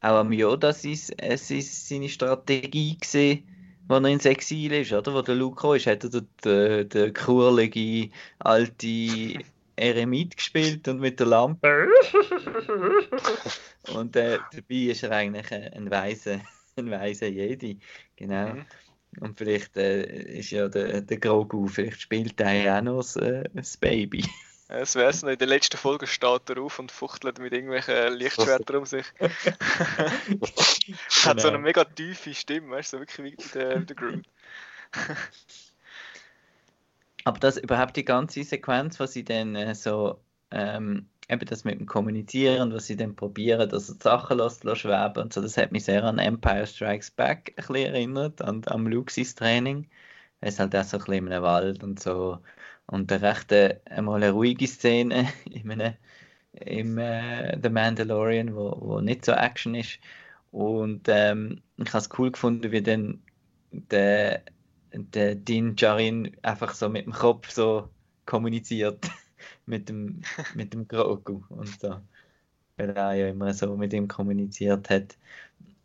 auch 0.00 0.20
am 0.20 0.32
Yoda 0.32 0.72
sein, 0.72 0.98
es 1.18 1.50
ist 1.50 1.88
seine 1.88 2.08
Strategie 2.08 2.96
gesehen, 2.98 3.46
als 3.86 4.02
er 4.02 4.10
ins 4.10 4.24
Exil 4.24 4.72
ist, 4.72 4.92
oder? 4.92 5.12
Wo 5.12 5.20
der 5.20 5.34
Luke 5.34 5.56
gekommen 5.56 5.76
ist, 5.76 5.86
hat 5.86 6.04
er 6.04 6.10
den, 6.10 6.88
den 6.88 7.12
kurlige 7.12 8.10
alte 8.38 9.44
Eremit 9.76 10.36
gespielt 10.36 10.88
und 10.88 11.00
mit 11.00 11.20
der 11.20 11.26
Lampe. 11.26 11.88
und 13.94 14.16
äh, 14.16 14.38
dabei 14.52 14.74
ist 14.74 15.02
er 15.02 15.12
eigentlich 15.12 15.52
ein, 15.52 15.72
ein 15.74 15.90
weiser, 15.90 16.40
ein 16.76 16.90
weiser 16.90 17.28
Jedi. 17.28 17.78
Genau. 18.16 18.54
Mhm. 18.54 18.66
Und 19.20 19.38
vielleicht 19.38 19.76
äh, 19.76 20.38
ist 20.38 20.50
ja 20.50 20.68
der, 20.68 21.02
der 21.02 21.18
Grogu, 21.18 21.66
vielleicht 21.66 22.00
spielt 22.00 22.40
er 22.40 22.52
ja 22.52 22.78
auch 22.78 22.82
noch 22.82 22.96
das, 22.98 23.16
äh, 23.16 23.44
das 23.52 23.76
Baby. 23.76 24.24
Es 24.68 24.94
wäre 24.96 25.12
noch, 25.22 25.28
in 25.30 25.38
der 25.38 25.48
letzten 25.48 25.78
Folge 25.78 26.06
steht 26.06 26.50
er 26.50 26.60
auf 26.62 26.78
und 26.78 26.92
fuchtelt 26.92 27.38
mit 27.38 27.52
irgendwelchen 27.54 28.12
Lichtschwertern 28.14 28.76
um 28.76 28.86
sich. 28.86 29.06
Hat 31.22 31.40
so 31.40 31.48
eine 31.48 31.58
Genau. 31.58 31.58
mega 31.58 31.84
tiefe 31.84 32.34
Stimme, 32.34 32.70
weißt 32.76 32.92
du, 32.92 32.96
so 32.98 33.00
wirklich 33.00 33.32
wie 33.32 33.48
der, 33.58 33.84
der 33.84 33.96
Groot. 33.96 34.20
Aber 37.24 37.38
das 37.38 37.56
überhaupt 37.58 37.96
die 37.96 38.04
ganze 38.04 38.42
Sequenz, 38.44 38.98
was 39.00 39.12
sie 39.12 39.24
dann 39.24 39.54
äh, 39.54 39.74
so, 39.74 40.20
ähm, 40.50 41.08
eben 41.28 41.46
das 41.46 41.64
mit 41.64 41.78
dem 41.78 41.86
Kommunizieren, 41.86 42.72
was 42.72 42.86
sie 42.86 42.96
dann 42.96 43.16
probieren, 43.16 43.68
dass 43.68 43.88
er 43.88 43.94
die 43.96 44.02
Sachen 44.02 44.38
lässt, 44.38 44.64
lässt 44.64 44.80
schweben 44.82 45.22
und 45.24 45.32
so, 45.32 45.42
das 45.42 45.56
hat 45.58 45.72
mich 45.72 45.84
sehr 45.84 46.04
an 46.04 46.18
Empire 46.18 46.66
Strikes 46.66 47.10
Back 47.10 47.50
ein 47.50 47.54
bisschen 47.56 47.76
erinnert, 47.94 48.42
an, 48.42 48.64
an 48.66 48.86
Luke's 48.86 49.34
Training. 49.34 49.88
Er 50.40 50.48
ist 50.48 50.58
halt 50.60 50.74
auch 50.76 50.84
so 50.84 50.96
ein 50.98 51.04
bisschen 51.04 51.26
in 51.26 51.32
einem 51.32 51.42
Wald 51.42 51.82
und 51.82 52.00
so. 52.00 52.38
Und 52.88 53.12
eine 53.12 53.22
recht 53.22 53.52
äh, 53.52 53.80
einmal 53.86 54.22
eine 54.22 54.32
ruhige 54.32 54.66
Szene 54.66 55.28
in 55.50 55.70
einem, 55.70 55.94
im 56.52 56.98
äh, 56.98 57.58
The 57.62 57.70
Mandalorian, 57.70 58.54
wo, 58.56 58.76
wo 58.80 59.00
nicht 59.00 59.24
so 59.24 59.32
Action 59.32 59.74
ist. 59.74 59.98
Und 60.50 61.08
ähm, 61.08 61.62
ich 61.76 61.88
habe 61.88 61.98
es 61.98 62.10
cool 62.18 62.32
gefunden, 62.32 62.72
wie 62.72 62.82
dann 62.82 63.22
der 63.72 64.42
der 64.92 65.34
Din 65.34 65.76
Djarin 65.76 66.36
einfach 66.42 66.74
so 66.74 66.88
mit 66.88 67.06
dem 67.06 67.12
Kopf 67.12 67.50
so 67.50 67.88
kommuniziert 68.26 69.06
mit 69.66 69.88
dem, 69.88 70.22
mit 70.54 70.72
dem 70.72 70.88
Grogu 70.88 71.42
und 71.48 71.80
so. 71.80 72.00
Weil 72.76 72.90
er 72.90 73.14
ja 73.14 73.28
immer 73.28 73.52
so 73.54 73.76
mit 73.76 73.92
ihm 73.92 74.08
kommuniziert 74.08 74.90
hat. 74.90 75.16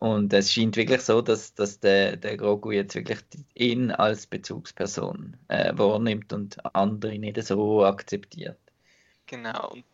Und 0.04 0.34
es 0.34 0.52
scheint 0.52 0.76
wirklich 0.76 1.02
so, 1.02 1.22
dass, 1.22 1.54
dass 1.56 1.80
der, 1.80 2.18
der 2.18 2.36
Grogu 2.38 2.72
jetzt 2.72 2.94
wirklich 2.94 3.24
ihn 3.56 3.90
als 3.90 4.28
Bezugsperson 4.28 5.38
äh, 5.48 5.72
wahrnimmt 5.78 6.34
und 6.34 6.58
andere 6.76 7.18
nicht 7.18 7.42
so 7.44 7.86
akzeptiert. 7.86 8.60
Genau, 9.26 9.70
und 9.72 9.86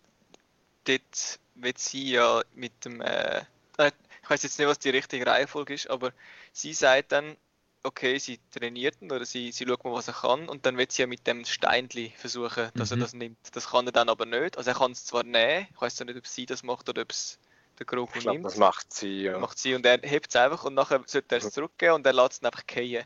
dort 0.85 1.39
wird 1.55 1.77
sie 1.79 2.11
ja 2.11 2.43
mit 2.55 2.85
dem, 2.85 3.01
äh, 3.01 3.39
äh, 3.77 3.91
ich 4.23 4.29
weiß 4.29 4.43
jetzt 4.43 4.59
nicht, 4.59 4.67
was 4.67 4.79
die 4.79 4.89
richtige 4.91 5.25
Reihenfolge 5.27 5.73
ist, 5.75 5.89
aber 5.89 6.13
sie 6.53 6.73
sagt 6.73 7.11
dann, 7.13 7.37
okay, 7.83 8.19
sie 8.19 8.39
trainiert 8.51 9.01
ihn 9.01 9.11
oder 9.11 9.25
sie, 9.25 9.51
sie 9.51 9.65
schaut 9.67 9.83
mal, 9.83 9.93
was 9.93 10.07
er 10.09 10.15
kann 10.15 10.49
und 10.49 10.65
dann 10.65 10.77
wird 10.77 10.91
sie 10.91 11.03
ja 11.03 11.07
mit 11.07 11.27
dem 11.27 11.45
Steinli 11.45 12.13
versuchen, 12.17 12.71
dass 12.77 12.91
Mhm. 12.91 12.95
er 12.95 12.97
das 12.97 13.13
nimmt. 13.13 13.39
Das 13.53 13.69
kann 13.69 13.87
er 13.87 13.91
dann 13.93 14.09
aber 14.09 14.25
nicht. 14.25 14.57
Also 14.57 14.71
er 14.71 14.77
kann 14.77 14.91
es 14.93 15.05
zwar 15.05 15.23
nehmen, 15.23 15.67
ich 15.71 15.81
weiß 15.81 15.99
nicht, 16.01 16.17
ob 16.17 16.27
sie 16.27 16.45
das 16.45 16.63
macht 16.63 16.89
oder 16.89 17.03
ob 17.03 17.11
es 17.11 17.39
der 17.79 17.85
Grogu 17.85 18.17
Ich 18.17 18.25
nimmt. 18.25 18.45
das 18.45 18.57
macht 18.57 18.93
sie, 18.93 19.23
ja. 19.23 19.37
macht 19.39 19.57
sie 19.57 19.73
und 19.73 19.85
er 19.85 19.99
hebt 20.03 20.27
es 20.29 20.35
einfach 20.35 20.63
und 20.65 20.73
nachher 20.75 21.01
sollte 21.05 21.35
er 21.35 21.43
es 21.43 21.51
zurückgeben 21.51 21.93
und 21.95 22.05
er 22.05 22.13
lässt 22.13 22.33
es 22.33 22.43
einfach 22.43 22.63
fallen. 22.71 23.03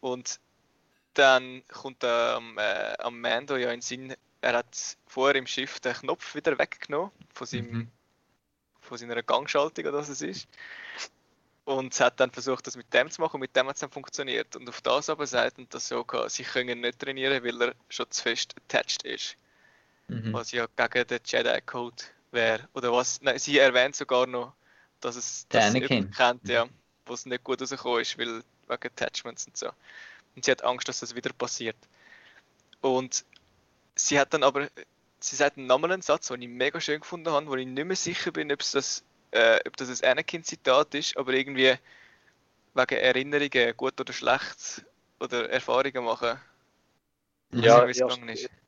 Und 0.00 0.40
dann 1.14 1.62
kommt 1.68 2.04
am, 2.04 2.58
äh, 2.58 2.94
am 2.98 3.20
Mando 3.20 3.56
ja 3.56 3.68
in 3.70 3.76
den 3.76 3.82
Sinn, 3.82 4.14
er 4.40 4.58
hat 4.58 4.96
vorher 5.06 5.36
im 5.36 5.46
Schiff 5.46 5.80
den 5.80 5.94
Knopf 5.94 6.34
wieder 6.34 6.58
weggenommen 6.58 7.10
von, 7.32 7.46
seinem, 7.46 7.70
Mhm. 7.70 7.90
von 8.80 8.98
seiner 8.98 9.22
Gangschaltung 9.22 9.84
oder 9.86 9.98
was 9.98 10.08
es 10.08 10.20
ist. 10.22 10.48
Und 11.64 11.98
hat 11.98 12.20
dann 12.20 12.30
versucht, 12.30 12.66
das 12.66 12.76
mit 12.76 12.92
dem 12.94 13.10
zu 13.10 13.20
machen 13.20 13.34
und 13.36 13.40
mit 13.40 13.56
dem 13.56 13.66
hat 13.66 13.74
es 13.74 13.80
dann 13.80 13.90
funktioniert. 13.90 14.54
Und 14.54 14.68
auf 14.68 14.80
das 14.82 15.10
aber 15.10 15.26
sagt 15.26 15.58
und 15.58 15.72
das 15.74 15.88
so, 15.88 16.06
sie 16.28 16.44
können 16.44 16.80
nicht 16.80 16.98
trainieren, 17.00 17.42
weil 17.42 17.60
er 17.60 17.74
schon 17.88 18.08
zu 18.10 18.22
fest 18.22 18.54
attached 18.56 19.02
ist. 19.02 19.36
Mhm. 20.06 20.32
Was 20.32 20.52
ja 20.52 20.66
gegen 20.76 21.06
den 21.08 21.18
Jedi 21.24 21.60
Code 21.62 22.04
wäre. 22.32 22.68
Oder 22.74 22.92
was, 22.92 23.20
nein, 23.22 23.38
sie 23.38 23.58
erwähnt 23.58 23.96
sogar 23.96 24.26
noch, 24.26 24.54
dass 25.00 25.16
es 25.16 25.46
jemanden 25.52 26.10
kennt, 26.10 26.48
ja, 26.48 26.66
wo 27.04 27.14
es 27.14 27.26
nicht 27.26 27.44
gut 27.44 27.60
rausgekommen 27.60 28.00
ist, 28.00 28.18
weil 28.18 28.42
wegen 28.68 28.86
Attachments 28.86 29.46
und 29.46 29.56
so. 29.56 29.68
Und 30.34 30.44
sie 30.44 30.50
hat 30.50 30.64
Angst, 30.64 30.88
dass 30.88 31.00
das 31.00 31.14
wieder 31.14 31.32
passiert. 31.32 31.76
Und 32.80 33.24
sie 33.94 34.18
hat 34.18 34.34
dann 34.34 34.42
aber, 34.42 34.68
sie 35.20 35.36
sagt 35.36 35.56
nochmal 35.56 35.92
einen 35.92 36.02
Satz, 36.02 36.28
den 36.28 36.42
ich 36.42 36.48
mega 36.48 36.80
schön 36.80 37.00
gefunden 37.00 37.30
habe, 37.30 37.46
wo 37.46 37.56
ich 37.56 37.66
nicht 37.66 37.84
mehr 37.84 37.96
sicher 37.96 38.32
bin, 38.32 38.52
ob 38.52 38.60
es 38.60 38.72
das, 38.72 39.04
äh, 39.30 39.60
ob 39.66 39.76
das 39.76 40.02
ein 40.02 40.10
Anakin-Zitat 40.10 40.94
ist, 40.94 41.16
aber 41.16 41.32
irgendwie 41.32 41.74
wegen 42.74 42.98
Erinnerungen, 42.98 43.76
gut 43.76 43.98
oder 44.00 44.12
schlecht, 44.12 44.84
oder 45.20 45.48
Erfahrungen 45.48 46.04
machen. 46.04 46.38
Ja, 47.52 47.86
erst, 47.86 48.60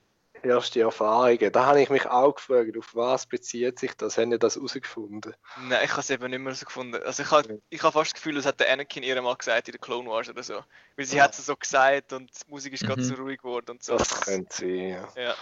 erste 0.42 0.80
Erfahrungen. 0.80 1.52
Da 1.52 1.66
habe 1.66 1.80
ich 1.80 1.90
mich 1.90 2.06
auch 2.06 2.34
gefragt, 2.34 2.76
auf 2.76 2.94
was 2.94 3.26
bezieht 3.26 3.78
sich 3.78 3.94
das? 3.94 4.18
Haben 4.18 4.32
ihr 4.32 4.38
das 4.38 4.56
herausgefunden? 4.56 5.34
Nein, 5.68 5.80
ich 5.84 5.90
habe 5.90 6.00
es 6.00 6.10
eben 6.10 6.30
nicht 6.30 6.40
mehr 6.40 6.54
so 6.54 6.66
gefunden. 6.66 7.02
Also 7.02 7.22
ich 7.22 7.30
habe, 7.30 7.60
ich 7.70 7.82
habe 7.82 7.92
fast 7.92 8.12
das 8.12 8.14
Gefühl, 8.14 8.34
das 8.34 8.46
hat 8.46 8.60
der 8.60 8.72
Anakin 8.72 9.02
ihr 9.02 9.20
mal 9.20 9.36
gesagt 9.36 9.68
in 9.68 9.72
der 9.72 9.80
Clone 9.80 10.08
Wars 10.08 10.28
oder 10.28 10.42
so. 10.42 10.60
Weil 10.96 11.04
sie 11.04 11.16
ja. 11.16 11.24
hat 11.24 11.38
es 11.38 11.46
so 11.46 11.56
gesagt 11.56 12.12
und 12.12 12.30
die 12.30 12.50
Musik 12.50 12.72
ist 12.72 12.82
mhm. 12.82 12.88
gerade 12.88 13.04
so 13.04 13.14
ruhig 13.14 13.38
geworden 13.38 13.72
und 13.72 13.82
so. 13.82 13.96
Das 13.96 14.20
könnte 14.20 14.54
sein, 14.54 14.88
ja. 14.88 15.08
ja. 15.16 15.34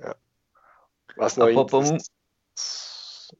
ja. 0.00 0.14
Was, 1.16 1.36
noch 1.36 1.48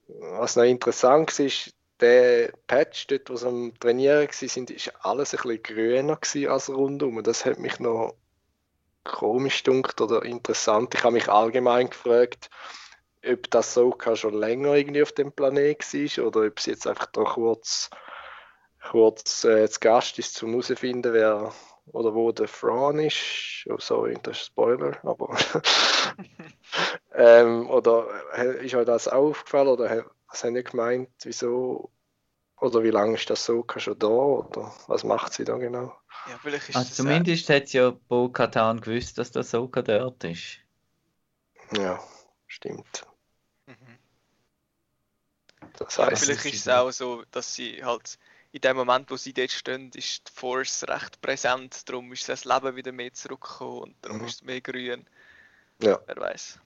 was 0.07 0.55
noch 0.55 0.63
interessant 0.63 1.39
ist, 1.39 1.73
der 1.99 2.51
Patch, 2.67 3.07
dort, 3.07 3.29
wo 3.29 3.35
sie 3.35 3.47
am 3.47 3.73
Trainieren 3.79 4.27
waren, 4.27 4.65
ist 4.67 4.93
alles 5.01 5.33
ein 5.33 5.41
bisschen 5.41 5.63
grüner 5.63 6.19
als 6.51 6.69
rundum. 6.69 7.23
Das 7.23 7.45
hat 7.45 7.59
mich 7.59 7.79
noch 7.79 8.15
komisch 9.05 9.63
dunkt 9.63 10.01
oder 10.01 10.23
interessant. 10.23 10.93
Ich 10.93 11.03
habe 11.03 11.13
mich 11.13 11.29
allgemein 11.29 11.89
gefragt, 11.89 12.49
ob 13.25 13.49
das 13.49 13.73
Soka 13.73 14.15
schon 14.15 14.33
länger 14.33 14.73
irgendwie 14.73 15.03
auf 15.03 15.13
dem 15.13 15.31
Planet 15.31 15.81
war 15.81 16.27
oder 16.27 16.47
ob 16.47 16.59
sie 16.59 16.71
jetzt 16.71 16.87
einfach 16.87 17.07
da 17.07 17.23
kurz, 17.23 17.89
kurz 18.91 19.43
äh, 19.45 19.69
zu 19.69 19.79
Gast 19.79 20.19
ist, 20.19 20.35
zum 20.35 20.49
herauszufinden, 20.51 21.13
wer 21.13 21.53
oder 21.87 22.13
wo 22.13 22.31
der 22.31 22.47
Thrawn 22.47 22.99
ist. 22.99 23.65
Oh, 23.69 23.77
sorry, 23.77 24.17
das 24.23 24.37
ist 24.37 24.45
Spoiler, 24.47 24.97
aber. 25.03 25.37
ähm, 27.15 27.69
oder 27.69 28.07
ist 28.61 28.75
euch 28.75 28.85
das 28.85 29.07
aufgefallen 29.07 29.67
oder 29.67 30.05
was 30.27 30.43
haben 30.43 30.55
ihr 30.55 30.63
gemeint, 30.63 31.09
wieso 31.23 31.91
oder 32.59 32.83
wie 32.83 32.89
lange 32.89 33.15
ist 33.15 33.29
das 33.29 33.45
Soka 33.45 33.79
schon 33.79 33.99
da 33.99 34.07
oder 34.07 34.73
was 34.87 35.03
macht 35.03 35.33
sie 35.33 35.43
da 35.43 35.57
genau? 35.57 35.95
Ja, 36.29 36.37
vielleicht 36.41 36.69
ist 36.69 36.75
also 36.75 36.93
zumindest 36.93 37.49
hat 37.49 37.71
ja 37.73 37.91
Bo 37.91 38.29
Katan 38.29 38.81
gewusst, 38.81 39.17
dass 39.17 39.31
der 39.31 39.43
Soka 39.43 39.81
dort 39.81 40.23
ist. 40.23 40.59
Ja, 41.71 42.01
stimmt. 42.47 43.05
Mhm. 43.65 43.97
Das 45.77 45.97
heißt, 45.97 46.09
ja, 46.09 46.15
vielleicht 46.15 46.45
ist 46.45 46.55
es 46.61 46.67
auch 46.67 46.91
so, 46.91 47.23
dass 47.31 47.53
sie 47.53 47.83
halt 47.83 48.17
in 48.51 48.61
dem 48.61 48.77
Moment, 48.77 49.11
wo 49.11 49.17
sie 49.17 49.33
dort 49.33 49.51
stehen, 49.51 49.91
ist 49.93 50.29
die 50.29 50.31
Force 50.31 50.87
recht 50.87 51.19
präsent. 51.21 51.89
Darum 51.89 52.13
ist 52.13 52.29
das 52.29 52.45
Leben 52.45 52.77
wieder 52.77 52.93
mehr 52.93 53.11
zurückgekommen 53.11 53.79
und 53.79 53.95
darum 54.01 54.19
mhm. 54.19 54.25
ist 54.25 54.35
es 54.35 54.43
mehr 54.43 54.61
grün. 54.61 55.05
Ja. 55.81 55.99
Wer 56.05 56.15
weiß. 56.15 56.59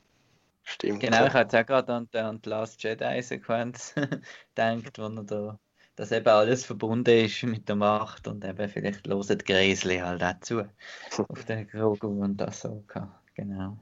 Stimmt. 0.63 0.99
Genau, 0.99 1.25
ich 1.25 1.33
hatte 1.33 1.59
auch 1.59 1.65
gerade 1.65 1.93
an, 1.93 2.07
an 2.13 2.41
die 2.43 2.49
Last 2.49 2.83
Jedi-Sequenz 2.83 3.95
gedacht, 4.55 4.99
wo 4.99 5.07
er 5.07 5.23
da 5.23 5.59
dass 5.99 6.13
eben 6.13 6.29
alles 6.29 6.63
verbunden 6.63 7.25
ist 7.25 7.43
mit 7.43 7.67
der 7.67 7.75
Macht 7.75 8.25
und 8.29 8.45
eben 8.45 8.69
vielleicht 8.69 9.05
loset 9.05 9.45
Gräsli 9.45 9.97
halt 9.97 10.23
auch 10.23 10.39
zu 10.39 10.61
auf 11.27 11.43
den 11.43 11.67
Grogu 11.67 12.23
und 12.23 12.37
das 12.37 12.61
so 12.61 12.85
genau. 13.35 13.77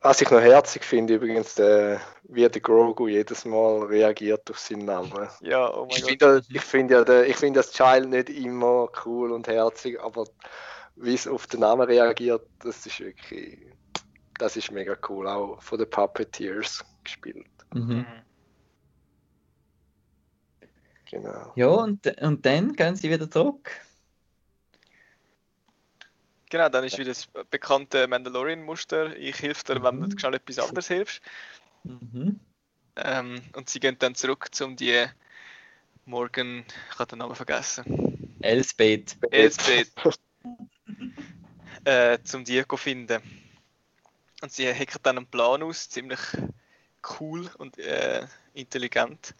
Was 0.00 0.22
ich 0.22 0.30
noch 0.30 0.40
herzig 0.40 0.84
finde, 0.84 1.16
übrigens, 1.16 1.54
der, 1.56 2.00
wie 2.22 2.48
der 2.48 2.62
Grogu 2.62 3.08
jedes 3.08 3.44
Mal 3.44 3.82
reagiert 3.82 4.50
auf 4.50 4.58
seinen 4.58 4.86
Namen. 4.86 5.12
Ja, 5.42 5.70
oh 5.74 5.84
mein 5.84 5.98
ich 5.98 6.04
Finde, 6.04 6.42
ich 6.48 6.62
finde 6.62 6.94
ja, 6.94 7.04
der, 7.04 7.28
ich 7.28 7.36
finde 7.36 7.60
das 7.60 7.72
Child 7.72 8.08
nicht 8.08 8.30
immer 8.30 8.88
cool 9.04 9.32
und 9.32 9.48
herzig, 9.48 10.00
aber 10.00 10.24
wie 10.96 11.12
es 11.12 11.28
auf 11.28 11.46
den 11.46 11.60
Namen 11.60 11.86
reagiert, 11.86 12.46
das 12.60 12.86
ist 12.86 13.00
wirklich, 13.00 13.58
das 14.38 14.56
ist 14.56 14.70
mega 14.70 14.96
cool, 15.08 15.26
auch 15.28 15.62
von 15.62 15.78
den 15.78 15.88
Puppeteers 15.88 16.84
gespielt. 17.02 17.46
Mhm. 17.72 17.98
mhm. 17.98 18.06
Genau. 21.10 21.52
Ja, 21.54 21.68
und, 21.68 22.06
und 22.22 22.44
dann 22.44 22.72
gehen 22.72 22.96
sie 22.96 23.08
wieder 23.08 23.30
zurück. 23.30 23.70
Genau, 26.50 26.68
dann 26.68 26.82
ist 26.84 26.98
wieder 26.98 27.10
das 27.10 27.28
bekannte 27.50 28.08
Mandalorian-Muster. 28.08 29.16
Ich 29.16 29.40
helfe 29.40 29.64
dir, 29.64 29.82
wenn 29.82 30.00
du 30.00 30.06
mhm. 30.08 30.18
schnell 30.18 30.34
etwas 30.34 30.58
anderes 30.58 30.88
hilfst. 30.88 31.22
Mhm. 31.84 32.40
Ähm, 32.96 33.42
und 33.54 33.68
sie 33.68 33.80
gehen 33.80 33.96
dann 33.98 34.14
zurück 34.14 34.48
zum 34.52 34.76
die 34.76 35.04
Morgan, 36.04 36.64
ich 36.90 36.98
habe 36.98 37.10
den 37.10 37.18
Namen 37.18 37.34
vergessen. 37.34 38.36
Elsbeth. 38.40 39.16
Elsbeth. 39.30 39.92
äh, 41.84 42.18
zum 42.24 42.44
die 42.44 42.62
zu 42.66 42.76
finden. 42.76 43.22
Und 44.44 44.52
sie 44.52 44.70
hacken 44.70 45.00
dann 45.02 45.16
einen 45.16 45.26
Plan 45.26 45.62
aus, 45.62 45.88
ziemlich 45.88 46.20
cool 47.18 47.48
und 47.56 47.78
äh, 47.78 48.26
intelligent. 48.52 49.34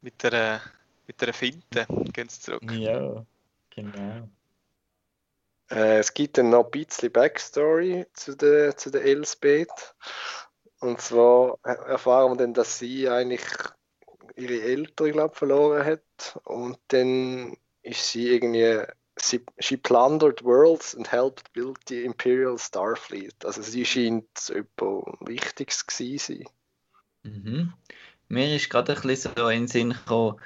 Mit 0.00 0.20
der, 0.24 0.60
mit 1.06 1.20
der 1.20 1.32
Finte 1.32 1.86
gehen 2.12 2.28
sie 2.28 2.40
zurück. 2.40 2.68
Ja, 2.72 3.24
genau. 3.70 4.28
Äh, 5.70 5.98
es 5.98 6.12
gibt 6.12 6.38
dann 6.38 6.50
noch 6.50 6.64
ein 6.64 6.70
bisschen 6.72 7.12
Backstory 7.12 8.04
zu 8.14 8.36
der, 8.36 8.76
zu 8.76 8.90
der 8.90 9.04
Elsbeth. 9.04 9.94
Und 10.80 11.00
zwar 11.00 11.60
erfahren 11.62 12.32
wir 12.32 12.38
dann, 12.38 12.54
dass 12.54 12.80
sie 12.80 13.08
eigentlich 13.08 13.44
ihre 14.34 14.60
Eltern, 14.60 15.12
glaube 15.12 15.36
verloren 15.36 15.84
hat. 15.84 16.40
Und 16.42 16.80
dann 16.88 17.56
ist 17.82 18.10
sie 18.10 18.28
irgendwie 18.28 18.82
sie, 19.16 19.40
she 19.58 19.76
plundered 19.76 20.42
worlds 20.42 20.94
and 20.94 21.06
helped 21.06 21.52
build 21.52 21.78
the 21.88 22.04
Imperial 22.04 22.58
Starfleet. 22.58 23.44
Also 23.44 23.62
sie 23.62 23.84
scheint 23.84 24.50
etwas 24.50 25.04
Wichtiges 25.20 25.86
gewesen 25.86 26.46
Mhm. 27.22 27.72
Mir 28.28 28.56
ist 28.56 28.70
gerade 28.70 28.96
ein 28.96 29.02
bisschen 29.02 29.32
so 29.36 29.48
in 29.48 29.62
den 29.62 29.68
Sinn 29.68 29.90
gekommen, 29.90 30.40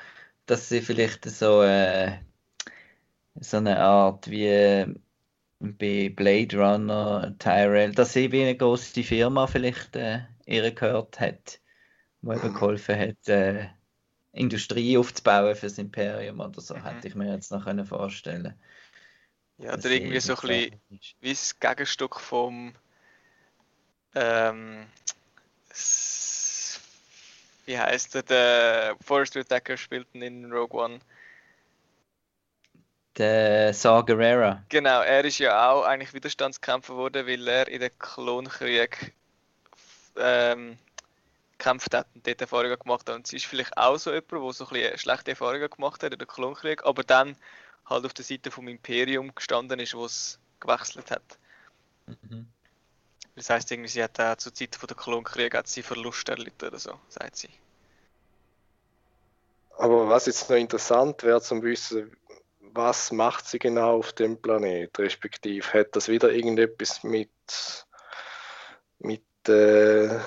dass 0.47 0.69
sie 0.69 0.81
vielleicht 0.81 1.25
so, 1.25 1.63
äh, 1.63 2.19
so 3.37 3.59
eine 3.59 3.81
Art 3.81 4.31
wie 4.31 4.47
äh, 4.47 4.95
bei 5.59 6.13
Blade 6.15 6.57
Runner, 6.57 7.35
Tyrell, 7.39 7.93
dass 7.93 8.13
sie 8.13 8.31
wie 8.33 8.43
eine 8.43 8.57
große 8.57 9.03
Firma 9.03 9.47
vielleicht 9.47 9.97
äh, 9.97 10.21
ihr 10.47 10.71
gehört 10.73 11.19
hat, 11.21 11.61
die 12.21 12.31
eben 12.31 12.55
geholfen 12.55 12.99
hat, 12.99 13.29
äh, 13.29 13.69
Industrie 14.37 14.99
aufzubauen 14.99 15.55
für 15.55 15.67
das 15.67 15.79
Imperium 15.79 16.41
oder 16.41 16.61
so, 16.61 16.75
mhm. 16.75 16.85
hätte 16.85 17.09
ich 17.09 17.15
mir 17.15 17.33
jetzt 17.33 17.51
noch 17.51 17.65
können 17.65 17.87
vorstellen 17.87 18.55
Ja, 19.59 19.75
oder 19.75 19.91
irgendwie 19.91 20.21
so 20.21 20.35
ein 20.35 20.41
bisschen 20.41 20.81
wie 21.21 21.31
das 21.31 21.59
Gegenstück 21.59 22.21
vom 22.21 22.75
ähm, 24.15 24.87
wie 27.67 27.79
heißt 27.79 28.15
der, 28.15 28.23
der 28.23 28.97
Forest 29.05 29.35
Whitaker 29.35 29.77
spielt 29.77 30.07
in 30.15 30.51
Rogue 30.53 30.81
One. 30.81 31.01
Der 33.19 33.73
Saw 33.73 34.03
Gerrera. 34.05 34.63
Genau, 34.69 35.01
er 35.01 35.25
ist 35.25 35.39
ja 35.39 35.71
auch 35.71 35.85
eigentlich 35.85 36.13
Widerstandskämpfer 36.15 36.93
geworden, 36.93 37.27
weil 37.27 37.49
er 37.49 37.69
in 37.69 37.81
den 37.81 37.99
Klonkrieg 37.99 39.15
ähm, 40.17 40.79
gekämpft 41.59 41.95
hat 41.95 42.07
und 42.15 42.27
dort 42.27 42.41
Erfahrungen 42.41 42.79
gemacht 42.79 43.09
hat. 43.09 43.17
Und 43.17 43.27
sie 43.27 43.37
ist 43.37 43.47
vielleicht 43.47 43.77
auch 43.77 43.97
so 43.97 44.11
jemand, 44.11 44.33
der 44.33 44.53
so 44.53 44.67
ein 44.67 44.73
bisschen 44.73 44.99
schlechte 44.99 45.31
Erfahrungen 45.33 45.71
gemacht 45.71 46.03
hat 46.03 46.13
in 46.13 46.19
den 46.19 46.29
Klonkrieg, 46.29 46.85
aber 46.85 47.05
dann 47.05 47.37
halt 47.87 48.05
auf 48.05 48.15
der 48.15 48.25
Seite 48.25 48.51
vom 48.51 48.69
Imperium 48.69 49.35
gestanden 49.35 49.81
ist, 49.81 49.95
wo 49.95 50.05
es 50.05 50.39
gewechselt 50.61 51.11
hat. 51.11 51.39
Mhm. 52.07 52.47
Das 53.37 53.51
heißt 53.51 53.71
irgendwie, 53.71 53.91
sie 53.91 54.03
hat 54.03 54.19
auch 54.19 54.37
zur 54.37 54.55
Zeit 54.55 54.77
von 54.77 54.87
der 54.87 54.97
Klonkrieg 54.97 55.55
hat 55.55 55.69
sie 55.69 55.83
Verlust 55.83 56.29
erlitten 56.29 56.69
oder 56.69 56.79
so, 56.79 56.99
sagt 57.09 57.37
sie. 57.37 57.51
Aber 59.79 60.09
was 60.09 60.27
jetzt 60.27 60.49
noch 60.49 60.57
interessant 60.57 61.23
wäre 61.23 61.43
zum 61.43 61.63
wissen, 61.63 62.17
was 62.61 63.13
macht 63.13 63.47
sie 63.47 63.59
genau 63.59 63.99
auf 63.99 64.13
dem 64.15 64.41
Planet, 64.41 64.99
respektive 64.99 65.71
hat 65.73 65.95
das 65.95 66.09
wieder 66.09 66.33
irgendetwas 66.33 67.03
mit 67.03 67.31
mit 68.99 69.23
äh, 69.49 70.19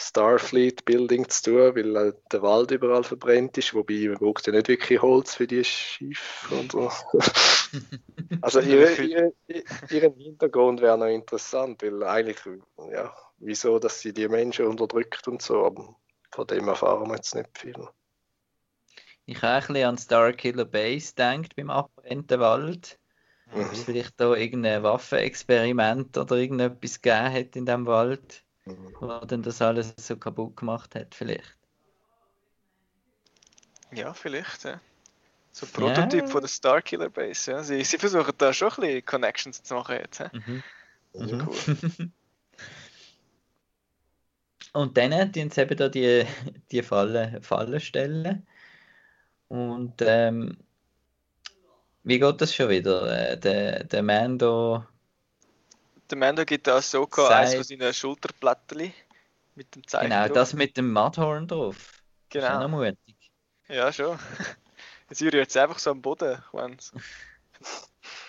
Starfleet 0.00 0.84
Building 0.84 1.28
zu 1.28 1.50
tun, 1.50 1.76
weil 1.76 1.96
äh, 1.96 2.12
der 2.30 2.42
Wald 2.42 2.70
überall 2.70 3.02
verbrennt 3.02 3.58
ist, 3.58 3.74
wobei 3.74 4.08
man 4.08 4.18
braucht 4.18 4.46
ja 4.46 4.52
nicht 4.52 4.68
wirklich 4.68 5.02
Holz 5.02 5.34
für 5.34 5.46
die 5.46 5.64
Schiffe 5.64 6.54
und 6.54 6.72
so. 6.72 6.90
also 8.40 8.60
ihre, 8.60 8.92
ihre, 9.02 9.32
ihren 9.90 10.14
Hintergrund 10.14 10.80
wäre 10.80 10.96
noch 10.96 11.06
interessant, 11.06 11.82
weil 11.82 12.02
eigentlich, 12.04 12.38
ja, 12.92 13.12
wieso, 13.38 13.78
dass 13.78 14.00
sie 14.00 14.12
die 14.12 14.28
Menschen 14.28 14.66
unterdrückt 14.66 15.26
und 15.26 15.42
so, 15.42 15.64
aber 15.64 15.96
von 16.30 16.46
dem 16.46 16.68
erfahren 16.68 17.08
wir 17.08 17.16
jetzt 17.16 17.34
nicht 17.34 17.58
viel. 17.58 17.88
Ich 19.26 19.42
habe 19.42 19.54
ein 19.54 19.60
bisschen 19.60 19.88
an 19.88 19.98
Starkiller 19.98 20.64
Base 20.64 21.12
gedacht 21.14 21.56
beim 21.56 21.70
abbrennenden 21.70 22.40
Wald. 22.40 22.98
Mhm. 23.52 23.60
Ob 23.62 23.72
es 23.72 23.82
vielleicht 23.82 24.20
da 24.20 24.34
irgendein 24.34 24.82
Waffenexperiment 24.82 26.16
oder 26.16 26.36
irgendetwas 26.36 27.02
gegeben 27.02 27.32
hat 27.32 27.56
in 27.56 27.66
dem 27.66 27.86
Wald 27.86 28.44
wo 29.00 29.06
dann 29.26 29.42
das 29.42 29.62
alles 29.62 29.94
so 29.96 30.16
kaputt 30.16 30.56
gemacht 30.56 30.94
hat, 30.94 31.14
vielleicht. 31.14 31.56
Ja, 33.92 34.12
vielleicht, 34.12 34.64
ja. 34.64 34.80
So 35.52 35.66
ein 35.66 35.72
Prototyp 35.72 36.22
ja. 36.22 36.26
von 36.26 36.40
der 36.40 36.48
Starkiller 36.48 37.08
Base, 37.08 37.50
ja. 37.50 37.62
Sie, 37.62 37.82
sie 37.82 37.98
versuchen 37.98 38.32
da 38.38 38.52
schon 38.52 38.68
ein 38.70 38.80
bisschen 38.80 39.06
Connections 39.06 39.62
zu 39.62 39.74
machen 39.74 39.96
jetzt. 39.96 40.20
Ja? 40.20 40.30
Mhm. 40.32 40.62
Mhm. 41.14 41.48
Cool. 41.48 42.10
Und 44.74 44.96
dann 44.96 45.32
tun 45.32 45.50
sie 45.50 45.60
eben 45.62 45.76
da 45.76 45.88
die, 45.88 46.24
die 46.70 46.82
Fallen, 46.82 47.42
Fallen 47.42 47.80
stellen. 47.80 48.46
Und 49.48 49.94
ähm, 50.00 50.58
wie 52.04 52.18
geht 52.18 52.40
das 52.40 52.54
schon 52.54 52.68
wieder? 52.68 53.32
Äh, 53.32 53.38
der, 53.38 53.84
der 53.84 54.02
Mando. 54.02 54.84
Der 56.10 56.18
Mando 56.18 56.44
gibt 56.44 56.66
der 56.66 56.74
Ahsoka 56.76 57.28
eins 57.28 57.54
von 57.54 57.64
seinen 57.64 57.92
Schulterblättchen 57.92 58.92
mit 59.54 59.74
dem 59.74 59.86
Zeichen. 59.86 60.10
Genau, 60.10 60.28
das 60.28 60.54
mit 60.54 60.76
dem 60.76 60.92
Mudhorn 60.92 61.46
drauf. 61.46 62.02
Genau. 62.30 62.62
Ist 62.64 62.68
mutig. 62.70 63.16
Ja, 63.68 63.92
schon. 63.92 64.18
Jetzt 65.10 65.22
rührt 65.22 65.34
jetzt 65.34 65.56
einfach 65.56 65.78
so 65.78 65.90
am 65.90 66.02
Boden. 66.02 66.42
Wenn's. 66.52 66.92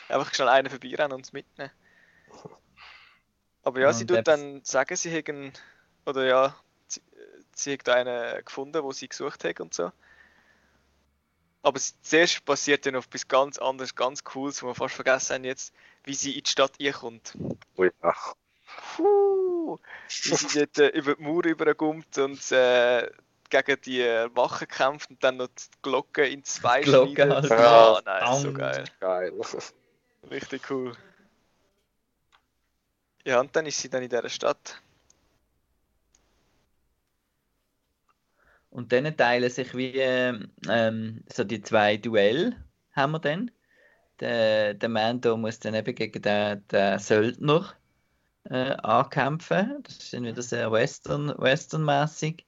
einfach 0.07 0.33
schnell 0.33 0.47
einen 0.49 0.69
vorbeirennen 0.69 1.11
und 1.13 1.25
es 1.25 1.33
mitnehmen. 1.33 1.71
Aber 3.63 3.79
ja, 3.79 3.87
Ja, 3.87 3.93
sie 3.93 4.03
und 4.03 4.07
tut 4.07 4.27
dann 4.27 4.63
sagen, 4.63 4.95
sie 4.95 5.09
hätten, 5.09 5.51
oder 6.05 6.25
ja, 6.25 6.55
sie, 6.87 7.01
sie 7.53 7.73
hat 7.73 7.89
einen 7.89 8.43
gefunden, 8.45 8.81
wo 8.83 8.91
sie 8.93 9.09
gesucht 9.09 9.43
hat 9.43 9.59
und 9.59 9.73
so. 9.73 9.91
Aber 11.61 11.75
es- 11.77 12.01
zuerst 12.01 12.45
passiert 12.45 12.85
dann 12.85 12.93
noch 12.93 13.05
etwas 13.05 13.27
ganz 13.27 13.57
anderes, 13.57 13.93
ganz 13.95 14.23
Cooles, 14.23 14.63
wo 14.63 14.67
wir 14.67 14.75
fast 14.75 14.95
vergessen 14.95 15.35
haben 15.35 15.43
jetzt, 15.43 15.73
wie 16.05 16.13
sie 16.13 16.37
in 16.37 16.43
die 16.43 16.49
Stadt 16.49 16.73
einkommt. 16.81 17.37
Oh 17.75 17.83
ja. 17.85 18.15
Puh, 18.95 19.77
wie 20.23 20.35
sie 20.35 20.59
dort 20.59 20.77
äh, 20.79 20.87
über 20.89 21.15
die 21.15 21.21
Mauer 21.23 21.45
überkommt 21.45 22.17
und 22.17 22.51
äh, 22.51 23.09
gegen 23.49 23.81
die 23.81 24.01
äh, 24.01 24.29
Wachen 24.35 24.67
kämpft 24.67 25.09
und 25.09 25.23
dann 25.23 25.37
noch 25.37 25.47
die 25.47 25.63
Glocke 25.81 26.27
in 26.27 26.43
zwei 26.43 26.81
Glocke 26.81 27.11
schneidet. 27.13 27.49
halt. 27.49 27.49
Ja, 27.49 27.93
Ja. 27.95 28.01
nein, 28.05 28.41
so 28.41 28.51
Bam. 28.51 28.53
geil. 28.53 28.83
Geil. 28.99 29.33
Richtig 30.29 30.69
cool. 30.69 30.95
Ja, 33.25 33.39
und 33.41 33.55
dann 33.55 33.65
ist 33.65 33.79
sie 33.79 33.89
dann 33.89 34.01
in 34.03 34.09
dieser 34.09 34.29
Stadt. 34.29 34.81
Und 38.69 38.91
dann 38.91 39.15
teilen 39.17 39.49
sich 39.49 39.75
wie 39.75 39.95
ähm, 39.97 40.51
ähm, 40.67 41.23
so 41.31 41.43
die 41.43 41.61
zwei 41.61 41.97
Duell 41.97 42.55
haben 42.93 43.11
wir 43.13 43.19
dann. 43.19 43.51
Der, 44.19 44.73
der 44.73 44.89
Mando 44.89 45.37
muss 45.37 45.59
dann 45.59 45.75
eben 45.75 45.95
gegen 45.95 46.21
den, 46.21 46.67
den 46.67 46.99
Söldner 46.99 47.73
äh, 48.45 48.71
ankämpfen. 48.83 49.83
Das 49.83 49.97
ist 49.97 50.13
dann 50.13 50.23
wieder 50.25 50.41
sehr 50.41 50.71
Western, 50.71 51.29
Western-mäßig. 51.37 52.45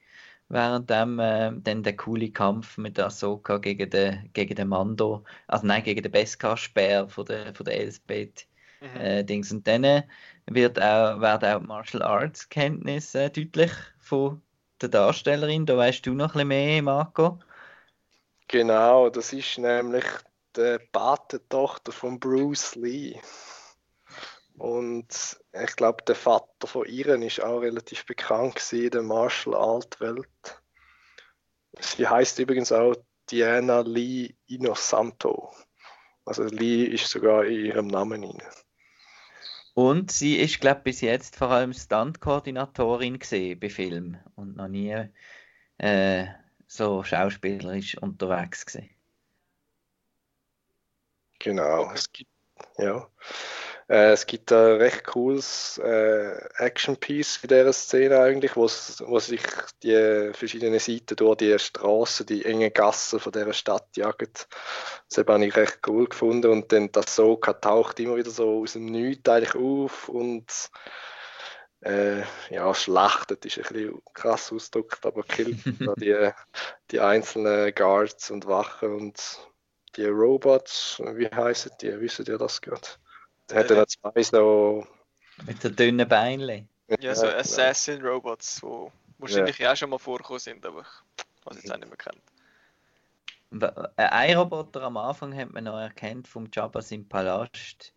Währenddem 0.50 1.20
äh, 1.20 1.52
dann 1.62 1.84
der 1.84 1.96
coole 1.96 2.32
Kampf 2.32 2.78
mit 2.78 2.98
der 2.98 3.08
Ahsoka 3.08 3.58
gegen 3.58 3.90
den, 3.90 4.30
gegen 4.34 4.56
den 4.56 4.68
Mando, 4.70 5.24
also 5.48 5.66
nein, 5.66 5.84
gegen 5.84 6.04
den 6.04 6.12
Beskar-Speer 6.12 7.08
von 7.10 7.26
der, 7.26 7.56
von 7.56 7.66
der 7.66 7.80
Elsbeth 7.80 8.48
Mhm. 8.82 8.98
äh, 9.00 9.24
Dings. 9.24 9.52
Und 9.52 9.66
dann 9.68 10.04
wird 10.48 10.78
auch, 10.80 11.22
werden 11.22 11.50
auch 11.56 11.60
die 11.62 11.68
Martial 11.68 12.04
Arts 12.04 12.50
Kenntnisse 12.50 13.30
deutlich 13.30 13.72
von 14.00 14.42
der 14.82 14.90
Darstellerin. 14.90 15.66
Da 15.66 15.78
weißt 15.78 16.06
du 16.06 16.14
noch 16.14 16.36
ein 16.36 16.48
bisschen 16.48 16.48
mehr, 16.50 16.82
Marco. 16.84 17.40
Genau, 18.48 19.10
das 19.10 19.34
ist 19.34 19.58
nämlich 19.58 20.06
die 20.56 20.78
Patentochter 20.92 21.92
von 21.92 22.20
Bruce 22.20 22.76
Lee. 22.76 23.20
Und 24.58 25.40
ich 25.54 25.76
glaube, 25.76 26.04
der 26.04 26.16
Vater 26.16 26.68
von 26.68 26.86
ihr 26.86 27.08
ist 27.22 27.42
auch 27.42 27.60
relativ 27.60 28.06
bekannt 28.06 28.62
in 28.74 28.90
der 28.90 29.02
Martial 29.02 29.56
Art 29.56 30.00
Welt. 30.00 30.62
Sie 31.80 32.08
heißt 32.08 32.38
übrigens 32.40 32.72
auch 32.72 32.96
Diana 33.30 33.82
Lee 33.82 34.36
Inosanto. 34.48 35.52
Also 36.26 36.44
Lee 36.44 36.84
ist 36.84 37.08
sogar 37.08 37.46
in 37.46 37.66
ihrem 37.66 37.88
Namen 37.88 38.22
drin. 38.22 38.42
Und 39.74 40.12
sie 40.12 40.36
ist, 40.36 40.60
glaube 40.60 40.80
ich, 40.80 40.84
bis 40.84 41.02
jetzt 41.02 41.38
vor 41.38 41.50
allem 41.50 41.74
Stunt-Koordinatorin 41.74 43.20
gesehen 43.20 43.60
bei 43.60 43.70
Filmen 43.70 44.20
und 44.36 44.58
noch 44.58 44.68
nie 44.68 45.08
äh, 45.78 46.28
so 46.68 47.04
schauspielerisch 47.04 47.98
unterwegs 47.98 48.66
gewesen. 48.66 48.90
Genau, 51.44 51.92
es 51.92 52.12
gibt, 52.12 52.30
ja. 52.78 53.08
Äh, 53.90 54.12
es 54.12 54.28
gibt 54.28 54.52
ein 54.52 54.78
recht 54.78 55.04
cooles 55.06 55.80
äh, 55.84 56.36
Action-Piece 56.58 57.40
in 57.42 57.50
dieser 57.50 57.74
Szene 57.74 58.20
eigentlich, 58.20 58.56
wo, 58.56 58.68
sich 58.68 59.42
die 59.82 60.30
verschiedenen 60.34 60.80
Seiten 60.80 61.16
durch 61.16 61.38
die 61.38 61.58
Straßen, 61.58 62.28
die 62.28 62.46
engen 62.46 62.72
Gassen 62.72 63.20
von 63.20 63.32
dieser 63.32 63.54
Stadt 63.54 63.88
jagen. 63.98 64.30
Das 65.10 65.18
habe 65.18 65.46
ich 65.46 65.56
recht 65.56 65.80
cool 65.88 66.08
gefunden 66.08 66.52
und 66.52 66.72
dann 66.72 66.92
das 66.92 67.16
Soka 67.16 67.54
taucht 67.54 68.00
immer 68.00 68.18
wieder 68.18 68.30
so 68.30 68.62
aus 68.62 68.74
dem 68.74 68.86
Nichts 68.86 69.28
eigentlich 69.28 69.56
auf 69.56 70.10
und 70.10 70.70
äh, 71.82 72.22
ja, 72.52 72.72
schlachtet 72.76 73.44
ist 73.46 73.58
ein 73.58 73.64
bisschen 73.64 74.02
krass 74.14 74.52
ausgedrückt, 74.52 75.04
aber 75.08 75.24
killt 75.24 75.58
die, 76.00 76.30
die 76.92 77.00
einzelnen 77.00 77.74
Guards 77.74 78.30
und 78.30 78.46
Wachen 78.46 78.94
und 78.94 79.51
die 79.96 80.06
Robots, 80.06 81.02
wie 81.16 81.28
heißen 81.28 81.72
die? 81.82 82.00
Wisst 82.00 82.20
ihr 82.20 82.38
das 82.38 82.62
gerade? 82.62 82.88
Da 83.48 83.58
hat 83.58 83.72
er 83.72 83.78
noch 83.78 83.86
zwei 83.88 84.24
so. 84.24 84.86
Mit 85.46 85.62
so 85.62 85.70
dünnen 85.70 86.08
Beinchen. 86.08 86.70
Ja, 87.00 87.16
so 87.16 87.26
genau. 87.26 87.38
Assassin-Robots, 87.38 88.62
die 88.62 88.92
wahrscheinlich 89.18 89.58
ja 89.60 89.72
auch 89.72 89.76
schon 89.76 89.90
mal 89.90 89.98
vorgekommen 89.98 90.40
sind, 90.40 90.66
aber 90.66 90.82
ich 90.82 91.46
habe 91.46 91.56
es 91.56 91.64
jetzt 91.64 91.72
auch 91.74 91.78
nicht 91.78 91.88
mehr 91.88 91.98
kennt. 91.98 92.22
Äh, 93.98 94.04
Ein 94.04 94.38
Roboter 94.38 94.82
am 94.84 94.98
Anfang 94.98 95.36
hat 95.36 95.52
man 95.52 95.66
noch 95.66 95.78
erkannt 95.80 96.28
vom 96.28 96.50
Jabba 96.52 96.82
im 96.90 97.08
Palast. 97.08 97.94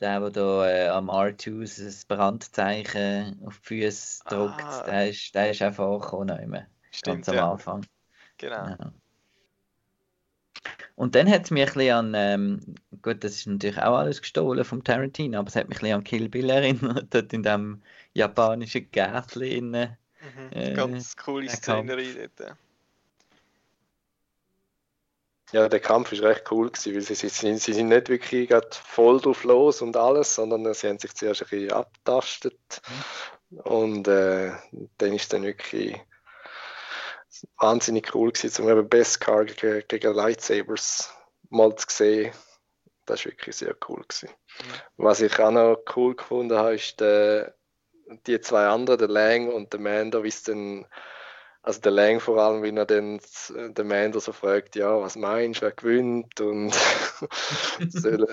Der, 0.00 0.20
der 0.20 0.30
da 0.30 0.68
äh, 0.68 0.88
am 0.88 1.10
R2 1.10 1.84
das 1.84 2.04
Brandzeichen 2.06 3.40
auf 3.44 3.58
die 3.60 3.82
Füße 3.82 4.24
drückt, 4.28 4.62
Ah. 4.62 4.82
der, 4.84 5.10
ist, 5.10 5.34
der 5.34 5.50
ist 5.50 5.62
auch 5.62 5.74
vorgekommen, 5.74 6.28
noch 6.28 6.38
immer, 6.38 6.66
Stimmt, 6.90 7.26
ganz 7.26 7.28
am 7.28 7.34
ja. 7.34 7.52
Anfang. 7.52 7.86
Genau. 8.38 8.66
Ja. 8.66 8.92
Und 10.98 11.14
dann 11.14 11.30
hat 11.30 11.44
es 11.44 11.50
mich 11.50 11.62
ein 11.62 11.72
bisschen 11.74 11.92
an, 11.94 12.14
ähm, 12.16 12.74
gut, 13.02 13.22
das 13.22 13.36
ist 13.36 13.46
natürlich 13.46 13.78
auch 13.78 13.96
alles 13.98 14.20
gestohlen 14.20 14.64
vom 14.64 14.82
Tarantino, 14.82 15.38
aber 15.38 15.48
es 15.48 15.56
hat 15.56 15.68
mich 15.68 15.78
ein 15.78 15.80
bisschen 15.80 15.96
an 15.96 16.04
Kill 16.04 16.28
Bill 16.28 16.50
erinnert, 16.50 17.06
dort 17.14 17.32
in 17.32 17.42
dem 17.42 17.82
japanischen 18.14 18.90
Gärtchen. 18.90 19.70
Mhm. 19.70 19.86
Äh, 20.50 20.74
Ganz 20.74 21.16
coole 21.16 21.48
Szenerie 21.48 22.14
dort. 22.36 22.56
Ja, 25.52 25.68
der 25.68 25.80
Kampf 25.80 26.12
ist 26.12 26.22
recht 26.22 26.50
cool 26.50 26.70
gewesen, 26.70 26.94
weil 26.94 27.00
sie, 27.00 27.14
sie, 27.14 27.28
sind- 27.28 27.58
sie 27.60 27.72
sind 27.72 27.88
nicht 27.88 28.08
wirklich 28.10 28.48
grad 28.50 28.74
voll 28.74 29.20
drauf 29.20 29.44
los 29.44 29.80
und 29.80 29.96
alles, 29.96 30.34
sondern 30.34 30.74
sie 30.74 30.88
haben 30.88 30.98
sich 30.98 31.14
zuerst 31.14 31.42
ein 31.42 31.48
bisschen 31.48 31.72
abtastet. 31.72 32.82
Und 33.50 34.08
äh, 34.08 34.52
dann 34.98 35.12
ist 35.14 35.32
dann 35.32 35.42
wirklich 35.44 35.96
wahnsinnig 37.58 38.14
cool 38.14 38.32
gewesen, 38.32 38.62
um 38.64 38.70
eben 38.70 38.88
Beskar 38.88 39.44
gegen, 39.44 39.86
gegen 39.88 40.14
Lightsabers 40.14 41.12
mal 41.50 41.74
zu 41.76 41.86
sehen. 41.88 42.32
Das 43.06 43.20
ist 43.20 43.26
wirklich 43.26 43.56
sehr 43.56 43.74
cool 43.88 44.02
gewesen. 44.06 44.34
Was 44.96 45.20
ich 45.20 45.38
auch 45.38 45.50
noch 45.50 45.82
cool 45.96 46.14
gefunden 46.14 46.58
habe, 46.58 46.74
ist 46.74 47.00
der, 47.00 47.54
die 48.26 48.40
zwei 48.40 48.66
anderen, 48.66 48.98
der 48.98 49.08
Lang 49.08 49.48
und 49.48 49.72
der 49.72 49.80
Mando, 49.80 50.22
wie 50.24 50.28
es 50.28 50.42
dann 50.42 50.86
also 51.68 51.80
der 51.80 51.92
Lang 51.92 52.20
vor 52.20 52.38
allem, 52.38 52.62
wenn 52.62 52.78
er 52.78 52.86
dann 52.86 53.20
den 53.50 53.88
Mando 53.88 54.20
so 54.20 54.32
fragt, 54.32 54.76
ja, 54.76 55.00
was 55.00 55.16
meinst 55.16 55.60
du, 55.60 55.66
wer 55.66 55.72
gewinnt 55.72 56.40
und 56.40 56.72
sollen, 57.88 58.26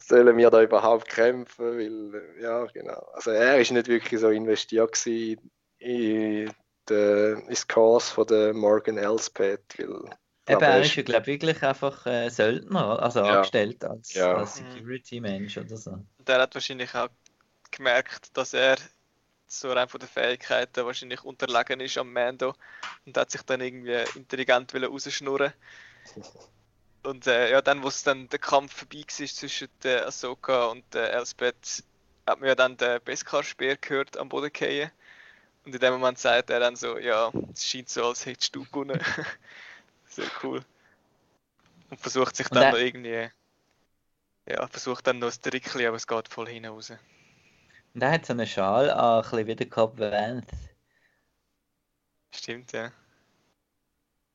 sollen 0.00 0.36
wir 0.36 0.50
da 0.50 0.62
überhaupt 0.62 1.08
kämpfen, 1.08 1.78
weil, 1.78 2.40
ja, 2.40 2.64
genau. 2.66 3.06
Also 3.12 3.30
er 3.30 3.60
ist 3.60 3.70
nicht 3.70 3.86
wirklich 3.86 4.20
so 4.20 4.30
investiert 4.30 4.92
gewesen 4.92 5.50
in 5.78 6.50
den, 6.88 7.38
ins 7.48 7.66
Cause 7.66 8.12
von 8.12 8.26
der 8.26 8.54
Morgan 8.54 8.98
Elspeth, 8.98 9.78
weil 9.78 10.10
Eben, 10.48 10.62
er 10.62 10.80
ist 10.80 10.96
ja, 10.96 11.02
glaube 11.02 11.22
ich, 11.22 11.40
wirklich 11.40 11.62
einfach 11.62 12.06
äh, 12.06 12.28
Söldner, 12.28 13.00
also 13.00 13.20
Ja. 13.20 13.36
angestellt 13.36 13.84
als, 13.84 14.14
Ja. 14.14 14.34
als 14.36 14.56
Security-Mensch 14.56 15.58
oder 15.58 15.76
so. 15.76 15.90
Und 15.92 16.28
er 16.28 16.40
hat 16.40 16.54
wahrscheinlich 16.54 16.94
auch 16.94 17.08
gemerkt, 17.70 18.36
dass 18.36 18.52
er 18.54 18.76
so 19.46 19.72
rein 19.72 19.88
von 19.88 20.00
den 20.00 20.08
Fähigkeiten 20.08 20.84
wahrscheinlich 20.86 21.22
unterlegen 21.24 21.80
ist 21.80 21.98
am 21.98 22.12
Mando 22.12 22.54
und 23.06 23.16
hat 23.16 23.30
sich 23.30 23.42
dann 23.42 23.60
irgendwie 23.60 24.04
intelligent 24.16 24.72
wollen 24.74 24.84
rausschnurren. 24.84 25.52
Und 27.02 27.26
äh, 27.26 27.50
ja, 27.50 27.62
dann, 27.62 27.82
wo 27.82 27.88
es 27.88 28.02
dann 28.02 28.28
der 28.28 28.38
Kampf 28.38 28.74
vorbei 28.74 28.98
war 28.98 29.26
zwischen 29.26 29.68
der 29.82 30.06
Ahsoka 30.06 30.66
und 30.66 30.84
der 30.94 31.12
Elspeth, 31.14 31.82
hat 32.26 32.40
man 32.40 32.48
ja 32.48 32.54
dann 32.54 32.76
den 32.76 33.02
Beskar-Speer 33.02 33.76
gehört 33.78 34.16
am 34.18 34.28
Boden 34.28 34.50
fallen. 34.54 34.90
Und 35.64 35.74
in 35.74 35.80
dem 35.80 35.92
Moment 35.94 36.18
sagt 36.18 36.50
er 36.50 36.60
dann 36.60 36.76
so, 36.76 36.98
ja, 36.98 37.32
es 37.52 37.66
scheint 37.66 37.88
so, 37.88 38.04
als 38.06 38.26
hättest 38.26 38.54
du 38.54 38.64
gewonnen. 38.64 39.00
Sehr 40.08 40.30
cool. 40.42 40.64
Und 41.88 42.00
versucht 42.00 42.34
sich 42.34 42.48
Und 42.50 42.56
dann 42.56 42.68
noch 42.70 42.78
irgendwie, 42.78 43.28
ja, 44.46 44.66
versucht 44.68 45.06
dann 45.06 45.18
noch 45.18 45.32
ein 45.32 45.40
Trickchen, 45.42 45.86
aber 45.86 45.96
es 45.96 46.06
geht 46.06 46.28
voll 46.28 46.46
hinaus. 46.46 46.92
Und 47.94 48.02
er 48.02 48.10
hat 48.12 48.26
so 48.26 48.32
einen 48.32 48.46
Schal 48.48 48.90
an, 48.90 49.16
ein 49.18 49.22
bisschen 49.30 49.46
wie 49.46 49.54
der 49.56 49.68
Cobb 49.68 49.98
Vanth. 50.00 50.50
Stimmt, 52.32 52.72
ja. 52.72 52.92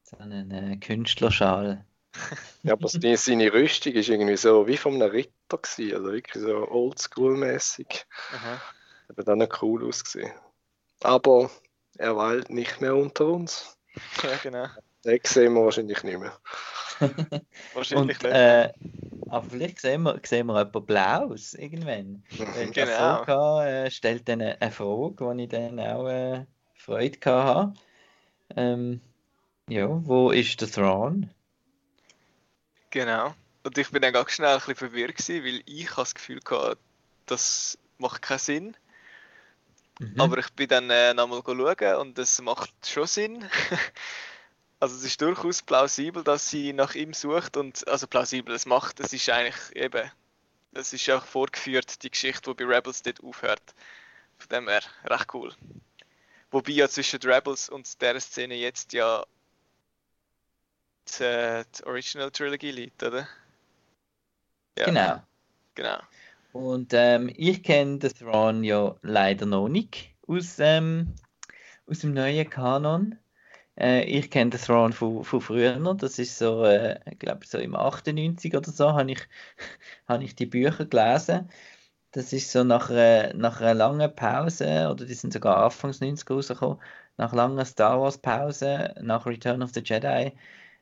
So 0.04 0.18
einen 0.18 0.52
äh, 0.52 0.78
Künstlerschal. 0.78 1.86
ja, 2.64 2.74
aber 2.74 2.90
die- 2.90 3.16
seine 3.18 3.54
Rüstung 3.54 3.94
ist 3.94 4.10
irgendwie 4.10 4.36
so 4.38 4.68
wie 4.68 4.78
von 4.78 4.96
einem 4.96 5.10
Ritter 5.12 5.58
gewesen, 5.58 5.96
also 5.96 6.12
wirklich 6.12 6.44
so 6.44 6.68
oldschool-mäßig. 6.70 8.06
Hat 9.18 9.28
dann 9.28 9.48
cool 9.64 9.84
ausgesehen. 9.88 10.32
Aber 11.02 11.50
er 11.98 12.16
weilt 12.16 12.50
nicht 12.50 12.82
mehr 12.82 12.96
unter 12.96 13.28
uns. 13.28 13.78
Ja, 14.24 14.38
genau. 14.42 14.68
Den 15.04 15.20
sehen 15.24 15.54
wir 15.54 15.64
wahrscheinlich 15.64 16.04
nicht 16.04 16.20
mehr. 16.20 16.38
Wahrscheinlich 17.74 18.18
Und 18.18 18.24
nicht. 18.24 18.34
äh, 18.34 18.72
aber 19.28 19.50
vielleicht 19.50 19.80
sehen 19.80 20.04
wir, 20.04 20.20
sehen 20.26 20.48
wir 20.48 20.62
etwas 20.62 20.86
Blaues 20.86 21.54
irgendwann. 21.54 22.24
Weil 22.38 22.72
Genau. 22.72 22.92
Ahsoka 22.92 23.66
äh, 23.68 23.92
stellt 23.92 24.28
dann 24.28 24.42
eine, 24.42 24.60
eine 24.62 24.72
Frage, 24.72 25.16
wo 25.20 25.32
ich 25.34 25.50
dann 25.50 25.80
auch 25.80 26.08
äh, 26.08 26.46
Freude 26.76 27.20
hatte. 27.26 27.74
Ähm, 28.56 29.02
ja, 29.70 29.88
wo 29.90 30.32
ist 30.32 30.62
der 30.62 30.70
Thrawn? 30.72 31.30
Genau. 32.90 33.34
Und 33.64 33.78
ich 33.78 33.90
bin 33.92 34.02
dann 34.02 34.14
ganz 34.14 34.32
schnell 34.32 34.54
ein 34.54 34.60
bisschen 34.60 34.76
verwirrt 34.76 35.16
gewesen, 35.18 35.44
weil 35.44 35.62
ich 35.66 35.90
das 35.94 36.16
Gefühl 36.16 36.40
hatte, 36.50 36.78
das 37.26 37.78
macht 37.98 38.22
keinen 38.22 38.40
Sinn. 38.40 38.78
Mhm. 40.00 40.20
Aber 40.20 40.38
ich 40.38 40.52
bin 40.54 40.68
dann 40.68 40.90
äh, 40.90 41.14
nochmal 41.14 41.42
schauen 41.46 41.96
und 41.98 42.20
es 42.20 42.42
macht 42.42 42.74
schon 42.86 43.08
Sinn. 43.08 43.50
also 44.80 44.96
es 44.96 45.04
ist 45.04 45.22
durchaus 45.22 45.62
plausibel, 45.62 46.24
dass 46.24 46.50
sie 46.50 46.74
nach 46.74 46.96
ihm 46.96 47.14
sucht 47.14 47.58
und 47.58 47.88
also 47.88 48.08
plausibel, 48.08 48.54
es 48.54 48.66
macht, 48.66 49.00
es 49.00 49.14
ist 49.14 49.30
eigentlich 49.30 49.76
eben, 49.76 50.12
es 50.74 50.92
ist 50.92 51.10
auch 51.10 51.26
vorgeführt, 51.26 52.04
die 52.04 52.12
Geschichte, 52.12 52.54
die 52.54 52.64
bei 52.64 52.76
Rebels 52.76 53.02
dort 53.04 53.24
aufhört. 53.24 53.64
Von 54.38 54.50
dem 54.50 54.68
her 54.68 54.82
recht 55.06 55.34
cool. 55.34 55.54
Wobei 56.52 56.72
ja 56.74 56.90
zwischen 56.90 57.22
Rebels 57.22 57.70
und 57.70 58.02
der 58.02 58.20
Szene 58.20 58.56
jetzt 58.56 58.94
ja 58.94 59.26
die, 61.08 61.24
äh, 61.24 61.66
die 61.78 61.84
Original 61.86 62.32
Trilogy 62.32 62.72
liegt, 62.72 63.02
oder? 63.04 63.28
Ja, 64.78 64.86
Genau. 64.86 65.24
genau. 65.74 66.00
Und 66.56 66.94
ähm, 66.94 67.30
ich 67.36 67.64
kenne 67.64 68.00
den 68.00 68.14
Thrawn 68.14 68.64
ja 68.64 68.96
leider 69.02 69.46
noch 69.46 69.68
nicht 69.68 70.16
aus, 70.26 70.58
ähm, 70.60 71.14
aus 71.86 72.00
dem 72.00 72.14
neuen 72.14 72.50
Kanon. 72.50 73.18
Äh, 73.78 74.06
ich 74.06 74.32
kenne 74.32 74.52
den 74.52 74.62
Thrawn 74.62 74.94
von, 74.94 75.26
von 75.26 75.42
früher. 75.42 75.78
Das 75.96 76.18
ist 76.18 76.38
so, 76.38 76.64
äh, 76.64 76.98
glaube, 77.20 77.46
so 77.46 77.58
im 77.58 77.76
98 77.76 78.56
oder 78.56 78.72
so 78.72 78.94
habe 78.94 79.12
ich, 79.12 79.28
habe 80.08 80.24
ich 80.24 80.36
die 80.36 80.46
Bücher 80.46 80.86
gelesen. 80.86 81.50
Das 82.12 82.32
ist 82.32 82.52
so 82.54 82.64
nach 82.64 82.90
einer, 82.90 83.34
nach 83.34 83.60
einer 83.60 83.74
langen 83.74 84.16
Pause, 84.16 84.90
oder 84.90 85.06
die 85.06 85.14
sind 85.14 85.34
sogar 85.34 85.58
Anfangs 85.58 86.00
90 86.00 86.30
rausgekommen, 86.30 86.80
nach 87.18 87.34
langer 87.34 87.66
Star 87.66 88.00
Wars 88.00 88.18
Pause, 88.18 88.96
nach 89.02 89.26
Return 89.26 89.62
of 89.62 89.72
the 89.74 89.82
Jedi, 89.82 90.32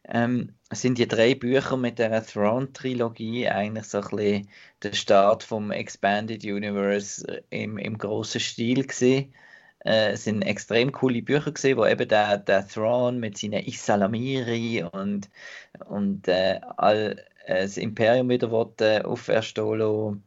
ähm, 0.05 0.55
sind 0.71 0.97
die 0.97 1.07
drei 1.07 1.35
Bücher 1.35 1.77
mit 1.77 1.99
der 1.99 2.25
Thrawn-Trilogie 2.25 3.47
eigentlich 3.49 3.85
so 3.85 3.99
ein 3.99 4.09
bisschen 4.09 4.49
der 4.83 4.93
Start 4.93 5.43
vom 5.43 5.71
Expanded 5.71 6.43
Universe 6.43 7.43
im, 7.49 7.77
im 7.77 7.97
grossen 7.97 8.41
Stil 8.41 8.85
gesehen. 8.85 9.33
Äh, 9.85 10.13
es 10.13 10.23
sind 10.25 10.41
extrem 10.43 10.91
coole 10.91 11.21
Bücher 11.21 11.51
gesehen, 11.51 11.77
wo 11.77 11.85
eben 11.85 12.07
der, 12.07 12.37
der 12.37 12.67
Thrawn 12.67 13.19
mit 13.19 13.37
seinen 13.37 13.63
Isalamiri 13.65 14.83
und, 14.91 15.29
und 15.87 16.27
äh, 16.27 16.59
all, 16.77 17.23
äh, 17.45 17.63
das 17.63 17.77
Imperium 17.77 18.29
wieder 18.29 18.51
will, 18.51 18.73
äh, 18.79 19.01
auferstehen 19.01 19.79
lassen 19.79 20.23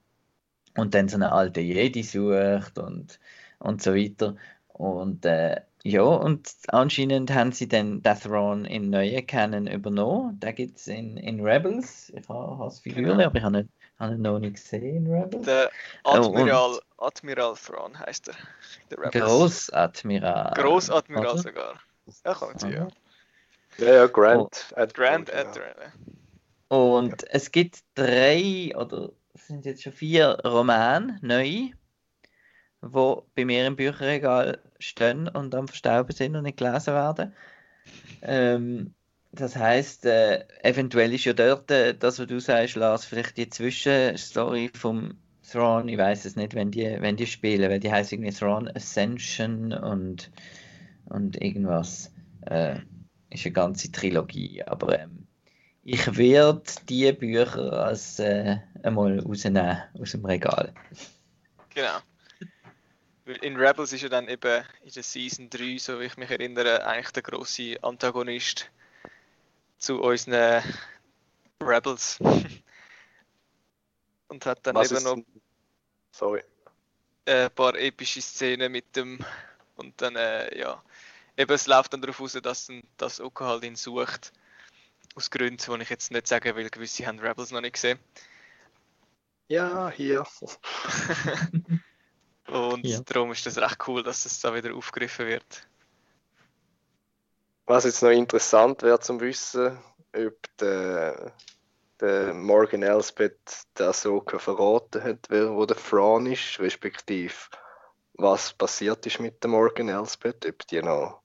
und 0.76 0.94
dann 0.94 1.08
so 1.08 1.16
eine 1.16 1.32
alte 1.32 1.60
Jedi 1.60 2.02
sucht 2.02 2.78
und, 2.78 3.18
und 3.58 3.82
so 3.82 3.94
weiter. 3.94 4.36
Und 4.68 5.24
äh, 5.24 5.62
ja, 5.86 6.02
und 6.02 6.52
anscheinend 6.68 7.32
haben 7.32 7.52
sie 7.52 7.68
dann 7.68 8.02
den 8.02 8.18
Thrawn 8.18 8.64
in 8.64 8.90
neuen 8.90 9.24
Canon 9.24 9.68
übernommen. 9.68 10.36
Da 10.40 10.50
gibt 10.50 10.78
es 10.78 10.88
in, 10.88 11.16
in 11.16 11.40
Rebels. 11.40 12.10
Ich 12.10 12.28
habe 12.28 12.64
das 12.64 12.80
Figur, 12.80 13.02
Genau. 13.02 13.26
aber 13.26 13.38
ich 13.38 13.44
habe 13.44 13.68
ihn, 14.00 14.22
noch 14.22 14.40
nicht 14.40 14.54
gesehen 14.54 15.06
in 15.06 15.12
Rebels. 15.12 15.46
Der 15.46 15.70
Oh, 16.04 16.10
Admiral, 16.10 16.80
Admiral 16.98 17.54
Thrawn 17.54 17.96
heißt 17.98 18.28
er. 18.28 18.34
Der 18.90 18.98
Rebels. 18.98 19.24
Großadmiral. 19.24 20.54
Großadmiral 20.56 21.32
oder? 21.32 21.38
sogar. 21.38 21.80
Ja, 22.24 22.36
man 22.40 22.58
sagen, 22.58 22.74
ja. 22.74 22.88
Ja, 23.78 23.94
ja, 23.94 24.06
Grand. 24.06 24.72
Admiral, 24.74 24.88
Grand 24.88 25.26
genau. 25.26 25.40
Admiral. 25.40 25.92
Und 26.68 27.30
es 27.30 27.52
gibt 27.52 27.78
drei 27.94 28.72
oder 28.76 29.12
es 29.34 29.46
sind 29.46 29.64
jetzt 29.64 29.84
schon 29.84 29.92
vier 29.92 30.36
Romane, 30.44 31.18
neu, 31.22 31.68
die 32.82 33.14
bei 33.34 33.44
mir 33.44 33.66
im 33.66 33.76
Bücherregal 33.76 34.58
stehen 34.78 35.28
und 35.28 35.54
am 35.54 35.68
Verstauben 35.68 36.12
sind 36.14 36.36
und 36.36 36.44
nicht 36.44 36.58
gelesen 36.58 36.94
werden. 36.94 37.32
Ähm, 38.22 38.94
das 39.32 39.56
heißt, 39.56 40.06
äh, 40.06 40.44
eventuell 40.62 41.12
ist 41.12 41.24
ja 41.24 41.32
dort 41.32 41.70
äh, 41.70 41.94
das, 41.94 42.18
was 42.18 42.26
du 42.26 42.40
sagst, 42.40 42.76
Lars, 42.76 43.04
vielleicht 43.04 43.36
die 43.36 43.48
Zwischenstory 43.48 44.70
vom 44.74 45.18
Thrawn, 45.50 45.88
ich 45.88 45.98
weiß 45.98 46.24
es 46.24 46.36
nicht, 46.36 46.54
wenn 46.54 46.70
die, 46.70 46.96
wenn 47.00 47.16
die 47.16 47.26
spielen, 47.26 47.70
weil 47.70 47.80
die 47.80 47.92
heißt 47.92 48.12
irgendwie 48.12 48.32
Thrawn 48.32 48.68
Ascension 48.68 49.72
und, 49.72 50.30
und 51.06 51.40
irgendwas. 51.40 52.12
Äh, 52.46 52.80
ist 53.30 53.44
eine 53.44 53.52
ganze 53.52 53.90
Trilogie, 53.92 54.62
aber 54.64 55.00
ähm, 55.00 55.26
ich 55.82 56.16
werde 56.16 56.62
die 56.88 57.12
Bücher 57.12 57.72
als 57.72 58.18
äh, 58.18 58.56
einmal 58.82 59.18
rausnehmen 59.20 59.78
aus 60.00 60.12
dem 60.12 60.24
Regal. 60.24 60.72
Genau. 61.74 61.98
Weil 63.26 63.36
in 63.38 63.56
Rebels 63.56 63.92
ist 63.92 64.02
ja 64.02 64.08
dann 64.08 64.28
eben 64.28 64.64
in 64.84 64.92
der 64.92 65.02
Season 65.02 65.50
3, 65.50 65.78
so 65.78 65.98
wie 65.98 66.04
ich 66.04 66.16
mich 66.16 66.30
erinnere, 66.30 66.86
eigentlich 66.86 67.10
der 67.10 67.24
grosse 67.24 67.76
Antagonist 67.82 68.70
zu 69.78 70.00
unseren 70.00 70.62
Rebels. 71.60 72.20
Und 74.28 74.46
hat 74.46 74.64
dann 74.64 74.76
Was 74.76 74.92
eben 74.92 75.02
noch 75.02 75.18
sorry. 76.12 76.44
äh, 77.24 77.46
ein 77.46 77.50
paar 77.50 77.74
epische 77.76 78.22
Szenen 78.22 78.70
mit 78.72 78.96
dem 78.96 79.24
und 79.76 80.02
dann 80.02 80.16
äh, 80.16 80.58
ja 80.58 80.82
eben 81.36 81.52
es 81.52 81.68
läuft 81.68 81.92
dann 81.92 82.00
darauf 82.00 82.20
aus, 82.20 82.32
dass 82.32 82.68
dass 82.96 83.20
Oka 83.20 83.46
halt 83.46 83.62
ihn 83.62 83.76
sucht 83.76 84.32
aus 85.14 85.30
Gründen, 85.30 85.76
die 85.76 85.82
ich 85.82 85.90
jetzt 85.90 86.10
nicht 86.10 86.26
sagen 86.26 86.56
will, 86.56 86.68
gewisse 86.70 87.06
haben 87.06 87.20
Rebels 87.20 87.52
noch 87.52 87.60
nicht 87.60 87.74
gesehen 87.74 88.00
Ja, 89.46 89.90
hier. 89.90 90.26
und 92.48 92.84
Ja. 92.84 93.00
darum 93.00 93.32
ist 93.32 93.46
das 93.46 93.58
recht 93.58 93.86
cool, 93.86 94.02
dass 94.02 94.24
es 94.24 94.40
da 94.40 94.54
wieder 94.54 94.74
aufgegriffen 94.74 95.26
wird. 95.26 95.66
Was 97.66 97.84
jetzt 97.84 98.02
noch 98.02 98.10
interessant 98.10 98.82
wäre 98.82 99.00
zum 99.00 99.20
Wissen, 99.20 99.78
ob 100.14 100.56
der, 100.58 101.32
der 102.00 102.32
Morgan 102.32 102.82
Elsbeth 102.82 103.64
der 103.76 103.88
Ahsoka 103.88 104.38
verraten 104.38 105.02
hat, 105.02 105.26
wer 105.28 105.52
wo 105.52 105.66
der 105.66 105.76
Thrawn 105.76 106.26
ist, 106.26 106.60
respektive 106.60 107.34
was 108.18 108.52
passiert 108.52 109.04
ist 109.06 109.20
mit 109.20 109.42
der 109.42 109.50
Morgan 109.50 109.88
Elsbeth, 109.88 110.46
ob 110.46 110.66
die 110.68 110.80
noch 110.80 111.22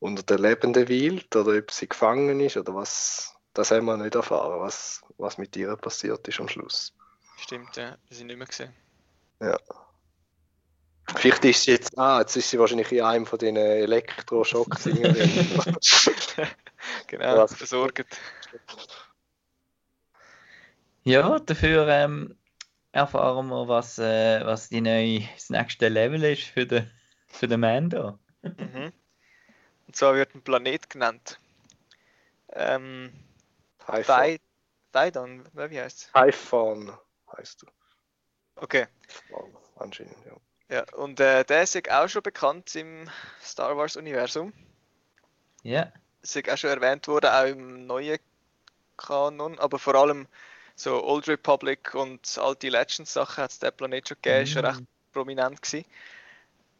unter 0.00 0.22
der 0.22 0.38
Lebenden 0.38 0.88
weilt 0.88 1.34
oder 1.36 1.58
ob 1.58 1.70
sie 1.70 1.88
gefangen 1.88 2.40
ist 2.40 2.56
oder 2.56 2.74
was, 2.74 3.36
das 3.52 3.70
haben 3.70 3.86
wir 3.86 3.96
nicht 3.96 4.14
erfahren, 4.14 4.60
was, 4.60 5.02
was 5.16 5.38
mit 5.38 5.56
ihr 5.56 5.76
passiert 5.76 6.26
ist 6.26 6.40
am 6.40 6.48
Schluss. 6.48 6.94
Stimmt, 7.36 7.76
ja, 7.76 7.96
wir 8.08 8.16
sind 8.16 8.28
nicht 8.28 8.36
mehr 8.36 8.46
gesehen. 8.46 8.74
Vielleicht 11.16 11.44
ist 11.44 11.62
sie 11.62 11.72
jetzt, 11.72 11.98
ah, 11.98 12.20
jetzt 12.20 12.36
ist 12.36 12.50
sie 12.50 12.58
wahrscheinlich 12.58 12.92
in 12.92 13.02
einem 13.02 13.26
von 13.26 13.38
diesen 13.38 13.56
Elektroschock-Dingen. 13.56 15.14
genau, 17.06 17.36
Was? 17.38 17.54
versorgt. 17.54 18.04
Ja, 21.04 21.38
dafür 21.38 21.88
ähm, 21.88 22.36
erfahren 22.92 23.48
wir, 23.48 23.68
was, 23.68 23.98
äh, 23.98 24.44
was 24.44 24.68
die 24.68 24.80
neue, 24.80 25.20
das 25.34 25.50
nächste 25.50 25.88
Level 25.88 26.22
ist 26.24 26.44
für 26.44 26.66
den, 26.66 26.90
für 27.28 27.48
den 27.48 27.60
Mando. 27.60 28.18
Mhm. 28.42 28.92
Und 29.86 29.96
zwar 29.96 30.14
wird 30.14 30.34
ein 30.34 30.42
Planet 30.42 30.90
genannt. 30.90 31.40
Ähm, 32.52 33.12
Daidon, 34.92 35.46
oder 35.54 35.70
wie 35.70 35.80
heißt 35.80 36.12
Haifon 36.14 36.92
heißt 37.36 37.62
du. 37.62 37.66
Okay. 38.56 38.86
Anscheinend, 39.76 40.16
ja. 40.26 40.32
Ja, 40.68 40.84
und 40.94 41.18
äh, 41.20 41.44
der 41.44 41.62
ist 41.62 41.90
auch 41.90 42.08
schon 42.08 42.22
bekannt 42.22 42.74
im 42.76 43.08
Star 43.42 43.76
Wars 43.76 43.96
Universum. 43.96 44.52
Ja, 45.62 45.92
Ist 46.22 46.36
auch 46.48 46.56
schon 46.58 46.70
erwähnt 46.70 47.08
worden, 47.08 47.30
auch 47.30 47.46
im 47.46 47.86
neuen 47.86 48.18
Kanon, 48.96 49.58
aber 49.58 49.78
vor 49.78 49.94
allem 49.94 50.26
so 50.74 51.02
Old 51.04 51.26
Republic 51.28 51.94
und 51.94 52.38
alte 52.38 52.68
Legends 52.68 53.12
Sachen 53.12 53.44
hat 53.44 53.50
es 53.50 53.58
der 53.58 53.70
Planet 53.70 54.08
schon 54.08 54.16
gegeben, 54.22 54.42
ist 54.42 54.50
schon 54.50 54.62
Mm. 54.62 54.66
recht 54.66 54.82
prominent 55.12 55.62
gewesen. 55.62 55.84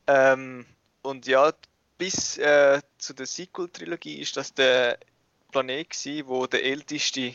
Ähm, 0.06 0.66
und 1.02 1.26
ja, 1.26 1.52
bis 1.98 2.38
äh, 2.38 2.80
zu 2.98 3.14
der 3.14 3.26
Sequel-Trilogie 3.26 4.20
ist 4.20 4.36
das 4.36 4.54
der 4.54 4.98
Planet 5.50 5.90
gewesen, 5.90 6.28
wo 6.28 6.46
der 6.46 6.64
älteste 6.64 7.34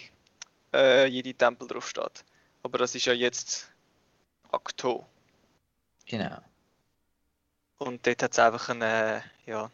äh, 0.74 1.08
Jedi-Tempel 1.08 1.68
drauf 1.68 1.88
steht. 1.90 2.24
Aber 2.64 2.78
das 2.78 2.96
ist 2.96 3.06
ja 3.06 3.14
jetzt 3.14 3.72
Akto. 4.52 5.06
Genau. 6.06 6.44
Und 7.78 8.08
dort 8.08 8.24
hat 8.24 8.32
es 8.32 8.40
einfach 8.40 8.70
einen, 8.70 8.82
äh, 8.82 9.22
ja, 9.46 9.70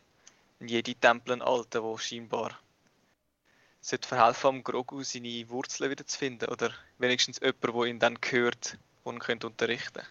einen 0.59 0.69
Jedi-Tempel, 0.69 1.33
einen 1.33 1.41
alten, 1.43 1.83
der 1.83 1.97
scheinbar 1.99 2.59
sollte 3.81 4.07
verhelfen, 4.07 4.47
am 4.47 4.63
Grogu 4.63 5.03
seine 5.03 5.49
Wurzeln 5.49 5.91
wieder 5.91 6.07
zu 6.07 6.17
finden. 6.17 6.49
Oder 6.49 6.71
wenigstens 6.97 7.41
jemand, 7.41 7.61
der 7.61 7.83
ihn 7.87 7.99
dann 7.99 8.21
gehört 8.21 8.77
und 9.03 9.15
ihn 9.15 9.19
könnte 9.19 9.47
unterrichten 9.47 10.03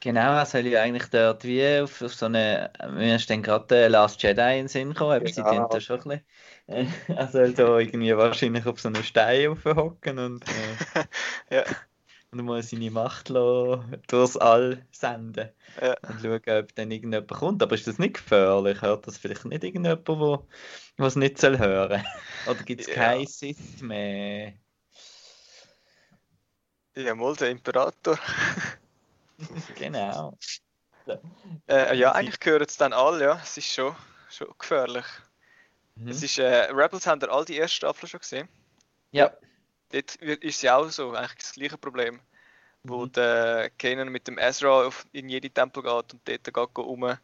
Genau, 0.00 0.36
er 0.36 0.46
soll 0.46 0.66
ja 0.66 0.82
eigentlich 0.82 1.08
dort 1.10 1.42
wie 1.42 1.80
auf, 1.80 2.02
auf 2.02 2.14
so 2.14 2.26
eine, 2.26 2.72
mir 2.90 3.16
ist 3.16 3.28
dann 3.30 3.42
gerade 3.42 3.66
der 3.66 3.88
Last 3.88 4.22
Jedi 4.22 4.40
in 4.52 4.58
den 4.66 4.68
Sinn 4.68 4.88
gekommen, 4.90 5.10
aber 5.12 5.26
sie 5.28 5.44
tun 5.44 5.68
da 5.68 5.80
schon 5.80 6.00
ein 6.00 6.20
bisschen, 6.66 6.86
äh, 6.86 6.86
er 7.16 7.26
soll 7.28 7.52
da 7.52 7.78
irgendwie 7.78 8.16
wahrscheinlich 8.16 8.64
auf 8.66 8.80
so 8.80 8.88
einen 8.88 9.02
Stein 9.02 9.58
hocken 9.64 10.18
und, 10.20 10.48
äh, 10.48 10.78
Ja. 11.50 11.64
Und 12.30 12.44
mal 12.44 12.62
seine 12.62 12.90
Macht 12.90 13.28
lassen, 13.30 14.02
durchs 14.06 14.36
All 14.36 14.84
senden 14.92 15.50
Ja. 15.80 15.96
und 16.08 16.20
schauen, 16.20 16.58
ob 16.58 16.74
dann 16.74 16.90
irgendjemand 16.90 17.28
kommt. 17.30 17.62
Aber 17.62 17.74
ist 17.74 17.86
das 17.86 17.98
nicht 17.98 18.14
gefährlich? 18.14 18.82
Hört 18.82 19.06
das 19.06 19.16
vielleicht 19.18 19.44
nicht 19.44 19.64
irgendjemand, 19.64 20.06
wo 20.08 20.46
was 20.98 21.16
nicht 21.16 21.38
soll 21.38 21.58
hören? 21.58 22.04
Oder 22.46 22.62
gibt 22.64 22.82
es 22.82 22.86
Ja. 22.88 22.94
kein 22.94 23.26
Sith 23.26 23.80
mehr? 23.80 24.52
Ja, 26.96 27.14
mal 27.14 27.34
der 27.36 27.50
Imperator. 27.50 28.18
Genau. 29.76 30.36
Äh, 31.68 31.96
ja, 31.96 32.10
eigentlich 32.10 32.40
gehören 32.40 32.64
es 32.66 32.76
dann 32.76 32.92
alle, 32.92 33.24
ja. 33.24 33.40
Es 33.40 33.56
ist 33.56 33.72
schon, 33.72 33.94
schon 34.28 34.48
gefährlich. 34.58 35.04
Mhm. 35.94 36.08
Es 36.08 36.24
ist, 36.24 36.38
äh, 36.38 36.64
Rebels 36.72 37.06
haben 37.06 37.20
ihr 37.22 37.30
all 37.30 37.44
die 37.44 37.56
erste 37.56 37.76
Staffel 37.76 38.08
schon 38.08 38.18
gesehen. 38.18 38.48
Ja. 39.12 39.32
Dort 39.90 40.16
ist 40.16 40.62
ja 40.62 40.76
auch 40.76 40.88
so, 40.90 41.12
eigentlich 41.12 41.34
das 41.38 41.52
gleiche 41.52 41.78
Problem. 41.78 42.20
Wo 42.84 43.06
Mhm. 43.06 43.12
der 43.12 43.70
Kanan 43.78 44.08
mit 44.10 44.28
dem 44.28 44.38
Ezra 44.38 44.86
auf, 44.86 45.06
in 45.12 45.28
jede 45.28 45.50
Tempel 45.50 45.82
geht 45.82 46.12
und 46.14 46.20
dort 46.24 46.44
geht 46.44 46.78
um, 46.78 47.16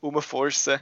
umforcen, 0.00 0.80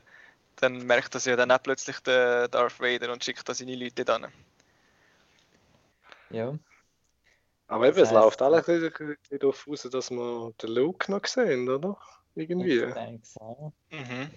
dann 0.56 0.86
merkt 0.86 1.14
das 1.14 1.24
ja 1.24 1.34
dann 1.36 1.50
auch 1.50 1.62
plötzlich 1.62 1.98
der 2.00 2.48
Darth 2.48 2.78
Vader 2.78 3.12
und 3.12 3.24
schickt 3.24 3.48
da 3.48 3.54
seine 3.54 3.74
Leute 3.74 4.04
dann. 4.04 4.26
Ja. 6.30 6.56
Aber 7.66 7.86
eben, 7.88 7.96
Das 7.96 8.08
es 8.08 8.14
heisst- 8.14 8.24
läuft 8.24 8.42
alles 8.42 8.68
ein 8.68 8.80
bisschen 8.80 9.38
darauf 9.40 9.66
raus, 9.66 9.82
dass 9.90 10.10
wir 10.10 10.52
den 10.62 10.70
Luke 10.70 11.10
noch 11.10 11.24
sehen, 11.26 11.68
oder? 11.68 11.98
Irgendwie. 12.36 12.84
Ich 12.84 12.92
denke 12.94 13.26
so. 13.26 13.72
Mhm. 13.90 14.30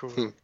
Cool. 0.00 0.16
Hm. 0.16 0.34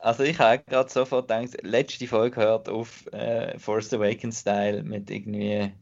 Also 0.00 0.22
ich 0.22 0.38
habe 0.38 0.62
gerade 0.64 0.90
sofort 0.90 1.28
gedacht, 1.28 1.62
letzte 1.62 2.06
Folge 2.06 2.40
hört 2.40 2.68
auf 2.68 3.06
äh, 3.12 3.58
Force 3.58 3.92
Awakens 3.92 4.40
Style 4.40 4.82
mit 4.82 5.10
irgendwie. 5.10 5.72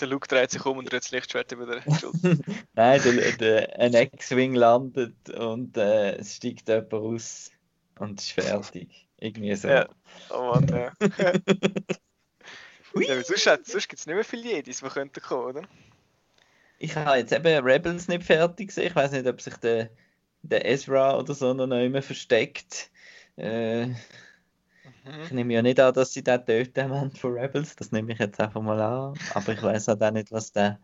Der 0.00 0.08
Luke 0.08 0.26
dreht 0.28 0.50
sich 0.50 0.64
um 0.66 0.78
und 0.78 0.90
dreht 0.90 1.02
das 1.04 1.10
Lichtschwert 1.12 1.52
über 1.52 1.66
der 1.66 1.82
Schulter. 1.98 2.36
Nein, 2.74 3.00
der, 3.04 3.32
der, 3.32 3.78
ein 3.78 3.94
X-Wing 3.94 4.54
landet 4.54 5.30
und 5.30 5.76
äh, 5.76 6.16
es 6.16 6.36
steigt 6.36 6.68
jemand 6.68 6.92
raus 6.92 7.50
und 7.98 8.20
ist 8.20 8.32
fertig. 8.32 9.08
Irgendwie 9.20 9.54
so. 9.54 9.68
Ja. 9.68 9.88
Oh 10.30 10.52
Mann, 10.54 10.68
ja. 10.68 10.92
Ja 12.94 13.22
sonst 13.22 13.44
sonst 13.44 13.88
gibt 13.88 14.00
es 14.00 14.06
nicht 14.06 14.14
mehr 14.14 14.24
viele 14.24 14.48
Jedis, 14.48 14.80
die 14.80 14.88
könnten 14.88 15.20
kommen, 15.20 15.44
oder? 15.44 15.62
Ich 16.78 16.96
habe 16.96 17.18
jetzt 17.18 17.32
eben 17.32 17.64
Rebels 17.64 18.08
nicht 18.08 18.24
fertig 18.24 18.68
gesehen. 18.68 18.86
Ich 18.86 18.96
weiß 18.96 19.12
nicht, 19.12 19.26
ob 19.26 19.40
sich 19.40 19.56
der, 19.56 19.90
der 20.42 20.64
Ezra 20.64 21.18
oder 21.18 21.34
so 21.34 21.52
noch 21.54 21.66
immer 21.66 22.02
versteckt. 22.02 22.90
Äh, 23.38 23.94
ich 25.24 25.30
Mhm. 25.30 25.36
nehme 25.36 25.54
ja 25.54 25.62
nicht 25.62 25.80
an, 25.80 25.94
dass 25.94 26.12
sie 26.12 26.22
den 26.22 26.44
töten 26.44 26.90
wollen 26.90 27.10
von 27.12 27.32
Rebels. 27.34 27.76
Das 27.76 27.92
nehme 27.92 28.12
ich 28.12 28.18
jetzt 28.18 28.40
einfach 28.40 28.60
mal 28.62 28.80
an. 28.80 29.18
Aber 29.34 29.52
ich 29.52 29.62
weiß 29.62 29.88
halt 29.88 30.02
auch 30.02 30.10
nicht, 30.10 30.32
was 30.32 30.52
der, 30.52 30.78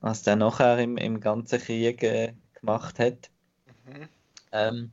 was 0.00 0.22
der 0.22 0.36
nachher 0.36 0.78
im, 0.78 0.96
im 0.96 1.20
ganzen 1.20 1.60
Krieg 1.60 2.02
äh, 2.02 2.34
gemacht 2.60 2.98
hat. 2.98 3.30
Mhm. 3.86 4.08
Ähm, 4.52 4.92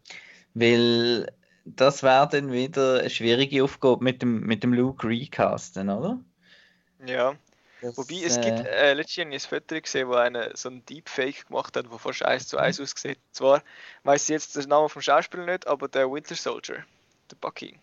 weil 0.53 1.31
das 1.65 2.03
wäre 2.03 2.27
dann 2.29 2.51
wieder 2.51 2.99
eine 3.01 3.09
schwierige 3.09 3.63
Aufgabe 3.63 4.03
mit 4.03 4.21
dem, 4.21 4.41
mit 4.41 4.63
dem 4.63 4.73
Luke 4.73 5.07
Recasten, 5.07 5.89
oder? 5.89 6.19
Ja, 7.05 7.37
Das, 7.81 7.97
wobei 7.97 8.15
es 8.23 8.37
äh, 8.37 8.41
gibt 8.41 8.59
äh, 8.67 8.93
letztens 8.93 9.33
ein 9.33 9.39
Foto 9.49 9.79
gesehen, 9.81 10.07
wo 10.09 10.15
einer 10.15 10.55
so 10.55 10.69
einen 10.69 10.85
Deepfake 10.85 11.45
gemacht 11.47 11.75
hat, 11.77 11.89
der 11.91 11.99
fast 11.99 12.23
eins 12.23 12.47
zu 12.47 12.57
eins 12.57 12.79
aussieht. 12.79 13.19
Zwar 13.31 13.63
weiß 14.03 14.23
ich 14.23 14.29
jetzt 14.29 14.55
den 14.55 14.67
Namen 14.69 14.89
vom 14.89 15.01
Schauspieler 15.01 15.45
nicht, 15.45 15.65
aber 15.67 15.87
der 15.87 16.11
Winter 16.11 16.35
Soldier, 16.35 16.85
der 17.31 17.35
Bucky. 17.37 17.79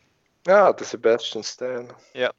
Ja, 0.46 0.72
der 0.72 0.86
Sebastian 0.86 1.42
Stan. 1.44 1.92
Ja, 2.14 2.32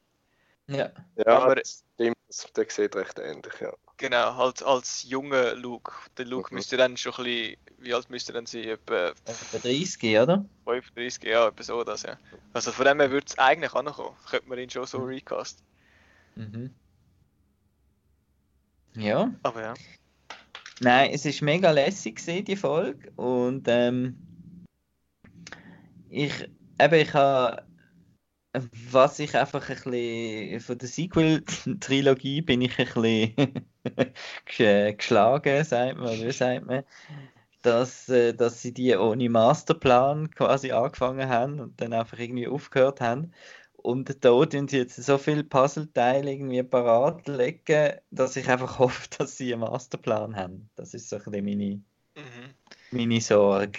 Ja, 0.68 0.92
Aber- 1.26 1.56
das 1.56 1.82
stimmt, 1.94 2.16
der 2.56 2.66
sieht 2.70 2.94
recht 2.94 3.18
ähnlich, 3.18 3.54
ja. 3.60 3.72
Genau, 3.96 4.36
halt 4.36 4.62
als 4.62 5.02
junger 5.02 5.54
Luke. 5.56 5.92
Der 6.18 6.26
Luke 6.26 6.50
Mhm. 6.52 6.58
müsste 6.58 6.76
dann 6.76 6.96
schon 6.96 7.12
ein 7.14 7.24
bisschen, 7.24 7.56
wie 7.78 7.94
alt 7.94 8.10
müsste 8.10 8.32
er 8.32 8.34
dann 8.34 8.46
sein? 8.46 8.64
Etwa 8.64 9.08
etwa 9.08 9.58
30, 9.58 10.18
oder? 10.20 10.44
35, 10.64 11.24
ja, 11.24 11.48
etwa 11.48 11.62
so 11.64 11.82
das, 11.82 12.02
ja. 12.04 12.16
Also 12.52 12.70
von 12.70 12.84
dem 12.84 13.00
her 13.00 13.10
würde 13.10 13.26
es 13.28 13.38
eigentlich 13.38 13.72
ankommen. 13.74 14.16
Könnte 14.30 14.48
man 14.48 14.58
ihn 14.58 14.70
schon 14.70 14.86
so 14.86 14.98
Mhm. 15.00 15.06
recast. 15.06 15.64
Mhm. 16.36 16.74
Ja. 18.98 19.32
Aber 19.42 19.62
ja. 19.62 19.74
Nein, 20.80 21.10
es 21.12 21.24
ist 21.24 21.42
mega 21.42 21.70
lässig 21.70 22.16
gewesen, 22.16 22.44
die 22.44 22.56
Folge 22.56 23.10
und 23.16 23.66
ähm, 23.68 24.16
ich 26.08 26.32
eben 26.80 26.94
ich 26.94 27.14
habe 27.14 27.64
was 28.92 29.18
ich 29.18 29.36
einfach 29.36 29.68
ein 29.68 29.76
bisschen 29.76 30.60
von 30.60 30.78
der 30.78 30.88
Sequel-Trilogie 30.88 32.40
bin 32.42 32.62
ich 32.62 32.78
ein 32.78 32.86
bisschen 32.86 33.66
gesch- 34.46 34.92
geschlagen, 34.96 35.64
sagt 35.64 35.98
man, 35.98 36.20
wie 36.20 36.32
sagt 36.32 36.66
man, 36.66 36.82
dass, 37.62 38.08
äh, 38.08 38.32
dass 38.34 38.62
sie 38.62 38.72
die 38.72 38.96
ohne 38.96 39.28
Masterplan 39.28 40.30
quasi 40.30 40.72
angefangen 40.72 41.28
haben 41.28 41.60
und 41.60 41.80
dann 41.80 41.92
einfach 41.92 42.18
irgendwie 42.18 42.48
aufgehört 42.48 43.00
haben. 43.00 43.32
Und 43.82 44.24
da 44.24 44.44
tun 44.44 44.68
sie 44.68 44.78
jetzt 44.78 44.96
so 44.96 45.18
viele 45.18 45.44
Puzzleteile 45.44 46.32
irgendwie 46.32 46.62
parat 46.62 47.28
legen, 47.28 47.98
dass 48.10 48.36
ich 48.36 48.48
einfach 48.48 48.78
hoffe, 48.78 49.08
dass 49.16 49.36
sie 49.36 49.52
einen 49.52 49.62
Masterplan 49.62 50.36
haben. 50.36 50.68
Das 50.74 50.94
ist 50.94 51.08
so 51.08 51.16
ein 51.16 51.22
bisschen 51.24 51.44
meine, 51.44 51.80
Mhm. 52.16 52.54
meine 52.90 53.20
Sorge. 53.20 53.78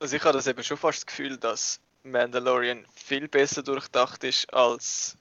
Also 0.00 0.14
ich 0.16 0.22
habe 0.22 0.34
das 0.34 0.46
eben 0.46 0.62
schon 0.62 0.76
fast 0.76 0.98
das 0.98 1.06
Gefühl, 1.06 1.38
dass 1.38 1.80
Mandalorian 2.04 2.86
viel 2.94 3.28
besser 3.28 3.62
durchdacht 3.62 4.22
ist 4.24 4.52
als 4.52 5.16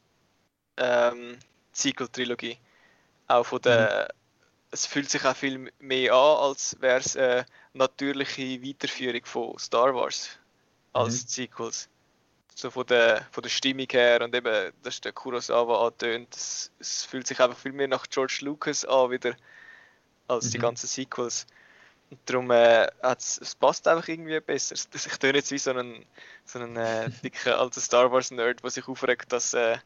ähm, 0.77 1.37
Sequel-Trilogie. 1.71 2.57
Auch 3.27 3.45
von 3.45 3.61
der, 3.61 4.09
es 4.71 4.85
fühlt 4.85 5.09
sich 5.09 5.23
auch 5.25 5.35
viel 5.35 5.71
mehr 5.79 6.13
an, 6.13 6.37
als 6.49 6.75
wäre 6.81 6.99
es 6.99 7.15
eine 7.15 7.45
natürliche 7.73 8.61
Weiterführung 8.61 9.25
von 9.25 9.57
Star 9.57 9.95
Wars 9.95 10.37
als 10.93 11.23
Mhm. 11.23 11.27
Sequels. 11.27 11.89
So 12.57 12.71
von 12.71 12.85
der, 12.87 13.27
von 13.31 13.43
der 13.43 13.49
Stimmung 13.51 13.87
her 13.91 14.21
und 14.23 14.33
eben, 14.35 14.73
dass 14.81 14.99
der 15.01 15.13
Kurosawa 15.13 15.87
antönt, 15.87 16.35
es, 16.35 16.71
es 16.79 17.03
fühlt 17.05 17.27
sich 17.27 17.39
einfach 17.39 17.57
viel 17.57 17.71
mehr 17.71 17.87
nach 17.87 18.07
George 18.09 18.39
Lucas 18.41 18.83
an 18.85 19.11
wieder 19.11 19.35
als 20.27 20.49
die 20.51 20.57
Mhm. 20.57 20.59
ganzen 20.59 20.87
Sequels. 20.87 21.47
Und 22.11 22.19
darum 22.29 22.51
äh, 22.51 22.87
es 23.03 23.55
passt 23.55 23.87
einfach 23.87 24.07
irgendwie 24.09 24.39
besser. 24.41 24.75
Es- 24.75 24.89
Ich 25.07 25.17
töne 25.19 25.39
jetzt 25.39 25.51
wie 25.51 25.59
so 25.59 25.71
ein, 25.71 26.05
so 26.45 26.59
äh, 26.59 27.09
dicker 27.23 27.59
alter 27.59 27.81
Star 27.81 28.11
Wars 28.11 28.31
Nerd, 28.31 28.63
der 28.63 28.71
sich 28.71 28.87
aufregt, 28.87 29.31
dass 29.33 29.53
äh, 29.55 29.77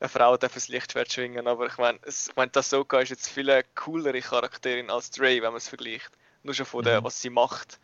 eine 0.00 0.08
Frau 0.10 0.36
darf 0.36 0.54
das 0.54 0.68
Lichtschwert 0.68 1.12
schwingen. 1.12 1.46
Aber 1.48 1.66
ich 1.66 1.78
meine, 1.78 2.00
ich 2.06 2.30
mein, 2.36 2.50
Ahsoka 2.54 3.00
ist 3.00 3.10
jetzt 3.10 3.28
viel 3.28 3.64
coolere 3.76 4.20
Charakterin 4.22 4.90
als 4.90 5.10
Dre, 5.12 5.36
wenn 5.42 5.52
man 5.52 5.56
es 5.56 5.68
vergleicht. 5.68 6.10
Nur 6.42 6.54
schon 6.54 6.66
von 6.66 6.82
der, 6.84 7.02
Mhm. 7.02 7.04
was 7.04 7.20
sie 7.22 7.30
macht 7.30 7.80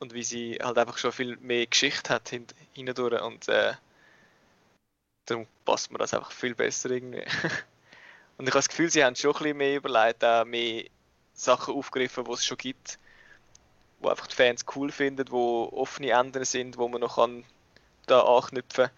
und 0.00 0.14
wie 0.14 0.24
sie 0.24 0.58
halt 0.60 0.76
einfach 0.76 0.98
schon 0.98 1.12
viel 1.12 1.36
mehr 1.36 1.66
Geschichte 1.66 2.12
hat 2.12 2.28
hin, 2.28 2.46
hindurch. 2.72 3.22
Und 3.22 3.48
äh, 3.48 3.74
darum 5.26 5.46
passt 5.64 5.92
mir 5.92 5.98
das 5.98 6.14
einfach 6.14 6.32
viel 6.32 6.54
besser 6.54 6.90
irgendwie. 6.90 7.22
und 8.38 8.48
ich 8.48 8.50
habe 8.50 8.58
das 8.58 8.68
Gefühl, 8.68 8.90
sie 8.90 9.04
haben 9.04 9.14
schon 9.14 9.30
ein 9.30 9.38
bisschen 9.38 9.56
mehr 9.56 9.76
überlegt, 9.76 10.24
auch 10.24 10.44
mehr 10.44 10.84
Sachen 11.34 11.74
aufgegriffen, 11.74 12.24
die 12.24 12.32
es 12.32 12.44
schon 12.44 12.58
gibt 12.58 12.98
wo 14.00 14.08
einfach 14.08 14.26
die 14.26 14.34
Fans 14.34 14.64
cool 14.74 14.90
finden, 14.90 15.30
wo 15.30 15.68
offene 15.72 16.10
Enden 16.10 16.44
sind, 16.44 16.78
wo 16.78 16.88
man 16.88 17.02
noch 17.02 17.16
kann 17.16 17.44
da 18.06 18.22
anknüpfen. 18.22 18.88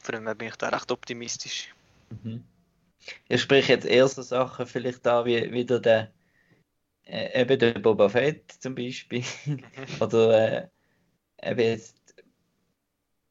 Von 0.00 0.14
dem 0.14 0.26
her 0.26 0.34
bin 0.34 0.48
ich 0.48 0.56
da 0.56 0.68
recht 0.68 0.90
optimistisch. 0.90 1.74
Mhm. 2.10 2.44
Ich 3.28 3.40
spreche 3.40 3.72
jetzt 3.72 3.86
eher 3.86 4.08
so 4.08 4.22
Sachen 4.22 4.66
vielleicht 4.66 5.06
da 5.06 5.24
wie 5.24 5.52
wieder 5.52 5.80
der 5.80 6.10
äh, 7.08 7.42
eben 7.42 7.58
der 7.58 7.74
Boba 7.80 8.08
Fett 8.10 8.52
zum 8.60 8.74
Beispiel 8.76 9.24
oder 10.00 10.68
äh, 11.42 11.50
eben 11.50 11.60
jetzt 11.60 12.14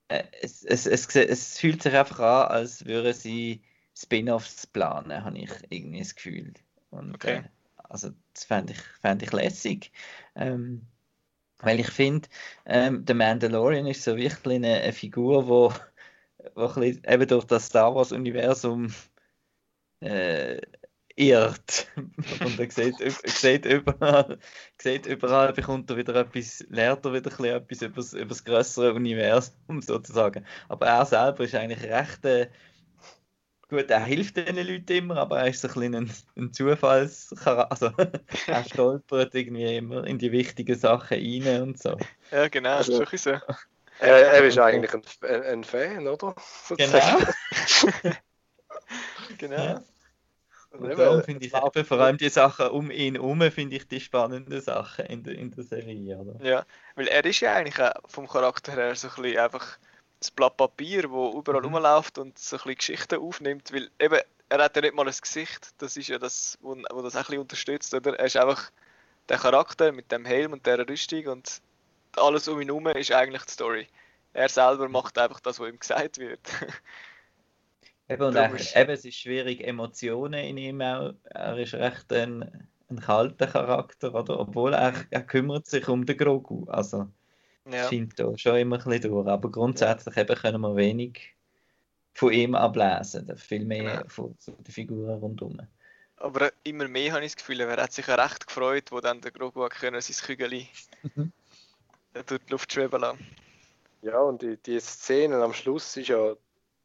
äh, 0.10 0.24
es, 0.42 0.64
es, 0.64 0.86
es, 0.86 1.16
es 1.16 1.60
fühlt 1.60 1.84
sich 1.84 1.94
einfach 1.94 2.20
an, 2.20 2.52
als 2.52 2.86
würden 2.86 3.14
sie 3.14 3.64
Spin-offs 3.96 4.68
planen, 4.68 5.24
habe 5.24 5.38
ich 5.40 5.52
irgendwie 5.70 6.00
das 6.00 6.16
Gefühl. 6.16 6.54
Und 6.90 7.16
Okay. 7.16 7.26
äh, 7.26 7.44
also 7.78 8.12
das 8.34 8.46
fände 8.46 8.74
ich, 8.74 8.80
fänd 9.02 9.24
ich 9.24 9.32
lässig. 9.34 9.92
Ähm, 10.36 10.88
weil 11.60 11.80
ich 11.82 11.90
finde, 11.92 12.30
ähm, 12.66 13.06
der 13.06 13.16
Mandalorian 13.16 13.88
ist 13.88 14.04
so 14.04 14.18
wirklich 14.18 14.58
eine, 14.58 14.82
eine 14.82 14.94
Figur, 14.94 15.48
wo, 15.50 15.74
wo 16.56 16.68
bisschen, 16.70 17.04
eben 17.06 17.28
durch 17.28 17.46
das 17.46 17.68
Star 17.68 17.96
Wars-Universum 17.96 18.94
äh, 20.02 20.62
irrt. 21.18 21.88
Und 21.96 22.60
er 22.60 22.72
sieht, 22.72 23.02
er 23.02 23.12
sieht 23.12 23.66
überall, 23.66 24.38
sieht 24.82 25.06
überall, 25.08 25.52
bekommt 25.52 25.90
er 25.90 25.98
wieder 25.98 26.16
etwas, 26.16 26.64
lernt 26.70 27.04
er 27.06 27.14
wieder 27.14 27.32
ein 27.40 27.46
etwas 27.46 27.82
über 27.82 27.96
das, 27.96 28.14
über 28.14 28.30
das 28.30 28.46
größere 28.46 28.94
Universum 28.94 29.82
sozusagen. 29.82 30.46
Aber 30.70 30.86
er 30.86 31.06
selber 31.06 31.44
ist 31.44 31.56
eigentlich 31.56 31.84
recht, 31.84 32.24
äh, 32.24 32.50
gut, 33.68 33.90
er 33.90 34.06
hilft 34.06 34.38
den 34.38 34.56
Leuten 34.56 34.92
immer, 34.96 35.18
aber 35.18 35.40
er 35.40 35.48
ist 35.48 35.62
so 35.62 35.68
ein 35.68 35.74
bisschen 35.74 35.96
ein, 35.96 36.12
ein 36.38 36.54
Zufallscharakter. 36.54 37.94
Also, 37.98 38.52
er 38.52 38.64
stolpert 38.70 39.34
irgendwie 39.34 39.76
immer 39.76 40.06
in 40.06 40.20
die 40.20 40.32
wichtigen 40.32 40.78
Sachen 40.78 41.18
rein 41.18 41.62
und 41.64 41.82
so. 41.82 41.98
Ja, 42.32 42.48
genau, 42.48 42.78
das 42.78 42.88
ist 42.88 42.94
Also- 42.94 43.00
wirklich 43.00 43.22
so. 43.22 43.32
Er, 44.00 44.32
er 44.32 44.44
ist 44.44 44.60
eigentlich 44.60 44.94
ein, 44.94 45.02
ein 45.44 45.64
Fan, 45.64 46.08
oder? 46.08 46.36
Genau. 46.78 47.18
Genau. 49.40 49.56
Ja. 49.56 49.84
Und 50.72 50.92
eben, 50.92 50.98
darum 50.98 51.24
finde 51.24 51.46
ich 51.46 51.54
eben 51.54 51.86
vor 51.86 52.00
allem 52.00 52.18
die 52.18 52.30
Sachen 52.30 52.68
um 52.70 52.92
ihn 52.92 53.16
herum, 53.16 53.42
finde 53.52 53.76
ich 53.78 53.88
die 53.88 54.00
spannenden 54.00 54.62
Sachen 54.62 55.06
in 55.06 55.24
der, 55.24 55.36
in 55.36 55.52
der 55.52 55.64
Serie, 55.64 56.18
oder? 56.18 56.40
Ja, 56.40 56.66
weil 56.96 57.08
er 57.08 57.26
ist 57.26 57.40
ja 57.40 57.54
eigentlich 57.54 57.80
auch 57.82 57.94
vom 58.08 58.28
Charakter 58.28 58.72
her 58.74 58.96
so 58.96 59.08
ein 59.10 59.22
bisschen 59.22 59.40
einfach 59.40 59.78
das 60.20 60.32
Blatt 60.32 60.58
Papier, 60.58 61.10
wo 61.10 61.38
überall 61.40 61.62
Mhm. 61.62 61.76
rumläuft 61.76 62.18
und 62.18 62.38
so 62.38 62.56
ein 62.56 62.60
bisschen 62.60 62.76
Geschichten 62.78 63.20
aufnimmt, 63.20 63.72
weil 63.74 63.90
eben, 64.00 64.20
er 64.50 64.64
hat 64.64 64.76
ja 64.76 64.82
nicht 64.82 64.96
mal 64.96 65.08
ein 65.08 65.14
Gesicht, 65.20 65.70
das 65.80 65.98
ist 65.98 66.08
ja 66.10 66.18
das, 66.20 66.58
wo, 66.62 66.76
wo 66.92 67.02
das 67.02 67.16
auch 67.16 67.20
ein 67.22 67.26
bisschen 67.26 67.40
unterstützt, 67.42 67.94
oder? 67.94 68.18
Er 68.20 68.26
ist 68.26 68.38
einfach 68.38 68.72
der 69.30 69.38
Charakter 69.40 69.92
mit 69.92 70.12
dem 70.12 70.26
Helm 70.26 70.54
und 70.54 70.66
der 70.66 70.88
Rüstung 70.90 71.28
und 71.28 71.62
alles 72.18 72.48
um 72.48 72.62
ihn 72.62 72.68
herum 72.70 72.88
ist 72.90 73.12
eigentlich 73.12 73.44
die 73.46 73.54
Story. 73.54 73.88
Er 74.34 74.50
selber 74.50 74.90
macht 74.90 75.18
einfach 75.20 75.40
das, 75.42 75.60
was 75.60 75.70
ihm 75.70 75.80
gesagt 75.80 76.18
wird. 76.20 76.42
Eben, 78.10 78.24
und 78.24 78.36
ist- 78.36 78.76
eben, 78.76 78.90
es 78.92 79.06
ist 79.06 79.16
schwierig, 79.18 79.66
Emotionen 79.68 80.44
in 80.46 80.58
ihm 80.58 80.82
auch. 80.82 81.14
Er 81.26 81.58
ist 81.58 81.74
recht 81.74 82.12
ein, 82.14 82.68
ein 82.90 83.00
kalter 83.02 83.48
Charakter, 83.48 84.14
oder? 84.16 84.40
Obwohl 84.40 84.74
er, 84.74 84.94
er 85.10 85.24
kümmert 85.24 85.68
sich 85.68 85.88
um 85.90 86.06
den 86.06 86.18
Grogu. 86.18 86.66
Also, 86.70 87.08
ja. 87.70 87.90
scheint 87.90 88.18
da 88.18 88.38
schon 88.38 88.56
immer 88.58 88.78
ein 88.78 88.84
bisschen 88.90 89.12
durch. 89.12 89.28
Aber 89.28 89.52
grundsätzlich 89.52 90.16
eben 90.16 90.36
können 90.38 90.62
wir 90.62 90.76
wenig 90.76 91.36
von 92.14 92.32
ihm 92.32 92.56
ablesen. 92.56 93.38
Viel 93.38 93.66
mehr 93.66 93.98
Genau. 93.98 94.08
von, 94.08 94.38
von 94.40 94.56
den 94.64 94.72
Figuren 94.72 95.20
rundherum. 95.20 95.60
Aber 96.16 96.52
immer 96.64 96.88
mehr 96.88 97.12
habe 97.14 97.26
ich 97.26 97.34
das 97.34 97.38
Gefühl, 97.38 97.60
er 97.60 97.76
hat 97.82 97.92
sich 97.94 98.08
ja 98.08 98.16
recht 98.16 98.48
gefreut, 98.48 98.92
wo 98.92 99.02
dann 99.02 99.22
der 99.22 99.32
Grogu 99.32 99.68
können 99.70 100.02
sein 100.02 100.16
Kügeli 100.26 100.68
Mhm. 101.04 101.32
durch 102.26 102.42
die 102.46 102.52
Luft 102.52 102.72
schweben 102.74 103.02
lassen. 103.02 103.20
Ja, 104.02 104.20
und 104.22 104.42
die, 104.42 104.58
die 104.58 104.80
Szene 104.80 105.36
am 105.44 105.54
Schluss 105.54 105.96
ist 105.98 106.08
ja 106.08 106.34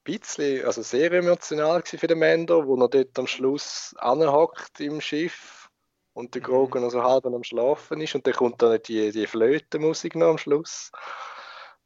bisschen, 0.05 0.65
also 0.65 0.83
sehr 0.83 1.13
emotional 1.13 1.83
für 1.85 2.07
den 2.07 2.19
Mando, 2.19 2.67
wo 2.67 2.77
er 2.77 2.89
dort 2.89 3.19
am 3.19 3.27
Schluss 3.27 3.95
anhockt 3.99 4.81
im 4.81 5.01
Schiff 5.01 5.71
und 6.13 6.35
der 6.35 6.43
Mhm. 6.43 6.47
Grogu 6.47 6.79
noch 6.81 6.91
so 6.91 7.03
halb 7.03 7.27
am 7.27 7.45
Schlafen 7.45 8.01
ist 8.01 8.15
und 8.15 8.27
dann 8.27 8.35
kommt 8.35 8.63
dann 8.63 8.81
die, 8.83 9.13
die 9.13 9.27
Flötenmusik 9.27 10.15
noch 10.17 10.31
am 10.31 10.39
Schluss. 10.39 10.91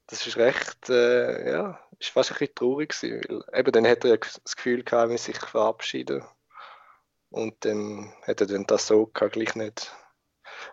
Das 0.07 0.27
ist 0.27 0.37
recht, 0.37 0.89
äh, 0.89 1.51
ja, 1.51 1.81
ist 1.99 2.11
fast 2.11 2.31
ein 2.31 2.39
bisschen 2.39 2.55
traurig 2.55 2.91
gewesen, 2.91 3.23
weil 3.29 3.61
eben 3.61 3.73
dann 3.73 3.87
hat 3.87 4.05
er 4.05 4.11
ja 4.11 4.17
das 4.17 4.57
Gefühl 4.57 4.85
gehabt, 4.85 5.09
er 5.09 5.13
muss 5.13 5.25
sich 5.25 5.39
verabschieden 5.39 6.25
und 7.31 7.65
dann 7.65 8.13
hat 8.23 8.41
er 8.41 8.47
dann 8.47 8.67
das 8.67 8.87
so 8.87 9.07
gleich 9.07 9.55
nicht 9.57 9.93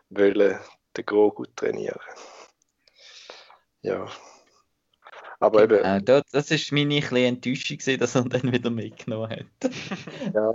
wollen, 0.10 0.60
den 0.96 1.06
Grogu 1.06 1.46
trainieren. 1.56 2.00
Ja. 3.82 4.08
Aber 5.44 5.64
eben, 5.64 5.78
Genau, 5.78 6.00
da, 6.00 6.22
das 6.32 6.52
ist 6.52 6.72
meine 6.72 7.02
kleine 7.02 7.28
Enttäuschung, 7.28 7.78
gewesen, 7.78 8.00
dass 8.00 8.16
er 8.16 8.22
ihn 8.22 8.30
dann 8.30 8.52
wieder 8.52 8.70
mitgenommen 8.70 9.30
hat. 9.30 9.46
Ja, 10.34 10.54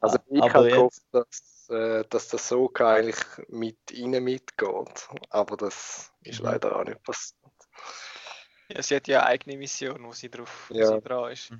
also 0.00 0.18
ich 0.30 0.42
Aber 0.42 0.52
habe 0.54 0.64
jetzt- 0.68 0.74
gehofft, 0.76 1.02
dass, 1.10 1.68
äh, 1.70 2.04
dass 2.08 2.28
das 2.28 2.48
so 2.48 2.70
eigentlich 2.74 3.16
mit 3.48 3.78
ihnen 3.90 4.22
mitgeht. 4.24 5.08
Aber 5.30 5.56
das 5.56 6.12
ist 6.22 6.38
Mhm. 6.40 6.44
leider 6.46 6.76
auch 6.76 6.84
nicht 6.84 7.02
passiert. 7.02 7.38
Ja, 8.68 8.82
sie 8.82 8.96
hat 8.96 9.08
ja 9.08 9.20
eine 9.20 9.28
eigene 9.28 9.56
Mission, 9.58 10.04
wo 10.04 10.12
sie 10.12 10.30
drauf 10.30 10.66
wo 10.70 10.74
Ja. 10.78 10.86
sie 10.86 11.00
dran 11.00 11.32
ist. 11.32 11.52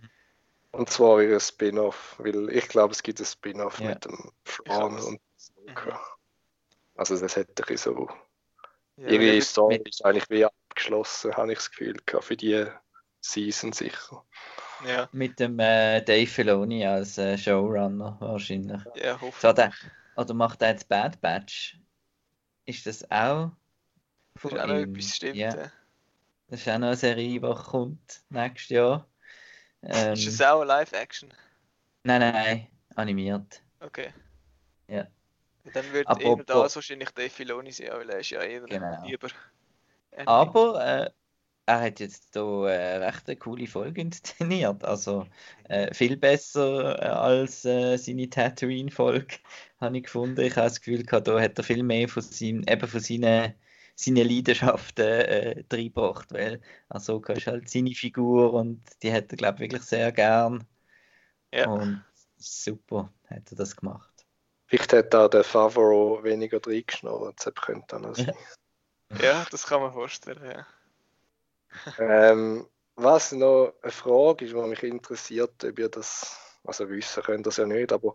Und 0.70 0.88
zwar 0.88 1.18
wie 1.20 1.32
ein 1.34 1.40
Spin-off, 1.40 2.14
weil 2.18 2.48
ich 2.50 2.68
glaube, 2.68 2.92
es 2.92 3.02
gibt 3.02 3.18
ein 3.20 3.26
Spin-off 3.26 3.80
Ja. 3.80 3.88
mit 3.90 4.04
dem 4.04 4.30
Ich 4.46 4.58
hab's. 4.68 5.04
und 5.04 5.20
Ahsoka. 5.36 6.00
Also 6.94 7.18
das 7.18 7.34
hätte 7.36 7.72
ich 7.72 7.80
so. 7.80 8.08
Ja, 8.96 9.08
Ihre 9.08 9.40
Story 9.42 9.82
ist 9.84 10.04
eigentlich 10.04 10.28
wie 10.30 10.46
abgeschlossen, 10.72 11.34
habe 11.36 11.52
ich 11.52 11.58
das 11.58 11.70
Gefühl 11.70 11.96
gehabt, 12.06 12.24
für 12.24 12.36
die 12.36 12.66
Season 13.20 13.72
sicher. 13.72 14.24
ja, 14.86 15.08
Mit 15.12 15.38
dem 15.38 15.58
äh, 15.58 16.00
Dave 16.02 16.26
Filoni 16.26 16.84
als 16.86 17.18
äh, 17.18 17.36
Showrunner 17.36 18.16
wahrscheinlich. 18.20 18.80
ja, 18.96 19.18
So, 19.18 19.26
hoffentlich. 19.26 19.54
der, 19.54 19.72
oder 20.16 20.34
macht 20.34 20.62
er 20.62 20.70
jetzt 20.70 20.88
Bad 20.88 21.20
Batch? 21.20 21.78
Ist 22.64 22.86
das 22.86 23.04
auch 23.10 23.50
Das 24.34 24.42
von 24.42 24.52
ist 24.52 24.58
auch 24.60 24.66
noch 24.66 24.74
etwas, 24.74 25.16
stimmt. 25.16 25.36
Ja, 25.36 25.54
Ja. 25.56 25.70
das 26.48 26.60
ist 26.60 26.68
auch 26.68 26.78
noch 26.78 26.86
eine 26.88 26.96
Serie, 26.96 27.28
die 27.28 27.40
kommt 27.40 28.22
nächstes 28.30 28.68
Jahr. 28.70 29.08
Ähm, 29.82 30.12
Ist 30.14 30.26
es 30.26 30.40
auch 30.40 30.64
Live-Action? 30.64 31.32
nein, 32.04 32.20
nein, 32.20 32.66
animiert. 32.96 33.62
Okay. 33.80 34.12
Ja. 34.88 35.06
Dann 35.72 35.92
wird 35.92 36.08
Apropos- 36.08 36.38
eher 36.38 36.44
das 36.64 36.74
wahrscheinlich 36.76 37.10
Dave 37.10 37.30
Filoni 37.30 37.72
sein, 37.72 37.90
weil 37.92 38.10
er 38.10 38.18
ist 38.20 38.30
ja 38.30 38.40
eher 38.42 38.62
Genau. 38.62 39.04
lieber. 39.06 39.28
Anime. 40.12 40.28
Aber 40.28 40.84
äh, 40.84 41.10
er 41.66 41.80
hat 41.80 42.00
jetzt 42.00 42.30
hier 42.32 42.42
äh, 42.42 42.96
recht 42.96 43.28
eine 43.28 43.36
coole 43.36 43.66
Folge 43.66 44.00
inszeniert. 44.00 44.84
Also 44.84 45.26
äh, 45.68 45.92
viel 45.94 46.16
besser 46.16 47.00
äh, 47.00 47.06
als 47.06 47.64
äh, 47.64 47.96
seine 47.96 48.28
Tatooine-Folge, 48.28 49.36
habe 49.80 49.96
ich 49.96 50.04
gefunden. 50.04 50.40
Ich 50.40 50.56
habe 50.56 50.66
das 50.66 50.80
Gefühl, 50.80 51.04
gehabt, 51.04 51.28
da 51.28 51.40
hat 51.40 51.58
er 51.58 51.64
viel 51.64 51.82
mehr 51.82 52.08
von, 52.08 52.22
seinem, 52.22 52.64
eben 52.68 52.88
von 52.88 53.00
seinen, 53.00 53.54
seinen 53.94 54.28
Leidenschaften 54.28 55.04
äh, 55.04 55.64
reingebracht. 55.72 56.32
Weil 56.32 56.60
Ahsoka 56.88 57.32
ist 57.34 57.46
halt 57.46 57.68
seine 57.68 57.94
Figur 57.94 58.52
und 58.54 58.82
die 59.02 59.12
hat 59.12 59.32
er, 59.32 59.36
glaube 59.36 59.56
ich, 59.56 59.70
wirklich 59.70 59.82
sehr 59.82 60.10
gern. 60.12 60.66
Ja. 61.54 61.68
Und 61.68 62.02
super 62.38 63.12
hat 63.28 63.50
er 63.50 63.56
das 63.56 63.76
gemacht. 63.76 64.26
Vielleicht 64.66 64.92
hat 64.94 65.14
da 65.14 65.28
der 65.28 65.44
Favreau 65.44 66.24
weniger 66.24 66.58
reingeschnurrt, 66.64 67.44
das 67.44 67.54
könnte 67.54 67.84
dann 67.88 68.06
auch 68.06 68.14
sein. 68.16 68.26
ja, 68.28 68.34
das 69.50 69.66
kann 69.66 69.80
man 69.80 69.92
vorstellen. 69.92 70.44
Ja. 70.44 70.66
Ähm, 71.98 72.66
was 72.96 73.32
noch 73.32 73.74
eine 73.82 73.92
Frage 73.92 74.44
ist, 74.44 74.54
die 74.54 74.60
mich 74.60 74.82
interessiert, 74.82 75.64
ob 75.64 75.78
ihr 75.78 75.88
das, 75.88 76.36
also 76.64 76.88
wissen 76.88 77.22
könnt 77.22 77.40
ihr 77.40 77.44
das 77.44 77.56
ja 77.56 77.66
nicht, 77.66 77.92
aber 77.92 78.14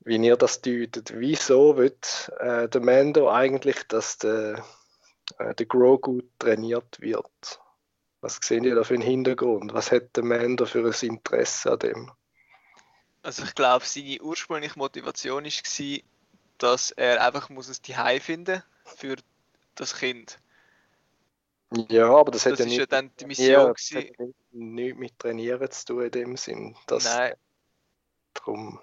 wie 0.00 0.16
ihr 0.16 0.36
das 0.36 0.62
deutet, 0.62 1.12
wieso 1.14 1.76
wird 1.76 2.32
äh, 2.38 2.68
der 2.68 2.80
Mando 2.80 3.30
eigentlich, 3.30 3.86
dass 3.88 4.18
der, 4.18 4.64
äh, 5.38 5.54
der 5.54 5.66
Grogu 5.66 6.22
trainiert 6.38 7.00
wird? 7.00 7.60
Was 8.22 8.38
sehen 8.42 8.64
ihr 8.64 8.74
da 8.74 8.84
für 8.84 8.94
einen 8.94 9.02
Hintergrund? 9.02 9.72
Was 9.74 9.92
hat 9.92 10.16
der 10.16 10.24
Mando 10.24 10.66
für 10.66 10.86
ein 10.86 11.08
Interesse 11.08 11.72
an 11.72 11.78
dem? 11.78 12.12
Also 13.22 13.44
ich 13.44 13.54
glaube, 13.54 13.84
seine 13.84 14.20
ursprüngliche 14.22 14.78
Motivation 14.78 15.44
war, 15.44 15.98
dass 16.58 16.90
er 16.92 17.22
einfach 17.22 17.50
muss 17.50 17.68
es 17.68 17.82
Zuhause 17.82 18.20
finden 18.20 18.62
für 18.84 19.16
das 19.74 19.96
Kind. 19.98 20.38
Ja, 21.88 22.08
aber 22.14 22.30
das 22.32 22.46
hat 22.46 22.58
Das 22.58 22.58
ja 22.58 22.66
ist 22.66 22.76
ja 22.76 22.86
nicht, 22.86 22.92
dann 22.92 23.10
die 23.18 23.26
ja, 23.26 23.28
Mission 23.28 23.70
hat 23.70 23.90
ja 23.90 24.26
nicht, 24.26 24.36
nicht 24.52 24.98
mit 24.98 25.18
Trainieren 25.18 25.70
zu 25.70 25.84
tun 25.86 26.04
in 26.04 26.10
dem 26.10 26.36
Sinn. 26.36 26.76
Das 26.86 27.04
Nein, 27.04 27.34
drum. 28.34 28.80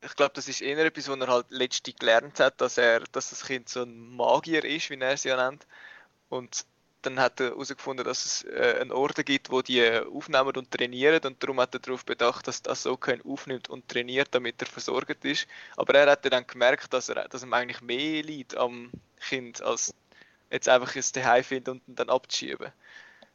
ich 0.00 0.14
glaube, 0.16 0.32
das 0.34 0.48
ist 0.48 0.60
eher 0.60 0.78
etwas, 0.84 1.08
was 1.08 1.18
er 1.20 1.28
halt 1.28 1.46
letztlich 1.50 1.96
gelernt 1.96 2.40
hat, 2.40 2.60
dass 2.60 2.78
er, 2.78 3.00
dass 3.12 3.30
das 3.30 3.44
Kind 3.46 3.68
so 3.68 3.82
ein 3.82 4.16
Magier 4.16 4.64
ist, 4.64 4.90
wie 4.90 4.98
er 5.00 5.12
es 5.12 5.24
ja 5.24 5.36
nennt. 5.36 5.66
Und 6.28 6.66
dann 7.02 7.20
hat 7.20 7.40
er 7.40 7.50
herausgefunden, 7.50 8.04
dass 8.04 8.24
es 8.24 8.44
äh, 8.44 8.78
einen 8.80 8.92
Orden 8.92 9.24
gibt, 9.24 9.50
wo 9.50 9.62
die 9.62 9.84
aufnehmen 10.12 10.56
und 10.56 10.70
trainieren 10.70 11.20
und 11.24 11.42
darum 11.42 11.60
hat 11.60 11.74
er 11.74 11.80
darauf 11.80 12.04
bedacht, 12.04 12.46
dass 12.48 12.62
das 12.62 12.82
so 12.84 12.98
ihn 13.08 13.22
aufnimmt 13.22 13.70
und 13.70 13.88
trainiert, 13.88 14.28
damit 14.32 14.60
er 14.62 14.68
versorgt 14.68 15.24
ist. 15.24 15.48
Aber 15.76 15.94
er 15.94 16.10
hat 16.10 16.30
dann 16.32 16.46
gemerkt, 16.46 16.92
dass 16.92 17.08
er 17.08 17.28
dass 17.28 17.42
ihm 17.42 17.52
eigentlich 17.54 17.82
mehr 17.82 18.22
liegt 18.22 18.56
am 18.56 18.92
Kind, 19.20 19.62
als 19.62 19.94
jetzt 20.52 20.68
einfach 20.68 20.94
es 20.96 21.12
daheim 21.12 21.44
finden 21.44 21.82
und 21.86 21.98
dann 21.98 22.10
abzuschieben. 22.10 22.72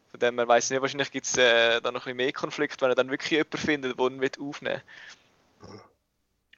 Von 0.10 0.20
dem 0.20 0.38
weiss 0.38 0.66
ich 0.66 0.72
nicht, 0.72 0.82
wahrscheinlich 0.82 1.12
gibt 1.12 1.26
es 1.26 1.38
äh, 1.38 1.82
dann 1.82 1.94
noch 1.94 2.02
ein 2.02 2.06
bisschen 2.06 2.18
mehr 2.18 2.32
Konflikt, 2.34 2.82
wenn 2.82 2.90
er 2.90 2.96
dann 2.96 3.10
wirklich 3.12 3.32
jemanden 3.32 3.58
findet, 3.58 4.00
der 4.00 4.06
ihn 4.08 4.22
will 4.22 4.32
aufnehmen 4.40 4.82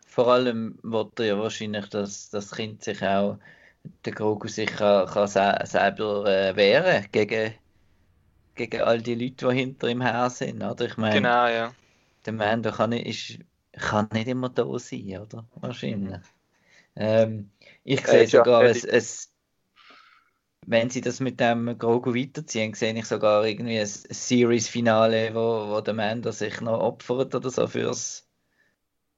Vor 0.05 0.27
allem 0.27 0.79
wollte 0.83 1.25
ja 1.25 1.37
wahrscheinlich, 1.39 1.87
dass 1.89 2.29
das 2.29 2.51
Kind 2.51 2.83
sich 2.83 3.01
auch, 3.03 3.39
der 4.05 4.13
Grogu 4.13 4.47
sich 4.47 4.69
kann, 4.71 5.07
kann 5.07 5.27
se 5.27 5.57
selber 5.63 6.25
äh, 6.27 6.55
wehren 6.55 7.07
gegen, 7.11 7.55
gegen 8.55 8.81
all 8.81 9.01
die 9.01 9.15
Leute, 9.15 9.47
die 9.49 9.55
hinter 9.55 9.87
ihm 9.89 10.01
her 10.01 10.29
sind. 10.29 10.61
Oder? 10.63 10.85
Ich 10.85 10.97
meine, 10.97 11.15
Genau, 11.15 11.47
ja. 11.47 11.75
der 12.25 12.33
Mando 12.33 12.71
kann 12.71 12.91
nicht, 12.91 13.05
ist, 13.07 13.39
kann 13.81 14.09
nicht 14.13 14.27
immer 14.27 14.49
da 14.49 14.65
sein, 14.79 15.19
oder? 15.19 15.47
Wahrscheinlich. 15.55 16.21
Ähm, 16.95 17.51
ich 17.83 18.05
sehe 18.05 18.23
ist 18.23 18.33
ja 18.33 18.43
sogar, 18.43 18.61
ready. 18.61 18.71
es, 18.71 18.83
es, 18.83 19.28
wenn 20.69 20.91
sie 20.91 21.01
das 21.01 21.19
mit 21.19 21.39
dem 21.39 21.79
Grogu 21.79 22.13
weiterziehen, 22.13 22.75
sehe 22.75 22.93
ich 22.93 23.05
sogar 23.05 23.43
irgendwie 23.43 23.79
ein, 23.79 23.87
Series-Finale, 23.87 25.33
wo, 25.33 25.73
wo 25.73 25.81
der 25.81 25.95
Mando 25.95 26.31
sich 26.31 26.61
noch 26.61 26.79
opfert 26.79 27.33
oder 27.33 27.49
so 27.49 27.65
fürs, 27.65 28.29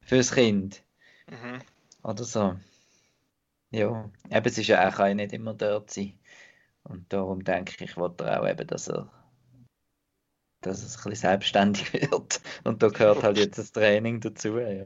fürs 0.02 0.32
Kind. 0.32 0.82
Mhm. 1.30 1.62
Oder 2.04 2.24
so. 2.24 2.56
Ja, 3.72 4.10
eben, 4.30 4.46
es 4.46 4.58
ist 4.58 4.68
ja 4.68 4.88
auch, 4.88 4.96
kann 4.96 5.10
ja 5.10 5.16
nicht 5.16 5.34
immer 5.34 5.54
dort 5.54 5.92
sein. 5.92 6.18
Und 6.84 7.12
darum 7.12 7.44
denke 7.44 7.84
ich, 7.84 7.98
wollte 7.98 8.24
er 8.24 8.42
auch 8.42 8.48
eben, 8.48 8.68
dass 8.68 8.88
er 8.88 9.12
dass 10.62 10.84
es 10.84 10.98
ein 10.98 11.10
bisschen 11.10 11.30
selbstständig 11.30 11.94
wird. 12.12 12.40
Und 12.64 12.82
da 12.82 12.88
gehört 12.88 13.24
halt 13.24 13.38
jetzt 13.38 13.58
das 13.58 13.74
Training 13.74 14.22
dazu. 14.22 14.58
Ja. 14.58 14.86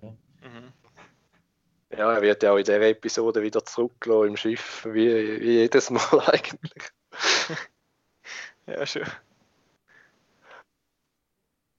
Ja, 1.98 2.14
er 2.14 2.22
wird 2.22 2.44
ja 2.44 2.52
auch 2.52 2.58
in 2.58 2.66
dieser 2.66 2.82
Episode 2.82 3.42
wieder 3.42 3.64
zurückgelassen 3.64 4.30
im 4.30 4.38
Schiff, 4.38 4.86
wie, 4.86 5.40
wie 5.40 5.60
jedes 5.60 5.90
Mal 5.90 6.02
eigentlich. 6.28 6.92
ja, 8.68 8.86
schon. 8.86 9.04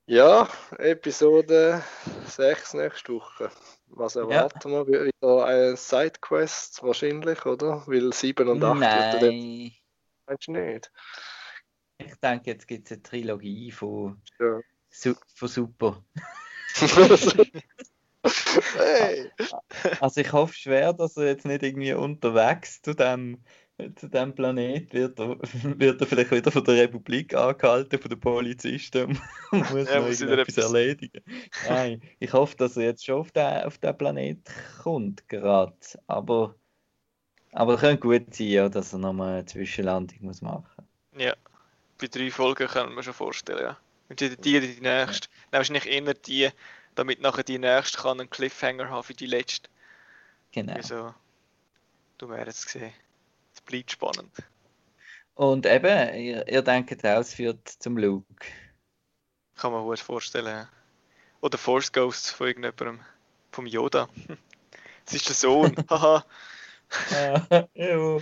Ja, 0.07 0.49
Episode 0.79 1.83
6 2.27 2.75
nächste 2.75 3.15
Woche. 3.15 3.51
Was 3.89 4.17
erwarten 4.17 4.73
ja. 4.73 4.87
wir? 4.87 5.05
Wieder 5.07 5.45
eine 5.45 5.77
Sidequest 5.77 6.83
wahrscheinlich, 6.83 7.45
oder? 7.45 7.83
Weil 7.87 8.13
7 8.13 8.49
und 8.49 8.63
8 8.65 8.79
Nein. 8.79 9.21
Dann... 9.21 9.73
Meinst 10.27 10.47
du 10.47 10.53
nicht? 10.53 10.93
Ich 11.99 12.15
denke, 12.17 12.51
jetzt 12.51 12.69
gibt 12.69 12.87
es 12.87 12.93
eine 12.93 13.03
Trilogie 13.03 13.71
von, 13.71 14.23
ja. 14.39 14.61
Su 14.89 15.15
von 15.35 15.49
Super. 15.49 16.05
hey. 18.77 19.31
Also 20.01 20.21
ich 20.21 20.33
hoffe 20.33 20.55
schwer, 20.55 20.93
dass 20.93 21.17
er 21.17 21.27
jetzt 21.27 21.47
nicht 21.47 21.63
irgendwie 21.63 21.93
unterwegs 21.93 22.81
zu 22.83 22.95
dem 22.95 23.43
zu 23.97 24.09
diesem 24.09 24.35
Planet 24.35 24.93
wird 24.93 25.19
er, 25.19 25.37
wird 25.79 26.01
er 26.01 26.07
vielleicht 26.07 26.31
wieder 26.31 26.51
von 26.51 26.65
der 26.65 26.85
Republik 26.85 27.35
angehalten, 27.35 28.01
von 28.01 28.09
den 28.09 28.21
Polizisten 28.21 29.21
und 29.51 29.71
muss 29.71 29.89
ja, 29.89 30.01
noch 30.01 30.07
muss 30.07 30.21
irgendetwas 30.21 30.57
erledigen. 30.57 31.23
Nein, 31.69 32.01
ich 32.19 32.33
hoffe, 32.33 32.57
dass 32.57 32.77
er 32.77 32.85
jetzt 32.85 33.05
schon 33.05 33.21
auf 33.21 33.33
den, 33.33 33.65
auf 33.65 33.79
den 33.79 33.97
Planet 33.97 34.39
kommt, 34.83 35.29
gerade. 35.29 35.77
Aber, 36.07 36.55
aber 37.53 37.75
es 37.75 37.81
könnte 37.81 38.01
gut 38.01 38.35
sein, 38.35 38.49
ja, 38.49 38.69
dass 38.69 38.95
er 38.95 38.99
nochmal 38.99 39.35
eine 39.35 39.45
Zwischenlandung 39.45 40.19
muss 40.23 40.41
machen 40.41 40.65
muss. 40.79 41.23
Ja, 41.23 41.35
bei 41.99 42.07
drei 42.07 42.31
Folgen 42.31 42.69
kann 42.69 42.95
man 42.95 43.05
schon 43.05 43.15
vorstellen, 43.15 43.61
ja. 43.61 43.77
Und 44.09 44.21
die, 44.21 44.37
die, 44.37 44.61
die 44.61 44.81
nächste. 44.81 45.29
Ja. 45.29 45.59
Wahrscheinlich 45.59 45.87
eher 45.87 46.15
die, 46.15 46.49
damit 46.97 47.21
nachher 47.21 47.45
die 47.45 47.59
nächste 47.59 47.99
kann 47.99 48.21
einen 48.21 48.31
Cliffhanger 48.31 48.91
haben 48.91 49.05
für 49.05 49.15
die 49.15 49.27
letzte. 49.27 49.71
Genau. 50.53 50.75
Also, 50.75 51.15
du 52.19 52.29
wärst 52.29 52.59
es 52.59 52.67
gesehen 52.67 52.93
bleibt 53.67 53.91
spannend. 53.91 54.33
Und 55.35 55.67
eben, 55.67 56.15
ihr, 56.15 56.49
ihr 56.49 56.63
denkt 56.63 57.05
auch, 57.05 57.21
es 57.21 57.35
führt 57.35 57.69
zum 57.69 57.99
Luke. 57.99 58.47
Kann 59.57 59.73
man 59.73 59.85
gut 59.85 59.99
vorstellen. 59.99 60.67
Oder 61.43 61.59
Force 61.59 61.93
Ghosts 61.93 62.31
von 62.31 62.47
irgendjemandem. 62.47 63.05
Vom 63.53 63.67
Yoda. 63.67 64.09
Es 65.09 65.15
ist 65.15 65.29
der 65.29 65.37
Sohn. 65.37 65.73
Haha. 65.89 66.25
ja, 67.13 67.47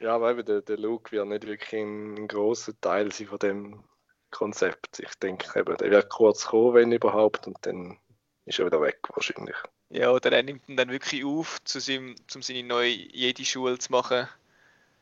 ja, 0.00 0.14
aber 0.14 0.30
eben 0.30 0.44
der, 0.44 0.60
der 0.60 0.78
Luke 0.78 1.10
wird 1.10 1.26
nicht 1.26 1.44
wirklich 1.48 1.80
ein, 1.82 2.14
ein 2.16 2.28
großer 2.28 2.80
Teil 2.80 3.10
sein 3.10 3.26
von 3.26 3.40
dem 3.40 3.82
Konzept. 4.30 4.98
Ich 4.98 5.14
denke 5.16 5.58
eben, 5.58 5.76
der 5.76 5.90
wird 5.90 6.10
kurz 6.10 6.46
kommen, 6.46 6.74
wenn 6.74 6.92
überhaupt, 6.92 7.46
und 7.46 7.58
dann 7.62 7.98
ist 8.44 8.58
er 8.58 8.66
wieder 8.66 8.80
weg 8.80 8.98
wahrscheinlich. 9.14 9.56
Ja, 9.90 10.10
oder 10.10 10.32
er 10.32 10.42
nimmt 10.42 10.68
ihn 10.68 10.76
dann 10.76 10.90
wirklich 10.90 11.24
auf, 11.24 11.62
zu 11.64 11.80
seinem, 11.80 12.14
um 12.34 12.42
seine 12.42 12.62
neue 12.62 12.90
Jedi-Schule 12.90 13.78
zu 13.78 13.90
machen. 13.90 14.28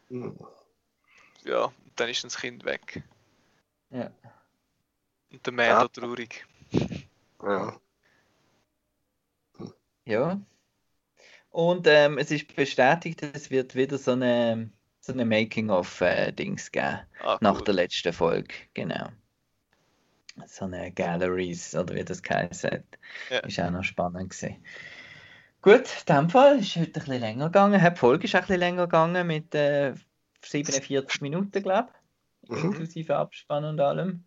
Mhm. 0.09 0.39
Ja, 1.45 1.65
und 1.65 1.93
dann 1.97 2.09
ist 2.09 2.25
das 2.25 2.39
Kind 2.39 2.65
weg. 2.65 3.03
Ja. 3.91 4.11
Und 5.31 5.45
der 5.47 5.53
Mando 5.53 5.73
ja. 5.73 5.89
traurig. 5.89 6.47
Ja. 7.43 7.81
Ja. 10.05 10.41
Und 11.51 11.87
ähm, 11.87 12.19
es 12.19 12.31
ist 12.31 12.55
bestätigt, 12.55 13.23
es 13.23 13.51
wird 13.51 13.75
wieder 13.75 13.99
so 13.99 14.13
eine, 14.13 14.71
so 15.09 15.15
eine 15.15 15.25
Making-of-Dings 15.25 16.69
äh, 16.69 16.71
geben. 16.71 16.99
Ah, 17.23 17.39
nach 17.41 17.63
der 17.63 17.75
letzten 17.75 18.13
Folge, 18.13 18.55
genau 18.75 19.09
so 20.47 20.65
eine 20.65 20.93
Galleries 20.93 21.75
oder 21.75 21.95
wie 21.95 22.05
das 22.05 22.23
geheißen 22.23 22.71
hat. 22.71 22.85
Ja. 23.31 23.39
Ist 23.41 23.61
auch 23.61 23.71
noch 23.71 23.85
spannend 23.85 24.31
gewesen. 24.31 24.57
Gut, 25.61 25.89
in 26.07 26.15
dem 26.15 26.31
Fall 26.31 26.61
ist 26.61 26.77
heute 26.77 26.87
ein 26.87 26.93
bisschen 26.93 27.21
länger 27.21 27.47
gegangen. 27.47 27.81
Die 27.83 27.99
Folge 27.99 28.25
ist 28.25 28.35
auch 28.35 28.41
ein 28.41 28.47
bisschen 28.47 28.61
länger 28.61 28.85
gegangen 28.85 29.27
mit 29.27 29.55
äh, 29.55 29.95
47 30.43 31.21
Minuten, 31.21 31.63
glaube 31.63 31.89
ich. 32.43 32.51
Mhm. 32.51 32.65
Inklusive 32.67 33.17
Abspann 33.17 33.65
und 33.65 33.81
allem. 33.81 34.25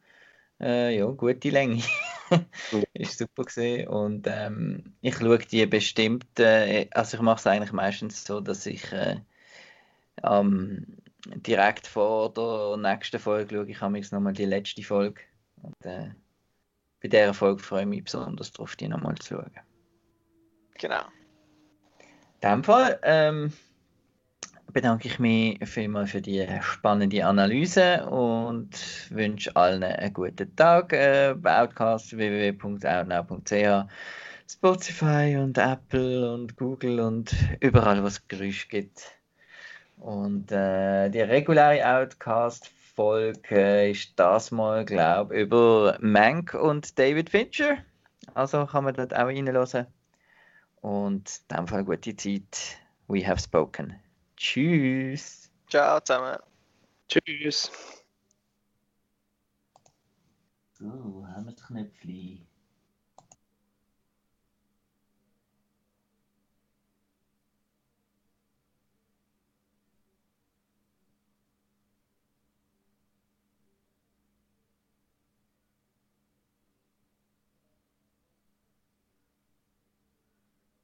Äh, 0.59 0.97
ja, 0.97 1.05
gute 1.05 1.49
Länge. 1.49 1.81
ist 2.93 3.17
super 3.17 3.43
gesehen 3.43 3.87
und 3.87 4.27
ähm, 4.27 4.93
ich 5.01 5.15
schaue 5.15 5.39
die 5.39 5.65
bestimmt, 5.65 6.39
äh, 6.39 6.87
also 6.91 7.17
ich 7.17 7.23
mache 7.23 7.39
es 7.39 7.47
eigentlich 7.47 7.71
meistens 7.71 8.23
so, 8.23 8.39
dass 8.39 8.65
ich 8.65 8.91
äh, 8.91 9.17
ähm, 10.23 10.85
direkt 11.25 11.87
vor 11.87 12.33
der 12.33 12.77
nächsten 12.77 13.19
Folge 13.19 13.55
schaue 13.55 13.69
ich 13.69 13.81
habe 13.81 14.01
nochmal 14.11 14.33
die 14.33 14.45
letzte 14.45 14.83
Folge 14.83 15.21
und 15.61 15.85
äh, 15.85 16.09
bei 17.01 17.07
dieser 17.07 17.33
Folge 17.33 17.61
freue 17.61 17.81
ich 17.81 17.87
mich 17.87 18.03
besonders 18.03 18.51
darauf, 18.51 18.75
die 18.75 18.87
nochmal 18.87 19.15
zu 19.15 19.35
schauen. 19.35 19.51
Genau. 20.75 21.03
In 22.41 22.49
dem 22.49 22.63
Fall 22.63 22.99
ähm, 23.03 23.53
bedanke 24.71 25.07
ich 25.07 25.19
mich 25.19 25.59
vielmals 25.67 26.11
für 26.11 26.21
die 26.21 26.47
spannende 26.61 27.25
Analyse 27.25 28.05
und 28.07 28.69
wünsche 29.09 29.55
allen 29.55 29.83
einen 29.83 30.13
guten 30.13 30.55
Tag. 30.55 30.93
Äh, 30.93 31.35
Outcast 31.43 32.15
www.outnow.ch 32.15 33.87
Spotify 34.47 35.37
und 35.37 35.57
Apple 35.57 36.33
und 36.33 36.57
Google 36.57 36.99
und 36.99 37.33
überall, 37.61 38.03
was 38.03 38.27
Geräusch 38.27 38.67
gibt. 38.67 39.20
Und 40.01 40.51
äh, 40.51 41.09
die 41.09 41.21
reguläre 41.21 41.87
Outcast 41.87 42.67
Folge 42.95 43.91
ist 43.91 44.13
das 44.15 44.49
mal, 44.49 44.83
glaube 44.83 45.35
ich, 45.35 45.41
über 45.43 45.95
Mank 46.01 46.55
und 46.55 46.97
David 46.97 47.29
Fincher. 47.29 47.77
Also 48.33 48.65
kann 48.65 48.83
man 48.83 48.95
dort 48.95 49.13
auch 49.13 49.27
reinhören. 49.27 49.85
Und 50.81 51.41
in 51.49 51.55
dem 51.55 51.67
Fall 51.67 51.85
gute 51.85 52.15
Zeit. 52.15 52.79
We 53.07 53.27
have 53.27 53.39
spoken. 53.39 53.95
Tschüss. 54.37 55.51
Ciao 55.69 55.99
zusammen. 55.99 56.39
Tschüss. 57.07 57.71
So, 60.79 61.27
haben 61.27 61.45
wir 61.45 61.51
das 61.51 61.67
Knöpfchen. 61.67 62.47